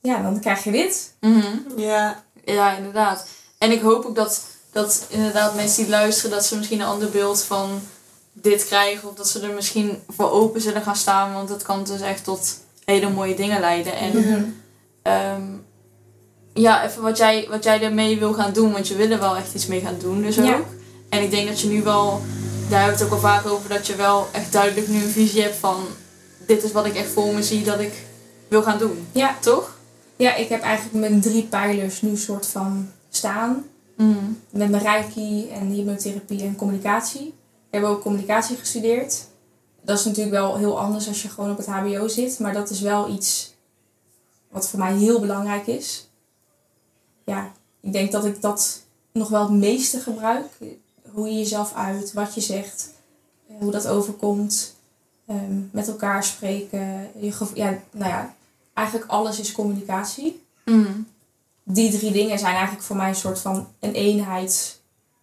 ja, 0.00 0.22
dan 0.22 0.40
krijg 0.40 0.64
je 0.64 0.70
dit. 0.70 1.14
Mhm. 1.20 1.56
ja. 1.76 2.22
Ja, 2.44 2.76
inderdaad. 2.76 3.26
En 3.58 3.70
ik 3.70 3.80
hoop 3.80 4.04
ook 4.04 4.14
dat, 4.14 4.42
dat 4.72 5.06
inderdaad 5.08 5.54
mensen 5.54 5.82
die 5.82 5.90
luisteren, 5.90 6.30
dat 6.30 6.44
ze 6.44 6.56
misschien 6.56 6.80
een 6.80 6.86
ander 6.86 7.10
beeld 7.10 7.42
van 7.42 7.80
dit 8.32 8.66
krijgen. 8.66 9.08
Of 9.08 9.14
dat 9.14 9.28
ze 9.28 9.40
er 9.40 9.54
misschien 9.54 10.02
voor 10.08 10.30
open 10.30 10.60
zullen 10.60 10.82
gaan 10.82 10.96
staan. 10.96 11.32
Want 11.32 11.48
het 11.48 11.62
kan 11.62 11.84
dus 11.84 12.00
echt 12.00 12.24
tot 12.24 12.58
hele 12.84 13.10
mooie 13.10 13.34
dingen 13.34 13.60
leiden. 13.60 13.96
En 13.96 14.62
ehm, 15.02 15.42
ja, 16.54 16.84
even 16.84 17.02
wat 17.02 17.18
jij, 17.18 17.46
wat 17.50 17.64
jij 17.64 17.82
ermee 17.82 18.18
wil 18.18 18.32
gaan 18.32 18.52
doen. 18.52 18.72
Want 18.72 18.88
je 18.88 18.96
wil 18.96 19.10
er 19.10 19.20
wel 19.20 19.36
echt 19.36 19.54
iets 19.54 19.66
mee 19.66 19.80
gaan 19.80 19.98
doen 19.98 20.22
dus 20.22 20.38
ook. 20.38 20.44
Ja. 20.44 20.60
En 21.08 21.22
ik 21.22 21.30
denk 21.30 21.48
dat 21.48 21.60
je 21.60 21.68
nu 21.68 21.82
wel, 21.82 22.22
daar 22.68 22.80
hebben 22.80 22.98
we 22.98 23.04
het 23.04 23.12
ook 23.12 23.22
al 23.22 23.28
vaak 23.30 23.46
over, 23.46 23.68
dat 23.68 23.86
je 23.86 23.96
wel 23.96 24.28
echt 24.32 24.52
duidelijk 24.52 24.88
nu 24.88 25.02
een 25.02 25.10
visie 25.10 25.42
hebt 25.42 25.56
van... 25.56 25.86
Dit 26.46 26.62
is 26.62 26.72
wat 26.72 26.86
ik 26.86 26.94
echt 26.94 27.10
voor 27.10 27.34
me 27.34 27.42
zie 27.42 27.64
dat 27.64 27.80
ik 27.80 27.92
wil 28.48 28.62
gaan 28.62 28.78
doen. 28.78 29.06
Ja. 29.12 29.36
Toch? 29.40 29.78
Ja, 30.20 30.34
ik 30.34 30.48
heb 30.48 30.60
eigenlijk 30.62 31.08
mijn 31.08 31.20
drie 31.20 31.42
pijlers 31.46 32.02
nu 32.02 32.16
soort 32.16 32.46
van 32.46 32.90
staan. 33.10 33.64
Mhm. 33.96 34.32
Met 34.50 34.70
mijn 34.70 34.82
reiki 34.82 35.48
en 35.50 35.66
hypnotherapie 35.66 36.42
en 36.42 36.56
communicatie. 36.56 37.26
Ik 37.26 37.70
heb 37.70 37.82
ook 37.82 38.02
communicatie 38.02 38.56
gestudeerd. 38.56 39.26
Dat 39.82 39.98
is 39.98 40.04
natuurlijk 40.04 40.36
wel 40.36 40.56
heel 40.56 40.80
anders 40.80 41.08
als 41.08 41.22
je 41.22 41.28
gewoon 41.28 41.50
op 41.50 41.56
het 41.56 41.66
hbo 41.66 42.08
zit. 42.08 42.38
Maar 42.38 42.52
dat 42.52 42.70
is 42.70 42.80
wel 42.80 43.08
iets 43.08 43.54
wat 44.50 44.68
voor 44.68 44.78
mij 44.78 44.94
heel 44.94 45.20
belangrijk 45.20 45.66
is. 45.66 46.08
ja, 47.24 47.52
ik 47.80 47.92
denk 47.92 48.12
dat 48.12 48.24
ik 48.24 48.40
dat 48.40 48.82
nog 49.12 49.28
wel 49.28 49.42
het 49.42 49.58
meeste 49.58 50.00
gebruik. 50.00 50.46
Hoe 51.12 51.28
je 51.28 51.38
jezelf 51.38 51.74
uit, 51.74 52.12
wat 52.12 52.34
je 52.34 52.40
zegt, 52.40 52.90
eh, 53.48 53.54
hoe 53.60 53.72
dat 53.72 53.86
overkomt. 53.86 54.78
ehm, 55.26 55.60
met 55.70 55.88
elkaar 55.88 56.24
spreken. 56.24 57.08
Je 57.18 57.32
ja, 57.54 57.78
nou 57.90 58.10
ja, 58.10 58.34
eigenlijk 58.74 59.10
alles 59.10 59.38
is 59.40 59.52
communicatie. 59.52 60.44
Mm. 60.64 61.08
Die 61.64 61.98
drie 61.98 62.12
dingen 62.12 62.38
zijn 62.38 62.54
eigenlijk 62.54 62.84
voor 62.84 62.96
mij 62.96 63.08
een 63.08 63.14
soort 63.14 63.38
van 63.40 63.68
een 63.80 63.92
eenheid 63.94 64.80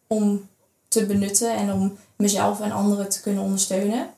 om 0.08 0.50
te 0.88 1.06
benutten 1.06 1.52
en 1.56 1.74
om 1.74 1.98
mezelf 2.16 2.60
en 2.62 2.72
anderen 2.72 3.10
te 3.10 3.22
kunnen 3.22 3.44
ondersteunen. 3.44 4.10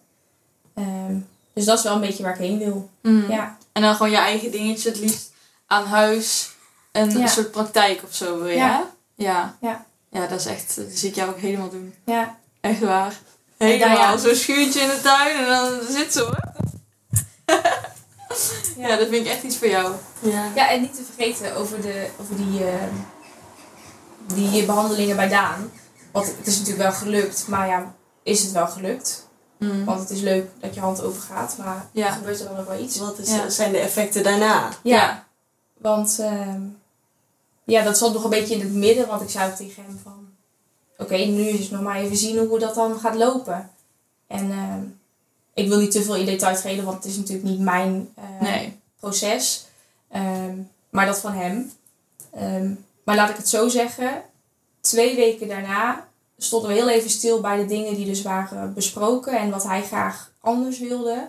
Ehm, 0.73 1.15
dus 1.53 1.65
dat 1.65 1.77
is 1.77 1.83
wel 1.83 1.93
een 1.95 2.01
beetje 2.01 2.23
waar 2.23 2.33
ik 2.33 2.39
heen 2.39 2.57
wil. 2.57 2.89
Mm. 3.01 3.29
Ja, 3.31 3.57
En 3.71 3.81
dan 3.81 3.95
gewoon 3.95 4.11
je 4.11 4.17
eigen 4.17 4.51
dingetje, 4.51 4.89
het 4.89 4.99
liefst 4.99 5.31
aan 5.67 5.85
huis. 5.85 6.51
Een 6.91 7.17
Ja. 7.17 7.27
soort 7.27 7.51
praktijk 7.51 8.03
of 8.03 8.13
zo 8.15 8.37
wil 8.37 8.47
je, 8.47 8.55
Ja. 8.55 8.89
Ja. 9.15 9.57
Ja. 9.61 9.85
Ja, 10.11 10.27
dat 10.27 10.39
is 10.39 10.45
echt, 10.45 10.75
dat 10.75 10.85
zie 10.93 11.09
ik 11.09 11.15
jou 11.15 11.29
ook 11.29 11.37
helemaal 11.39 11.69
doen. 11.69 11.93
ja, 12.05 12.37
Echt 12.61 12.79
waar. 12.79 13.19
Helemaal. 13.57 14.17
Zo'n 14.17 14.35
schuurtje 14.35 14.79
in 14.81 14.87
de 14.87 14.99
tuin 15.03 15.37
en 15.37 15.45
dan 15.45 15.79
zit 15.89 16.13
ze 16.13 16.19
hoor. 16.21 16.39
Ja. 18.77 18.95
dat 18.97 19.07
vind 19.07 19.25
ik 19.25 19.31
echt 19.31 19.43
iets 19.43 19.57
voor 19.57 19.67
jou. 19.67 19.93
Ja. 20.19 20.51
Ja, 20.55 20.69
en 20.69 20.81
niet 20.81 20.95
te 20.95 21.01
vergeten 21.03 21.55
over, 21.55 21.81
de, 21.81 22.07
over 22.21 22.35
die, 22.35 22.63
eh, 22.65 22.73
die 24.27 24.65
behandelingen 24.65 25.15
bij 25.15 25.27
Daan. 25.29 25.71
Want 26.11 26.27
het 26.37 26.47
is 26.47 26.57
natuurlijk 26.57 26.83
wel 26.83 26.93
gelukt, 26.97 27.47
maar 27.47 27.67
ja, 27.67 27.95
is 28.23 28.41
het 28.43 28.51
wel 28.51 28.67
gelukt? 28.67 29.27
Mm. 29.57 29.85
Want 29.85 29.99
het 29.99 30.09
is 30.09 30.21
leuk 30.21 30.49
dat 30.59 30.73
je 30.73 30.79
hand 30.79 31.01
open 31.01 31.21
gaat, 31.21 31.55
maar 31.57 31.85
Ja. 31.91 32.11
gebeurt 32.11 32.39
er 32.39 32.47
dan 32.47 32.57
ook 32.57 32.67
wel 32.67 32.79
iets? 32.79 32.97
Wat 32.97 33.17
is, 33.19 33.29
Ja. 33.29 33.49
zijn 33.49 33.71
de 33.71 33.77
effecten 33.77 34.23
daarna? 34.23 34.69
Ja, 34.83 35.25
want 35.77 36.17
ehm, 36.19 36.61
ja, 37.63 37.83
dat 37.83 37.97
zat 37.97 38.13
nog 38.13 38.23
een 38.23 38.29
beetje 38.29 38.53
in 38.53 38.61
het 38.61 38.73
midden, 38.73 39.07
want 39.07 39.21
ik 39.21 39.29
zei 39.29 39.49
ook 39.51 39.55
tegen 39.55 39.83
hem 39.83 39.99
van... 40.03 40.27
Oké, 40.97 41.15
nu 41.15 41.41
is 41.47 41.59
het 41.59 41.71
nog 41.71 41.81
maar 41.81 41.95
even 41.99 42.17
zien 42.17 42.37
hoe 42.47 42.59
dat 42.59 42.75
dan 42.75 42.99
gaat 42.99 43.15
lopen. 43.15 43.69
En 44.27 44.51
ehm, 44.51 44.81
ik 45.59 45.67
wil 45.67 45.79
niet 45.79 45.91
te 45.91 46.03
veel 46.03 46.15
in 46.15 46.25
detail 46.25 46.55
treden, 46.55 46.85
want 46.85 46.97
het 47.03 47.05
is 47.11 47.17
natuurlijk 47.17 47.49
niet 47.49 47.59
mijn 47.59 48.09
eh, 48.15 48.23
Nee. 48.41 48.77
proces. 48.99 49.65
Ehm, 50.09 50.55
maar 50.89 51.05
dat 51.05 51.19
van 51.19 51.33
hem. 51.33 51.71
Ehm, 52.33 52.71
maar 53.03 53.15
laat 53.15 53.29
ik 53.29 53.35
het 53.37 53.49
zo 53.49 53.67
zeggen. 53.67 54.21
Twee 54.81 55.15
weken 55.15 55.47
daarna 55.47 56.07
stonden 56.37 56.69
we 56.69 56.75
heel 56.75 56.89
even 56.89 57.09
stil 57.09 57.41
bij 57.41 57.57
de 57.57 57.65
dingen 57.65 57.95
die 57.95 58.05
dus 58.05 58.21
waren 58.21 58.73
besproken. 58.73 59.39
En 59.39 59.49
wat 59.49 59.63
hij 59.63 59.83
graag 59.83 60.31
anders 60.41 60.79
wilde. 60.79 61.27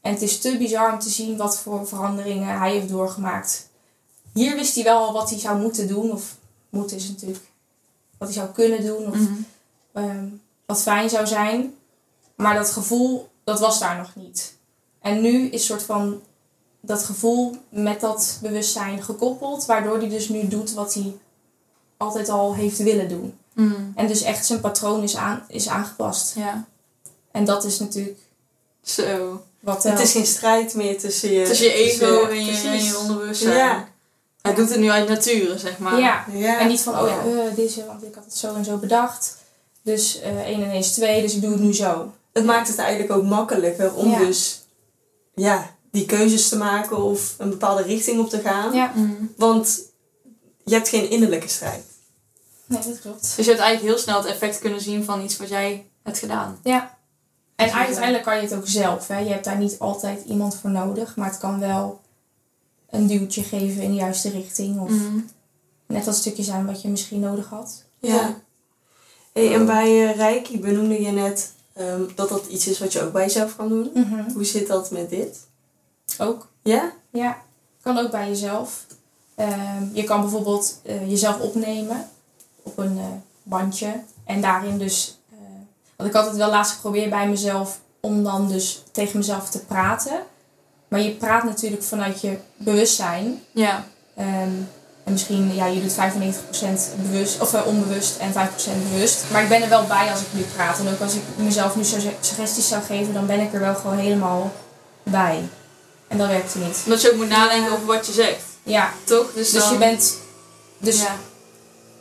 En 0.00 0.12
het 0.12 0.22
is 0.22 0.38
te 0.38 0.56
bizar 0.58 0.92
om 0.92 0.98
te 0.98 1.08
zien 1.08 1.36
wat 1.36 1.58
voor 1.58 1.86
veranderingen 1.88 2.58
hij 2.58 2.72
heeft 2.72 2.88
doorgemaakt. 2.88 3.68
Hier 4.32 4.54
wist 4.56 4.74
hij 4.74 4.84
wel 4.84 4.98
al 5.06 5.12
wat 5.12 5.30
hij 5.30 5.38
zou 5.38 5.58
moeten 5.60 5.88
doen. 5.88 6.12
Of 6.12 6.36
moeten 6.68 6.96
is 6.96 7.08
natuurlijk 7.08 7.44
wat 8.18 8.28
hij 8.28 8.36
zou 8.36 8.48
kunnen 8.48 8.84
doen. 8.84 9.06
Of 9.06 9.14
Mhm. 9.16 9.32
ehm, 9.92 10.24
wat 10.66 10.82
fijn 10.82 11.10
zou 11.10 11.26
zijn. 11.26 11.74
Maar 12.34 12.54
dat 12.54 12.70
gevoel, 12.70 13.28
dat 13.50 13.60
was 13.60 13.78
daar 13.78 13.96
nog 13.96 14.10
niet. 14.14 14.54
En 15.00 15.20
nu 15.20 15.48
is 15.48 15.64
soort 15.66 15.82
van 15.82 16.20
dat 16.80 17.02
gevoel 17.04 17.56
met 17.68 18.00
dat 18.00 18.38
bewustzijn 18.42 19.02
gekoppeld, 19.02 19.66
waardoor 19.66 19.98
hij 19.98 20.08
dus 20.08 20.28
nu 20.28 20.48
doet 20.48 20.72
wat 20.72 20.94
hij 20.94 21.16
altijd 21.96 22.28
al 22.28 22.54
heeft 22.54 22.78
willen 22.78 23.08
doen. 23.08 23.38
Mm. 23.54 23.92
En 23.94 24.06
dus 24.06 24.22
echt 24.22 24.46
zijn 24.46 24.60
patroon 24.60 25.02
is, 25.02 25.16
aan, 25.16 25.44
is 25.48 25.68
aangepast. 25.68 26.34
Ja. 26.36 26.64
En 27.30 27.44
dat 27.44 27.64
is 27.64 27.78
natuurlijk 27.78 28.18
Zo. 28.82 29.42
wat 29.60 29.74
Het 29.82 29.82
telt. 29.82 29.98
is 30.06 30.12
geen 30.12 30.26
strijd 30.26 30.74
meer 30.74 30.98
tussen 30.98 31.30
je... 31.32 31.44
Tussen 31.44 31.66
je 31.66 31.72
ego 31.72 32.24
en 32.28 32.44
je, 32.44 32.52
en 32.68 32.84
je 32.84 32.98
onderbewustzijn. 32.98 33.56
Ja. 33.56 33.88
Hij 34.42 34.54
doet 34.54 34.68
het 34.70 34.78
nu 34.78 34.90
uit 34.90 35.08
nature, 35.08 35.58
zeg 35.58 35.78
maar. 35.78 35.98
Ja, 36.00 36.24
Ja. 36.32 36.58
en 36.58 36.68
niet 36.68 36.80
van, 36.80 36.98
oh 36.98 37.08
ja, 37.08 37.18
eh, 37.18 37.54
deze, 37.54 37.86
want 37.86 38.04
ik 38.04 38.14
had 38.14 38.24
het 38.24 38.36
zo 38.36 38.54
en 38.54 38.64
zo 38.64 38.76
bedacht. 38.76 39.36
Dus 39.82 40.20
eh 40.20 40.46
1 40.46 40.62
en 40.62 40.70
1 40.70 40.78
is 40.78 40.92
2, 40.92 41.22
dus 41.22 41.34
ik 41.34 41.40
doe 41.42 41.50
het 41.52 41.60
nu 41.60 41.74
zo. 41.74 42.12
Het 42.40 42.48
maakt 42.48 42.68
het 42.68 42.78
eigenlijk 42.78 43.12
ook 43.12 43.24
makkelijker 43.24 43.94
om 43.94 44.10
Ja. 44.10 44.18
dus 44.18 44.66
ja, 45.34 45.70
die 45.90 46.06
keuzes 46.06 46.48
te 46.48 46.56
maken 46.56 46.96
of 47.02 47.34
een 47.38 47.50
bepaalde 47.50 47.82
richting 47.82 48.20
op 48.20 48.28
te 48.30 48.38
gaan. 48.40 48.72
Ja, 48.72 48.92
Mm. 48.94 49.32
Want 49.36 49.80
je 50.64 50.74
hebt 50.74 50.88
geen 50.88 51.10
innerlijke 51.10 51.48
strijd. 51.48 51.84
nee, 52.66 52.82
dat 52.82 53.00
klopt. 53.00 53.20
Dus 53.36 53.44
je 53.44 53.50
hebt 53.50 53.62
eigenlijk 53.62 53.94
heel 53.94 54.02
snel 54.02 54.16
het 54.22 54.26
effect 54.32 54.58
kunnen 54.58 54.80
zien 54.80 55.04
van 55.04 55.22
iets 55.22 55.36
wat 55.36 55.48
jij 55.48 55.86
hebt 56.02 56.18
gedaan. 56.18 56.58
Ja. 56.64 56.98
En 57.56 57.72
uiteindelijk 57.72 58.24
kan 58.24 58.36
je 58.36 58.42
het 58.42 58.54
ook 58.54 58.66
zelf. 58.68 59.08
Hè? 59.08 59.18
Je 59.18 59.30
hebt 59.30 59.44
daar 59.44 59.58
niet 59.58 59.78
altijd 59.78 60.24
iemand 60.24 60.56
voor 60.56 60.70
nodig. 60.70 61.16
Maar 61.16 61.28
het 61.30 61.38
kan 61.38 61.60
wel 61.60 62.00
een 62.90 63.06
duwtje 63.06 63.42
geven 63.42 63.82
in 63.82 63.90
de 63.90 63.96
juiste 63.96 64.30
richting. 64.30 64.80
Of 64.80 64.90
Mm. 64.90 65.28
net 65.86 66.04
dat 66.04 66.14
stukje 66.16 66.42
zijn 66.42 66.66
wat 66.66 66.82
je 66.82 66.88
misschien 66.88 67.20
nodig 67.20 67.46
had. 67.48 67.84
Ja. 67.98 68.40
Hey, 69.32 69.54
en 69.54 69.66
bij 69.66 70.08
eh, 70.10 70.16
Reiki 70.16 70.58
benoemde 70.60 71.02
je 71.02 71.10
net 71.10 71.52
ehm, 71.80 72.02
dat 72.14 72.28
dat 72.28 72.46
iets 72.46 72.66
is 72.66 72.78
wat 72.78 72.92
je 72.92 73.02
ook 73.02 73.12
bij 73.12 73.24
jezelf 73.24 73.56
kan 73.56 73.68
doen. 73.68 73.90
Hoe 74.34 74.44
zit 74.44 74.66
dat 74.66 74.90
met 74.90 75.10
dit? 75.10 75.38
Ook. 76.18 76.46
Ja? 76.62 76.92
Ja. 77.10 77.38
Kan 77.82 77.98
ook 77.98 78.10
bij 78.10 78.28
jezelf. 78.28 78.86
Ehm, 79.34 79.84
je 79.92 80.04
kan 80.04 80.20
bijvoorbeeld 80.20 80.80
eh, 80.84 81.08
jezelf 81.10 81.40
opnemen 81.40 82.08
op 82.62 82.78
een 82.78 82.98
eh, 82.98 83.04
bandje. 83.42 84.02
En 84.24 84.40
daarin 84.40 84.78
dus... 84.78 85.18
eh, 85.30 85.38
want 85.96 86.08
ik 86.08 86.14
had 86.16 86.26
het 86.26 86.36
wel 86.36 86.50
laatst 86.50 86.72
geprobeerd 86.74 87.10
bij 87.10 87.28
mezelf 87.28 87.80
om 88.00 88.22
dan 88.24 88.48
dus 88.48 88.82
tegen 88.92 89.18
mezelf 89.18 89.50
te 89.50 89.64
praten. 89.64 90.22
Maar 90.88 91.00
je 91.00 91.14
praat 91.14 91.44
natuurlijk 91.44 91.82
vanuit 91.82 92.20
je 92.20 92.38
bewustzijn. 92.56 93.42
Ja. 93.52 93.84
Ehm, 94.14 94.52
en 95.10 95.16
misschien, 95.16 95.54
ja, 95.54 95.66
je 95.66 95.80
doet 95.80 95.92
95% 95.92 95.96
bewust, 97.02 97.40
of 97.40 97.54
eh, 97.54 97.66
onbewust 97.66 98.16
en 98.18 98.32
5% 98.32 98.34
bewust. 98.92 99.24
Maar 99.32 99.42
ik 99.42 99.48
ben 99.48 99.62
er 99.62 99.68
wel 99.68 99.84
bij 99.86 100.10
als 100.10 100.20
ik 100.20 100.26
nu 100.30 100.42
praat. 100.56 100.78
En 100.78 100.88
ook 100.88 101.00
als 101.00 101.14
ik 101.14 101.22
mezelf 101.36 101.76
nu 101.76 101.84
sugge- 101.84 102.14
suggesties 102.20 102.68
zou 102.68 102.82
geven, 102.82 103.14
dan 103.14 103.26
ben 103.26 103.40
ik 103.40 103.52
er 103.54 103.60
wel 103.60 103.74
gewoon 103.74 103.98
helemaal 103.98 104.52
bij. 105.02 105.48
En 106.08 106.18
dat 106.18 106.28
werkt 106.28 106.54
er 106.54 106.60
niet. 106.60 106.80
Omdat 106.84 107.02
je 107.02 107.10
ook 107.10 107.16
moet 107.16 107.28
nadenken 107.28 107.72
over 107.72 107.86
wat 107.86 108.06
je 108.06 108.12
zegt. 108.12 108.42
Ja, 108.62 108.92
Toch? 109.04 109.32
Dus, 109.34 109.50
dus 109.50 109.62
dan, 109.62 109.72
je 109.72 109.78
bent... 109.78 110.16
Dus 110.78 111.00
Ja. 111.00 111.16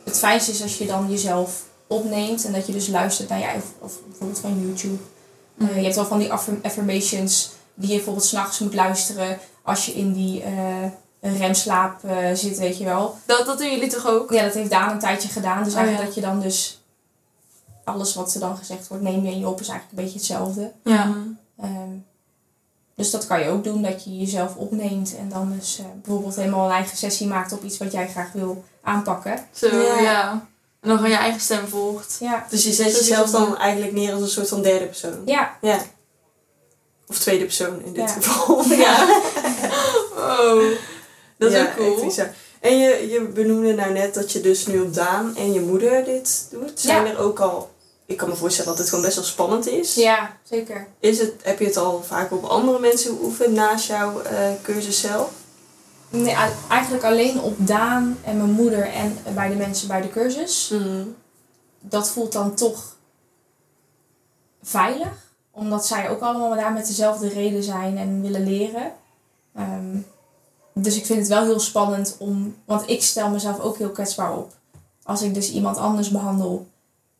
het 0.05 0.17
fijnste 0.17 0.51
is 0.51 0.61
als 0.61 0.77
je 0.77 0.85
dan 0.85 1.09
jezelf 1.09 1.51
opneemt 1.87 2.45
en 2.45 2.51
dat 2.53 2.65
je 2.67 2.73
dus 2.73 2.87
luistert 2.87 3.29
naar 3.29 3.39
je 3.39 3.45
eigen, 3.45 3.63
of 3.79 3.93
bijvoorbeeld 4.07 4.39
van 4.39 4.61
YouTube. 4.65 4.97
Eh, 5.59 5.67
Mhm. 5.67 5.77
je 5.77 5.83
hebt 5.83 5.95
wel 5.95 6.05
van 6.05 6.19
die 6.19 6.31
affirm- 6.31 6.59
affirmations 6.63 7.49
die 7.73 7.89
je 7.89 7.95
bijvoorbeeld 7.95 8.25
s'nachts 8.25 8.59
moet 8.59 8.73
luisteren 8.73 9.39
als 9.63 9.85
je 9.85 9.91
in 9.93 10.13
die 10.13 10.43
eh, 11.19 11.39
remslaap 11.39 12.03
eh, 12.03 12.17
zit, 12.33 12.57
weet 12.57 12.77
je 12.77 12.83
wel. 12.85 13.17
dat, 13.25 13.45
dat 13.45 13.57
doen 13.57 13.71
jullie 13.71 13.89
toch 13.89 14.07
ook? 14.07 14.31
Ja, 14.31 14.43
dat 14.43 14.53
heeft 14.53 14.69
Daan 14.69 14.91
een 14.91 14.99
tijdje 14.99 15.29
gedaan. 15.29 15.63
Dus 15.63 15.73
Oh, 15.73 15.79
eigenlijk 15.79 16.07
ja. 16.09 16.13
dat 16.13 16.23
je 16.23 16.31
dan 16.31 16.41
dus 16.41 16.81
alles 17.83 18.13
wat 18.15 18.33
er 18.33 18.39
dan 18.39 18.57
gezegd 18.57 18.87
wordt, 18.87 19.03
neem 19.03 19.23
je 19.25 19.31
in 19.31 19.39
je 19.39 19.47
op, 19.47 19.59
is 19.59 19.67
eigenlijk 19.67 19.97
een 19.99 20.03
beetje 20.03 20.19
hetzelfde. 20.19 20.71
Ja. 20.83 21.15
Ehm, 21.61 21.89
dus 22.95 23.11
dat 23.11 23.27
kan 23.27 23.39
je 23.39 23.49
ook 23.49 23.63
doen, 23.63 23.81
dat 23.81 24.03
je 24.03 24.17
jezelf 24.17 24.55
opneemt 24.55 25.15
en 25.17 25.29
dan 25.29 25.53
dus 25.59 25.79
eh, 25.79 25.85
bijvoorbeeld 26.03 26.35
helemaal 26.35 26.65
een 26.65 26.71
eigen 26.75 26.97
sessie 26.97 27.27
maakt 27.27 27.51
op 27.51 27.63
iets 27.63 27.77
wat 27.77 27.91
jij 27.91 28.07
graag 28.07 28.31
wil 28.31 28.63
aanpakken. 28.83 29.45
Zo, 29.53 29.67
Ja. 29.81 29.99
ja. 29.99 30.31
En 30.81 30.87
dan 30.89 30.97
gewoon 30.97 31.11
je 31.11 31.17
eigen 31.17 31.41
stem 31.41 31.67
volgt. 31.67 32.17
Ja, 32.19 32.45
Dus 32.49 32.63
je 32.63 32.71
zet 32.71 32.97
jezelf 32.97 33.31
dan 33.31 33.57
eigenlijk 33.57 33.93
neer 33.93 34.13
als 34.13 34.21
een 34.21 34.27
soort 34.27 34.47
van 34.49 34.61
derde 34.61 34.85
persoon. 34.85 35.21
ja, 35.25 35.57
Ja. 35.61 35.79
Of 37.07 37.19
tweede 37.19 37.43
persoon 37.45 37.81
in 37.83 37.93
dit 37.93 38.09
Ja. 38.09 38.13
geval. 38.13 38.63
Ja. 38.63 39.07
Oh. 40.17 40.71
Dat 41.39 41.51
is 41.51 41.57
Ja, 41.57 41.63
ook 41.63 41.75
cool. 41.75 42.11
En 42.59 42.77
je, 42.77 43.07
je 43.09 43.21
benoemde 43.21 43.73
nou 43.73 43.93
net 43.93 44.13
dat 44.13 44.31
je 44.31 44.41
dus 44.41 44.65
nu 44.67 44.79
op 44.79 44.93
Daan 44.93 45.35
en 45.35 45.53
je 45.53 45.61
moeder 45.61 46.03
dit 46.03 46.47
doet. 46.51 46.79
Zijn 46.79 47.05
Ja. 47.05 47.11
er 47.11 47.17
ook 47.19 47.39
al... 47.39 47.69
Ik 48.05 48.17
kan 48.17 48.29
me 48.29 48.35
voorstellen 48.35 48.69
dat 48.69 48.79
het 48.79 48.89
gewoon 48.89 49.03
best 49.03 49.15
wel 49.15 49.25
spannend 49.25 49.67
is. 49.67 49.95
ja, 49.95 50.37
zeker. 50.43 50.87
Is 50.99 51.19
het, 51.19 51.33
heb 51.43 51.59
je 51.59 51.65
het 51.65 51.77
al 51.77 52.03
vaak 52.03 52.31
op 52.31 52.43
andere 52.43 52.79
mensen 52.79 53.15
geoefend 53.15 53.53
naast 53.53 53.87
jouw 53.87 54.21
eh, 54.21 54.49
cursus 54.63 54.99
zelf? 54.99 55.31
Nee, 56.09 56.35
eigenlijk 56.69 57.03
alleen 57.03 57.41
op 57.41 57.53
Daan 57.57 58.17
en 58.23 58.37
mijn 58.37 58.51
moeder 58.51 58.87
en 58.87 59.17
bij 59.33 59.49
de 59.49 59.55
mensen 59.55 59.87
bij 59.87 60.01
de 60.01 60.09
cursus. 60.09 60.73
Dat 61.79 62.09
voelt 62.09 62.31
dan 62.31 62.55
toch 62.55 62.95
veilig. 64.63 65.31
Omdat 65.51 65.85
zij 65.85 66.09
ook 66.09 66.21
allemaal 66.21 66.55
daar 66.55 66.73
met 66.73 66.87
dezelfde 66.87 67.27
reden 67.29 67.63
zijn 67.63 67.97
en 67.97 68.21
willen 68.21 68.43
leren. 68.43 68.91
Ehm, 69.55 69.97
dus 70.83 70.95
ik 70.95 71.05
vind 71.05 71.19
het 71.19 71.27
wel 71.27 71.43
heel 71.43 71.59
spannend 71.59 72.15
om... 72.19 72.55
Want 72.65 72.89
ik 72.89 73.03
stel 73.03 73.29
mezelf 73.29 73.59
ook 73.59 73.77
heel 73.77 73.89
kwetsbaar 73.89 74.37
op. 74.37 74.53
Als 75.03 75.21
ik 75.21 75.33
dus 75.33 75.51
iemand 75.51 75.77
anders 75.77 76.09
behandel. 76.09 76.67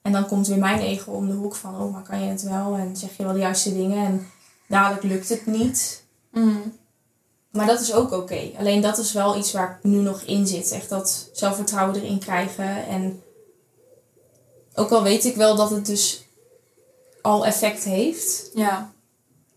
En 0.01 0.12
dan 0.12 0.28
komt 0.28 0.47
weer 0.47 0.57
mijn 0.57 0.80
ego 0.80 1.12
om 1.12 1.28
de 1.28 1.34
hoek 1.34 1.55
van... 1.55 1.82
Oh, 1.82 1.93
maar 1.93 2.01
kan 2.01 2.20
je 2.20 2.30
het 2.30 2.41
wel? 2.41 2.76
En 2.76 2.97
zeg 2.97 3.18
je 3.18 3.24
wel 3.24 3.34
de 3.34 3.39
juiste 3.39 3.74
dingen? 3.74 4.05
En 4.05 4.28
dadelijk 4.68 5.03
lukt 5.03 5.30
het 5.30 5.45
niet. 5.45 6.03
Mm. 6.32 6.78
Maar 7.51 7.68
dat 7.68 7.80
is 7.80 7.93
ook 7.93 8.12
oké. 8.12 8.51
Alleen 8.57 8.82
dat 8.82 8.97
is 8.97 9.14
wel 9.14 9.38
iets 9.38 9.51
waar 9.51 9.78
ik 9.78 9.89
nu 9.89 9.97
nog 9.97 10.22
in 10.22 10.47
zit. 10.47 10.72
Echt 10.72 10.89
dat 10.89 11.30
zelfvertrouwen 11.34 11.95
erin 11.95 12.20
krijgen. 12.20 12.88
En 12.88 13.22
ook 14.74 14.91
al 14.91 15.03
weet 15.03 15.26
ik 15.26 15.36
wel 15.36 15.55
dat 15.55 15.70
het 15.70 15.86
dus 15.86 16.24
al 17.22 17.45
effect 17.45 17.84
heeft, 17.84 18.49
Ja, 18.53 18.91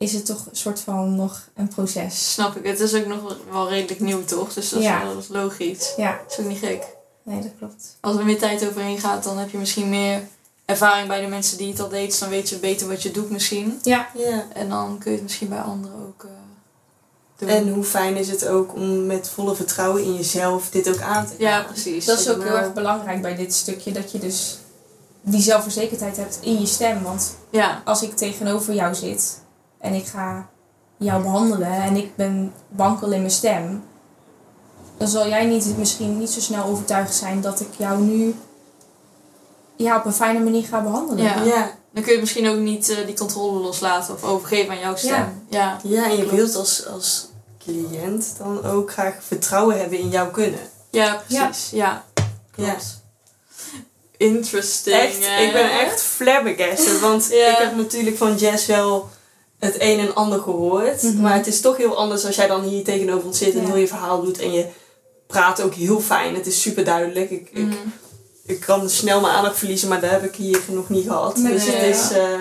is 0.03 0.12
het 0.12 0.26
toch 0.26 0.46
een 0.50 0.57
soort 0.57 0.80
van 0.80 1.14
nog 1.16 1.48
een 1.55 1.68
proces. 1.68 2.32
snap 2.32 2.57
ik. 2.57 2.66
Het 2.66 2.80
is 2.80 2.94
ook 2.94 3.07
nog 3.07 3.36
wel 3.50 3.68
redelijk 3.68 4.00
nieuw, 4.00 4.24
toch? 4.24 4.53
Dus 4.55 4.68
dat 4.68 4.78
is 4.80 4.84
Ja. 4.86 5.03
wel 5.05 5.14
dat 5.14 5.22
is 5.22 5.28
logisch. 5.28 5.92
Ja, 5.96 6.20
Dat 6.28 6.38
is 6.38 6.44
ook 6.44 6.50
niet 6.50 6.59
gek. 6.59 6.82
Nee, 7.22 7.40
dat 7.40 7.50
klopt. 7.59 7.96
Als 8.00 8.16
er 8.16 8.24
meer 8.24 8.38
tijd 8.38 8.66
overheen 8.68 8.98
gaat, 8.98 9.24
dan 9.24 9.38
heb 9.38 9.50
je 9.50 9.59
misschien 9.59 9.88
meer 9.88 10.20
ervaring 10.64 11.09
bij 11.09 11.20
de 11.20 11.26
mensen 11.26 11.59
die 11.59 11.70
het 11.70 11.80
al 11.80 11.88
deed. 11.88 12.11
Dus 12.11 12.18
dan 12.18 12.28
weet 12.28 12.48
je 12.48 12.57
beter 12.59 12.88
wat 12.88 13.03
je 13.03 13.11
doet 13.11 13.30
misschien. 13.30 13.78
Ja, 13.82 14.09
Ja. 14.14 14.46
En 14.53 14.68
dan 14.68 14.96
kun 14.98 15.11
je 15.11 15.16
het 15.16 15.22
misschien 15.26 15.48
bij 15.48 15.61
anderen 15.61 16.07
ook 16.07 16.24
eh, 16.24 16.30
doen. 17.36 17.48
En 17.48 17.68
hoe 17.72 17.84
fijn 17.84 18.16
is 18.16 18.28
het 18.28 18.46
ook 18.46 18.74
om 18.74 19.07
met 19.07 19.28
volle 19.28 19.55
vertrouwen 19.55 20.03
in 20.05 20.14
jezelf 20.14 20.70
dit 20.70 20.88
ook 20.88 21.00
aan 21.00 21.26
te 21.26 21.30
gaan. 21.30 21.38
ja, 21.38 21.62
precies. 21.62 22.05
dat 22.05 22.18
is 22.20 22.28
ook 22.28 22.42
heel 22.42 22.57
erg 22.59 22.72
belangrijk 22.72 23.22
bij 23.22 23.34
dit 23.36 23.55
stukje. 23.55 23.92
Dat 23.92 24.12
je 24.12 24.18
dus 24.18 24.57
die 25.24 25.40
zelfverzekerdheid 25.42 26.16
hebt 26.16 26.38
in 26.40 26.61
je 26.61 26.66
stem. 26.66 27.03
Want 27.03 27.34
Ja, 27.50 27.82
als 27.84 28.03
ik 28.03 28.16
tegenover 28.16 28.74
jou 28.74 28.94
zit 28.94 29.40
en 29.83 29.95
ik 29.95 30.07
ga 30.07 30.49
jou 30.97 31.22
behandelen 31.22 31.72
en 31.72 31.97
ik 31.97 32.16
ben 32.16 32.53
wankel 32.68 33.11
in 33.12 33.18
mijn 33.18 33.30
stem, 33.33 33.85
dan 34.97 35.09
zal 35.09 35.28
jij 35.28 35.45
niet, 35.45 35.78
misschien 35.78 36.18
niet 36.18 36.30
zo 36.30 36.41
snel 36.41 36.64
overtuigd 36.64 37.14
zijn 37.14 37.41
dat 37.41 37.61
ik 37.61 37.68
jou 37.76 38.01
nu 38.01 38.35
ja, 39.76 39.97
op 39.97 40.05
een 40.05 40.12
fijne 40.12 40.41
manier 40.41 40.64
ga 40.64 40.80
behandelen. 40.83 41.24
Ja. 41.24 41.43
Ja. 41.43 41.70
dan 41.93 42.03
kun 42.03 42.12
je 42.12 42.20
misschien 42.20 42.49
ook 42.49 42.59
niet 42.59 42.89
eh, 42.89 43.07
die 43.07 43.16
controle 43.16 43.61
loslaten 43.61 44.14
of 44.14 44.24
overgeven 44.24 44.72
aan 44.72 44.80
jouw 44.80 44.97
stem. 44.97 45.43
Ja, 45.49 45.78
Ja, 45.83 46.05
en 46.05 46.16
je 46.16 46.26
wilt 46.26 46.55
als, 46.55 46.87
als 46.87 47.28
cliënt 47.64 48.35
dan 48.39 48.64
ook 48.64 48.93
graag 48.93 49.14
vertrouwen 49.20 49.78
hebben 49.80 49.99
in 49.99 50.09
jouw 50.09 50.30
kunnen. 50.30 50.61
ja, 50.91 51.22
precies. 51.26 51.70
Ja, 51.70 52.05
klopt. 52.51 53.01
Interesting. 54.16 54.97
Echt, 54.97 55.16
ik 55.41 55.53
ben 55.53 55.70
echt 55.80 56.03
flabbergasted. 56.03 57.01
Want 57.01 57.28
Ja. 57.30 57.51
ik 57.51 57.57
heb 57.59 57.76
natuurlijk 57.76 58.16
van 58.16 58.37
Jess 58.37 58.66
wel 58.66 59.09
het 59.64 59.74
een 59.78 59.98
en 59.98 60.14
ander 60.14 60.40
gehoord. 60.40 61.02
Mhm. 61.02 61.20
Maar 61.20 61.34
het 61.34 61.46
is 61.46 61.60
toch 61.60 61.76
heel 61.76 61.96
anders 61.96 62.24
als 62.24 62.36
jij 62.36 62.46
dan 62.46 62.62
hier 62.62 62.84
tegenover 62.84 63.26
ons 63.26 63.38
zit 63.38 63.54
en 63.54 63.60
Ja. 63.60 63.66
heel 63.66 63.76
je 63.76 63.86
verhaal 63.88 64.22
doet. 64.22 64.38
En 64.38 64.52
je 64.52 64.66
praat 65.26 65.62
ook 65.62 65.74
heel 65.74 66.00
fijn. 66.00 66.34
Het 66.34 66.46
is 66.46 66.60
super 66.60 66.84
duidelijk. 66.84 67.30
Ik, 67.30 67.48
ik, 67.52 67.64
Mhm. 67.64 67.72
ik 68.46 68.60
kan 68.60 68.90
snel 68.90 69.20
mijn 69.20 69.34
aandacht 69.34 69.58
verliezen, 69.58 69.88
maar 69.88 70.00
dat 70.00 70.10
heb 70.10 70.24
ik 70.24 70.34
hier 70.34 70.60
nog 70.68 70.88
niet 70.88 71.06
gehad. 71.06 71.36
Nee, 71.36 71.52
dus 71.52 71.64
het 71.66 71.74
ja. 71.74 71.80
is... 71.80 72.10
eh, 72.10 72.40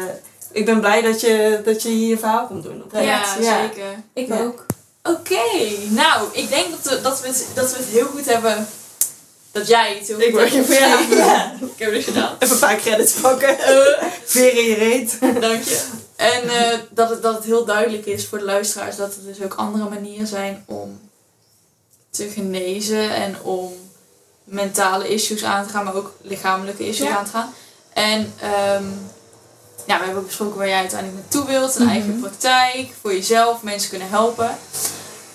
ik 0.51 0.65
ben 0.65 0.79
blij 0.79 1.01
dat 1.01 1.21
je, 1.21 1.61
dat 1.65 1.81
je 1.81 1.89
hier 1.89 2.07
je 2.09 2.17
verhaal 2.17 2.47
komt 2.47 2.63
doen. 2.63 2.83
oprecht. 2.83 3.05
Ja, 3.05 3.23
zeker. 3.35 4.03
Ik 4.13 4.27
Ja. 4.27 4.41
ook. 4.41 4.65
Oké, 5.03 5.39
nou, 5.89 6.27
ik 6.31 6.49
denk 6.49 6.65
dat 6.71 6.93
we, 6.93 7.01
dat, 7.01 7.21
we 7.21 7.27
het, 7.27 7.45
dat 7.53 7.71
we 7.71 7.77
het 7.77 7.87
heel 7.87 8.05
goed 8.05 8.25
hebben. 8.25 8.67
Dat 9.51 9.67
jij 9.67 9.95
het 9.97 10.07
heel 10.07 10.15
goed 10.15 10.25
Ik 10.25 10.31
word 10.31 10.49
hebt 10.51 10.67
je 10.67 10.73
ja. 10.73 10.99
ja. 11.25 11.53
Ik 11.61 11.79
heb 11.83 11.93
het 11.93 12.03
gedaan. 12.03 12.35
Even 12.39 12.53
een 12.55 12.59
paar 12.59 12.75
credits 12.77 13.13
pakken. 13.13 13.55
Veer 14.25 14.57
in 14.57 14.65
je 14.65 14.73
reet. 14.73 15.17
Dank 15.41 15.63
je. 15.63 15.81
En 16.21 16.49
eh, 16.49 16.79
dat, 16.89 17.09
het, 17.09 17.21
dat 17.21 17.35
het 17.35 17.43
heel 17.43 17.65
duidelijk 17.65 18.05
is 18.05 18.27
voor 18.27 18.37
de 18.37 18.43
luisteraars 18.45 18.95
dat 18.95 19.15
er 19.15 19.23
dus 19.25 19.41
ook 19.41 19.53
andere 19.53 19.89
manieren 19.89 20.27
zijn 20.27 20.63
om 20.67 20.99
te 22.09 22.29
genezen 22.29 23.13
en 23.15 23.41
om 23.41 23.73
mentale 24.43 25.07
issues 25.07 25.43
aan 25.43 25.65
te 25.67 25.73
gaan, 25.73 25.83
maar 25.83 25.95
ook 25.95 26.13
lichamelijke 26.21 26.87
issues 26.87 27.07
Ja. 27.07 27.17
aan 27.17 27.25
te 27.25 27.31
gaan. 27.31 27.53
En 27.93 28.33
ehm, 28.41 28.83
ja, 29.85 29.97
we 29.97 30.03
hebben 30.03 30.17
ook 30.21 30.25
besproken 30.27 30.57
waar 30.57 30.67
jij 30.67 30.79
uiteindelijk 30.79 31.19
naartoe 31.21 31.45
wilt, 31.45 31.75
een 31.75 31.81
Mhm. 31.83 31.91
eigen 31.91 32.19
praktijk, 32.19 32.89
voor 33.01 33.13
jezelf, 33.13 33.61
mensen 33.63 33.89
kunnen 33.89 34.09
helpen. 34.09 34.57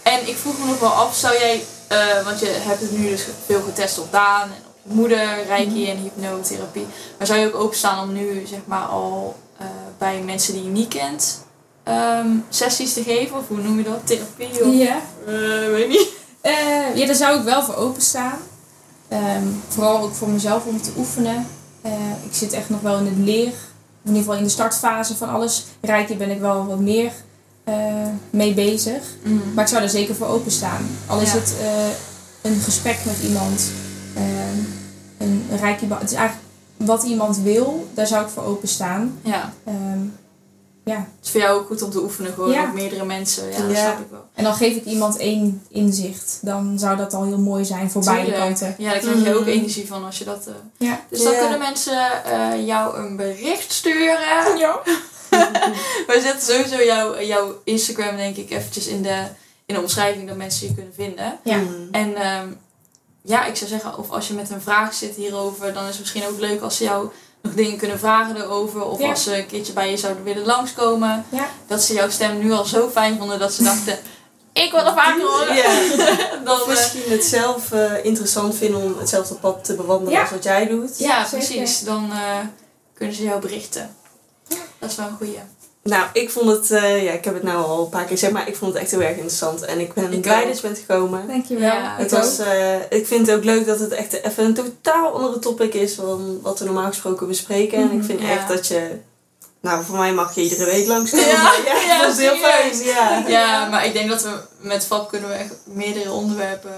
En 0.02 0.28
ik 0.28 0.36
vroeg 0.36 0.58
me 0.58 0.66
nog 0.66 0.78
wel 0.78 0.90
af, 0.92 1.16
zou 1.16 1.34
jij, 1.38 1.64
eh, 1.88 2.24
want 2.24 2.40
je 2.40 2.46
hebt 2.46 2.80
het 2.80 2.90
nu 2.98 3.08
dus 3.08 3.22
veel 3.46 3.62
getest 3.62 3.98
op 3.98 4.12
Daan 4.12 4.42
en 4.42 4.62
op 4.66 4.74
je 4.82 4.94
moeder, 4.94 5.44
reiki 5.46 5.90
en 5.90 5.96
hypnotherapie. 5.96 6.86
Maar 7.18 7.26
zou 7.26 7.38
je 7.40 7.46
ook 7.46 7.60
openstaan 7.62 8.02
om 8.02 8.12
nu 8.12 8.46
zeg 8.46 8.58
maar 8.64 8.86
al 8.86 9.36
eh, 9.58 9.66
bij 9.98 10.22
mensen 10.24 10.52
die 10.54 10.62
je 10.62 10.68
niet 10.68 10.88
kent 10.88 11.44
ehm, 11.82 12.28
sessies 12.48 12.92
te 12.92 13.02
geven? 13.02 13.36
Of 13.36 13.48
hoe 13.48 13.62
noem 13.62 13.78
je 13.78 13.84
dat? 13.84 14.00
Therapie? 14.06 14.64
Of, 14.64 14.74
Ja. 14.74 14.96
eh, 15.26 15.70
weet 15.70 15.88
niet. 15.88 16.08
Eh, 16.40 16.96
ja, 16.96 17.06
daar 17.06 17.14
zou 17.14 17.38
ik 17.38 17.44
wel 17.44 17.62
voor 17.62 17.74
openstaan. 17.74 18.38
Ehm 19.08 19.42
vooral 19.68 20.00
ook 20.00 20.14
voor 20.14 20.28
mezelf 20.28 20.64
om 20.66 20.82
te 20.82 20.90
oefenen. 20.96 21.46
Ik 22.24 22.32
zit 22.34 22.52
echt 22.52 22.68
nog 22.70 22.80
wel 22.80 22.98
in 22.98 23.04
het 23.06 23.16
leer, 23.18 23.46
in 23.46 23.52
ieder 24.04 24.18
geval 24.22 24.34
in 24.36 24.42
de 24.42 24.48
startfase 24.48 25.16
van 25.16 25.28
alles. 25.28 25.64
Rijken 25.80 26.18
ben 26.18 26.30
ik 26.30 26.40
wel 26.40 26.66
wat 26.66 26.78
meer 26.78 27.12
mee 28.30 28.54
bezig. 28.54 29.02
Maar 29.54 29.64
ik 29.64 29.70
zou 29.70 29.82
er 29.82 29.88
zeker 29.88 30.14
voor 30.14 30.26
openstaan. 30.26 30.86
Al 31.06 31.20
is 31.20 31.32
Ja. 31.32 31.38
het 31.38 31.54
een 32.42 32.60
gesprek 32.60 32.98
met 33.04 33.16
iemand. 33.22 33.62
ehm, 34.14 34.58
een 35.18 35.46
reiki, 35.60 35.86
het 35.88 36.10
is 36.10 36.16
eigenlijk 36.16 36.45
wat 36.76 37.02
iemand 37.02 37.38
wil, 37.38 37.88
daar 37.94 38.06
zou 38.06 38.24
ik 38.24 38.30
voor 38.30 38.42
openstaan. 38.42 39.18
Ja, 39.22 39.52
Ehm 39.64 40.00
ja. 40.84 40.96
het 40.96 41.24
is 41.24 41.30
voor 41.30 41.40
jou 41.40 41.60
ook 41.60 41.66
goed 41.66 41.82
om 41.82 41.90
te 41.90 42.02
oefenen 42.02 42.32
gewoon 42.32 42.50
Ja. 42.50 42.64
op 42.64 42.72
meerdere 42.74 43.04
mensen. 43.04 43.44
Ja, 43.50 43.58
dat 43.66 43.76
snap 43.76 43.98
ik 44.00 44.06
wel. 44.10 44.24
En 44.34 44.44
dan 44.44 44.54
geef 44.54 44.76
ik 44.76 44.84
iemand 44.84 45.16
één 45.16 45.62
inzicht. 45.68 46.38
Dan 46.42 46.78
zou 46.78 46.96
dat 46.96 47.14
al 47.14 47.24
heel 47.24 47.38
mooi 47.38 47.64
zijn 47.64 47.90
voor 47.90 48.04
beide 48.04 48.32
kanten. 48.32 48.74
Ja, 48.78 48.90
daar 48.90 48.98
krijg 49.00 49.24
je 49.24 49.34
ook 49.34 49.40
Mhm. 49.40 49.48
energie 49.50 49.86
van 49.86 50.04
als 50.04 50.18
je 50.18 50.24
dat... 50.24 50.46
eh, 50.46 50.54
Ja. 50.88 51.00
Dus 51.10 51.22
dan 51.22 51.36
kunnen 51.38 51.58
mensen 51.58 52.24
eh, 52.24 52.66
jou 52.66 52.98
een 52.98 53.16
bericht 53.16 53.72
sturen. 53.72 54.58
Ja. 54.58 54.80
Wij 56.06 56.20
zetten 56.20 56.54
sowieso 56.54 56.82
jouw, 56.84 57.20
jouw 57.20 57.54
Instagram 57.64 58.16
denk 58.16 58.36
ik 58.36 58.50
eventjes 58.50 58.86
in 58.86 59.02
de, 59.02 59.22
in 59.66 59.74
de 59.74 59.80
omschrijving 59.80 60.28
dat 60.28 60.36
mensen 60.36 60.66
je 60.68 60.74
kunnen 60.74 60.94
vinden. 60.94 61.38
Ja. 61.44 61.56
Mm. 61.56 61.88
En 61.90 62.14
ehm, 62.16 62.48
ja, 63.26 63.44
ik 63.44 63.56
zou 63.56 63.70
zeggen, 63.70 63.98
of 63.98 64.10
als 64.10 64.28
je 64.28 64.34
met 64.34 64.50
een 64.50 64.60
vraag 64.60 64.94
zit 64.94 65.14
hierover, 65.14 65.72
dan 65.72 65.82
is 65.82 65.90
het 65.90 65.98
misschien 65.98 66.26
ook 66.26 66.38
leuk 66.40 66.60
als 66.62 66.76
ze 66.76 66.84
jou 66.84 67.08
nog 67.42 67.54
dingen 67.54 67.78
kunnen 67.78 67.98
vragen 67.98 68.36
erover. 68.36 68.84
Of 68.84 68.98
Ja. 69.00 69.08
als 69.10 69.22
ze 69.22 69.36
een 69.38 69.46
keertje 69.46 69.72
bij 69.72 69.90
je 69.90 69.96
zouden 69.96 70.24
willen 70.24 70.44
langskomen. 70.46 71.24
Ja. 71.28 71.48
Dat 71.66 71.82
ze 71.82 71.92
jouw 71.94 72.10
stem 72.10 72.38
nu 72.38 72.52
al 72.52 72.64
zo 72.64 72.88
fijn 72.90 73.18
vonden 73.18 73.38
dat 73.38 73.52
ze 73.52 73.62
dachten, 73.62 73.98
ik 74.64 74.70
wil 74.70 74.80
er 74.80 74.92
vaker 74.94 75.22
horen. 75.26 75.54
Ja. 75.56 75.70
Dan, 76.44 76.54
Of 76.54 76.62
eh, 76.62 76.68
misschien 76.68 77.10
het 77.10 77.24
zelf 77.24 77.72
eh, 77.72 78.04
interessant 78.04 78.54
vinden 78.56 78.82
om 78.82 78.98
hetzelfde 78.98 79.34
pad 79.34 79.64
te 79.64 79.74
bewandelen 79.74 80.12
Ja. 80.12 80.20
als 80.20 80.30
wat 80.30 80.44
jij 80.44 80.66
doet. 80.66 80.98
ja, 80.98 81.26
precies. 81.30 81.80
Dan 81.80 82.10
eh, 82.12 82.38
kunnen 82.94 83.14
ze 83.16 83.22
jou 83.22 83.40
berichten. 83.40 83.96
Dat 84.78 84.90
is 84.90 84.96
wel 84.96 85.06
een 85.06 85.16
goeie. 85.16 85.38
Nou, 85.88 86.06
ik 86.12 86.30
vond 86.30 86.50
het, 86.50 86.70
eh, 86.70 87.04
ja, 87.04 87.12
ik 87.12 87.24
heb 87.24 87.34
het 87.34 87.42
nou 87.42 87.64
al 87.64 87.82
een 87.84 87.88
paar 87.88 88.00
keer 88.00 88.08
gezegd, 88.10 88.32
maar 88.32 88.48
ik 88.48 88.56
vond 88.56 88.72
het 88.72 88.82
echt 88.82 88.90
heel 88.90 89.00
erg 89.00 89.10
interessant. 89.16 89.62
En 89.62 89.80
ik 89.80 89.92
ben 89.94 90.12
Ik 90.12 90.20
blij 90.20 90.40
ook. 90.40 90.46
dat 90.46 90.56
je 90.56 90.62
bent 90.62 90.78
gekomen. 90.78 91.28
Dankjewel. 91.28 91.66
Ja, 91.66 91.94
Het 91.98 92.12
Ik 92.12 92.18
was, 92.18 92.38
eh, 92.38 92.74
ik 92.88 93.06
vind 93.06 93.26
het 93.26 93.36
ook 93.36 93.44
leuk 93.44 93.66
dat 93.66 93.78
het 93.78 93.92
echt 93.92 94.12
even 94.12 94.44
een 94.44 94.54
totaal 94.54 95.12
andere 95.14 95.38
topic 95.38 95.74
is 95.74 95.96
dan 95.96 96.38
wat 96.42 96.58
we 96.58 96.64
normaal 96.64 96.86
gesproken 96.88 97.26
bespreken. 97.26 97.78
En 97.78 97.90
ik 97.98 98.04
vind 98.04 98.20
Ja. 98.20 98.28
echt 98.30 98.48
dat 98.48 98.66
je, 98.66 98.90
nou 99.60 99.84
voor 99.84 99.96
mij 99.96 100.12
mag 100.12 100.34
je 100.34 100.42
iedere 100.42 100.64
week 100.64 100.86
langskomen. 100.86 101.26
Ja, 101.26 101.52
ja, 101.66 101.80
ja, 101.86 102.02
dat 102.02 102.12
is 102.12 102.18
heel 102.18 102.36
fijn. 102.36 102.84
Ja. 102.84 103.24
Ja, 103.28 103.68
maar 103.68 103.86
ik 103.86 103.92
denk 103.92 104.08
dat 104.10 104.22
we 104.22 104.30
met 104.58 104.84
FAP 104.86 105.08
kunnen 105.08 105.28
we 105.28 105.34
echt 105.34 105.54
meerdere 105.64 106.12
onderwerpen 106.12 106.74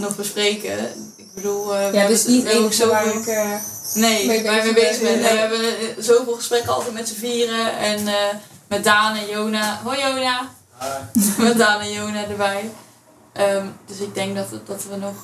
nog 0.00 0.16
bespreken. 0.16 0.78
Ik 1.16 1.34
bedoel, 1.34 1.74
eh, 1.74 1.78
we 1.78 1.92
ja, 1.92 1.98
hebben 1.98 2.16
dus 2.16 2.26
niet 2.26 2.44
één 2.46 2.64
ook 2.64 2.74
waar 2.74 3.06
ik... 3.06 3.26
eh, 3.26 3.50
Nee, 3.94 4.26
mee 4.26 4.42
waar 4.44 4.56
je 4.56 4.62
mee 4.62 4.72
bezig 4.74 5.02
ben. 5.02 5.20
Nee. 5.20 5.32
We 5.32 5.38
hebben 5.38 5.60
eh, 5.60 5.86
zoveel 5.98 6.34
gesprekken 6.34 6.72
altijd 6.72 6.94
met 6.94 7.08
z'n 7.08 7.14
vieren. 7.14 7.78
En 7.78 8.08
eh, 8.08 8.14
met 8.68 8.84
Daan 8.84 9.16
en 9.16 9.26
Jona. 9.26 9.80
Hoi 9.84 10.00
Jona. 10.00 10.48
met 11.38 11.58
Daan 11.58 11.80
en 11.80 11.92
Jona 11.92 12.24
erbij. 12.28 12.70
Ehm, 13.32 13.66
dus 13.86 13.98
ik 13.98 14.14
denk 14.14 14.36
dat, 14.36 14.46
dat 14.66 14.84
we 14.90 14.96
nog 14.96 15.14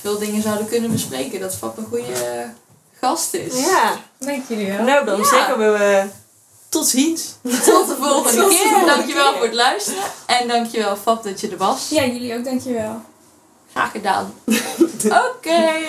veel 0.00 0.18
dingen 0.18 0.42
zouden 0.42 0.68
kunnen 0.68 0.92
bespreken. 0.92 1.40
Dat 1.40 1.54
FAP 1.54 1.76
een 1.78 1.86
goede 1.90 2.46
gast 3.00 3.34
is. 3.34 3.54
ja, 3.60 3.96
Dank 4.18 4.44
jullie 4.48 4.66
wel. 4.72 4.84
nou 4.84 5.04
dan 5.04 5.18
Ja. 5.18 5.24
zeggen 5.28 5.58
we 5.58 6.04
tot 6.68 6.86
ziens. 6.86 7.22
Tot 7.42 7.88
de 7.88 7.96
volgende 8.00 8.40
Tot 8.40 8.50
de 8.50 8.56
keer. 8.56 8.66
volgende 8.68 8.94
dankjewel 8.94 9.28
keer. 9.28 9.36
voor 9.36 9.46
het 9.46 9.54
luisteren. 9.54 10.02
En 10.26 10.48
dankjewel 10.48 10.96
Fab 10.96 11.22
dat 11.24 11.40
je 11.40 11.48
er 11.48 11.56
was. 11.56 11.88
Ja, 11.88 12.04
jullie 12.04 12.36
ook, 12.36 12.44
dankjewel. 12.44 13.00
Graag 13.74 13.90
gedaan. 13.90 14.34
Oké. 15.34 15.80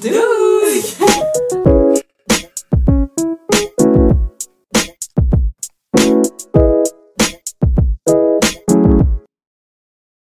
Doei! 0.00 1.73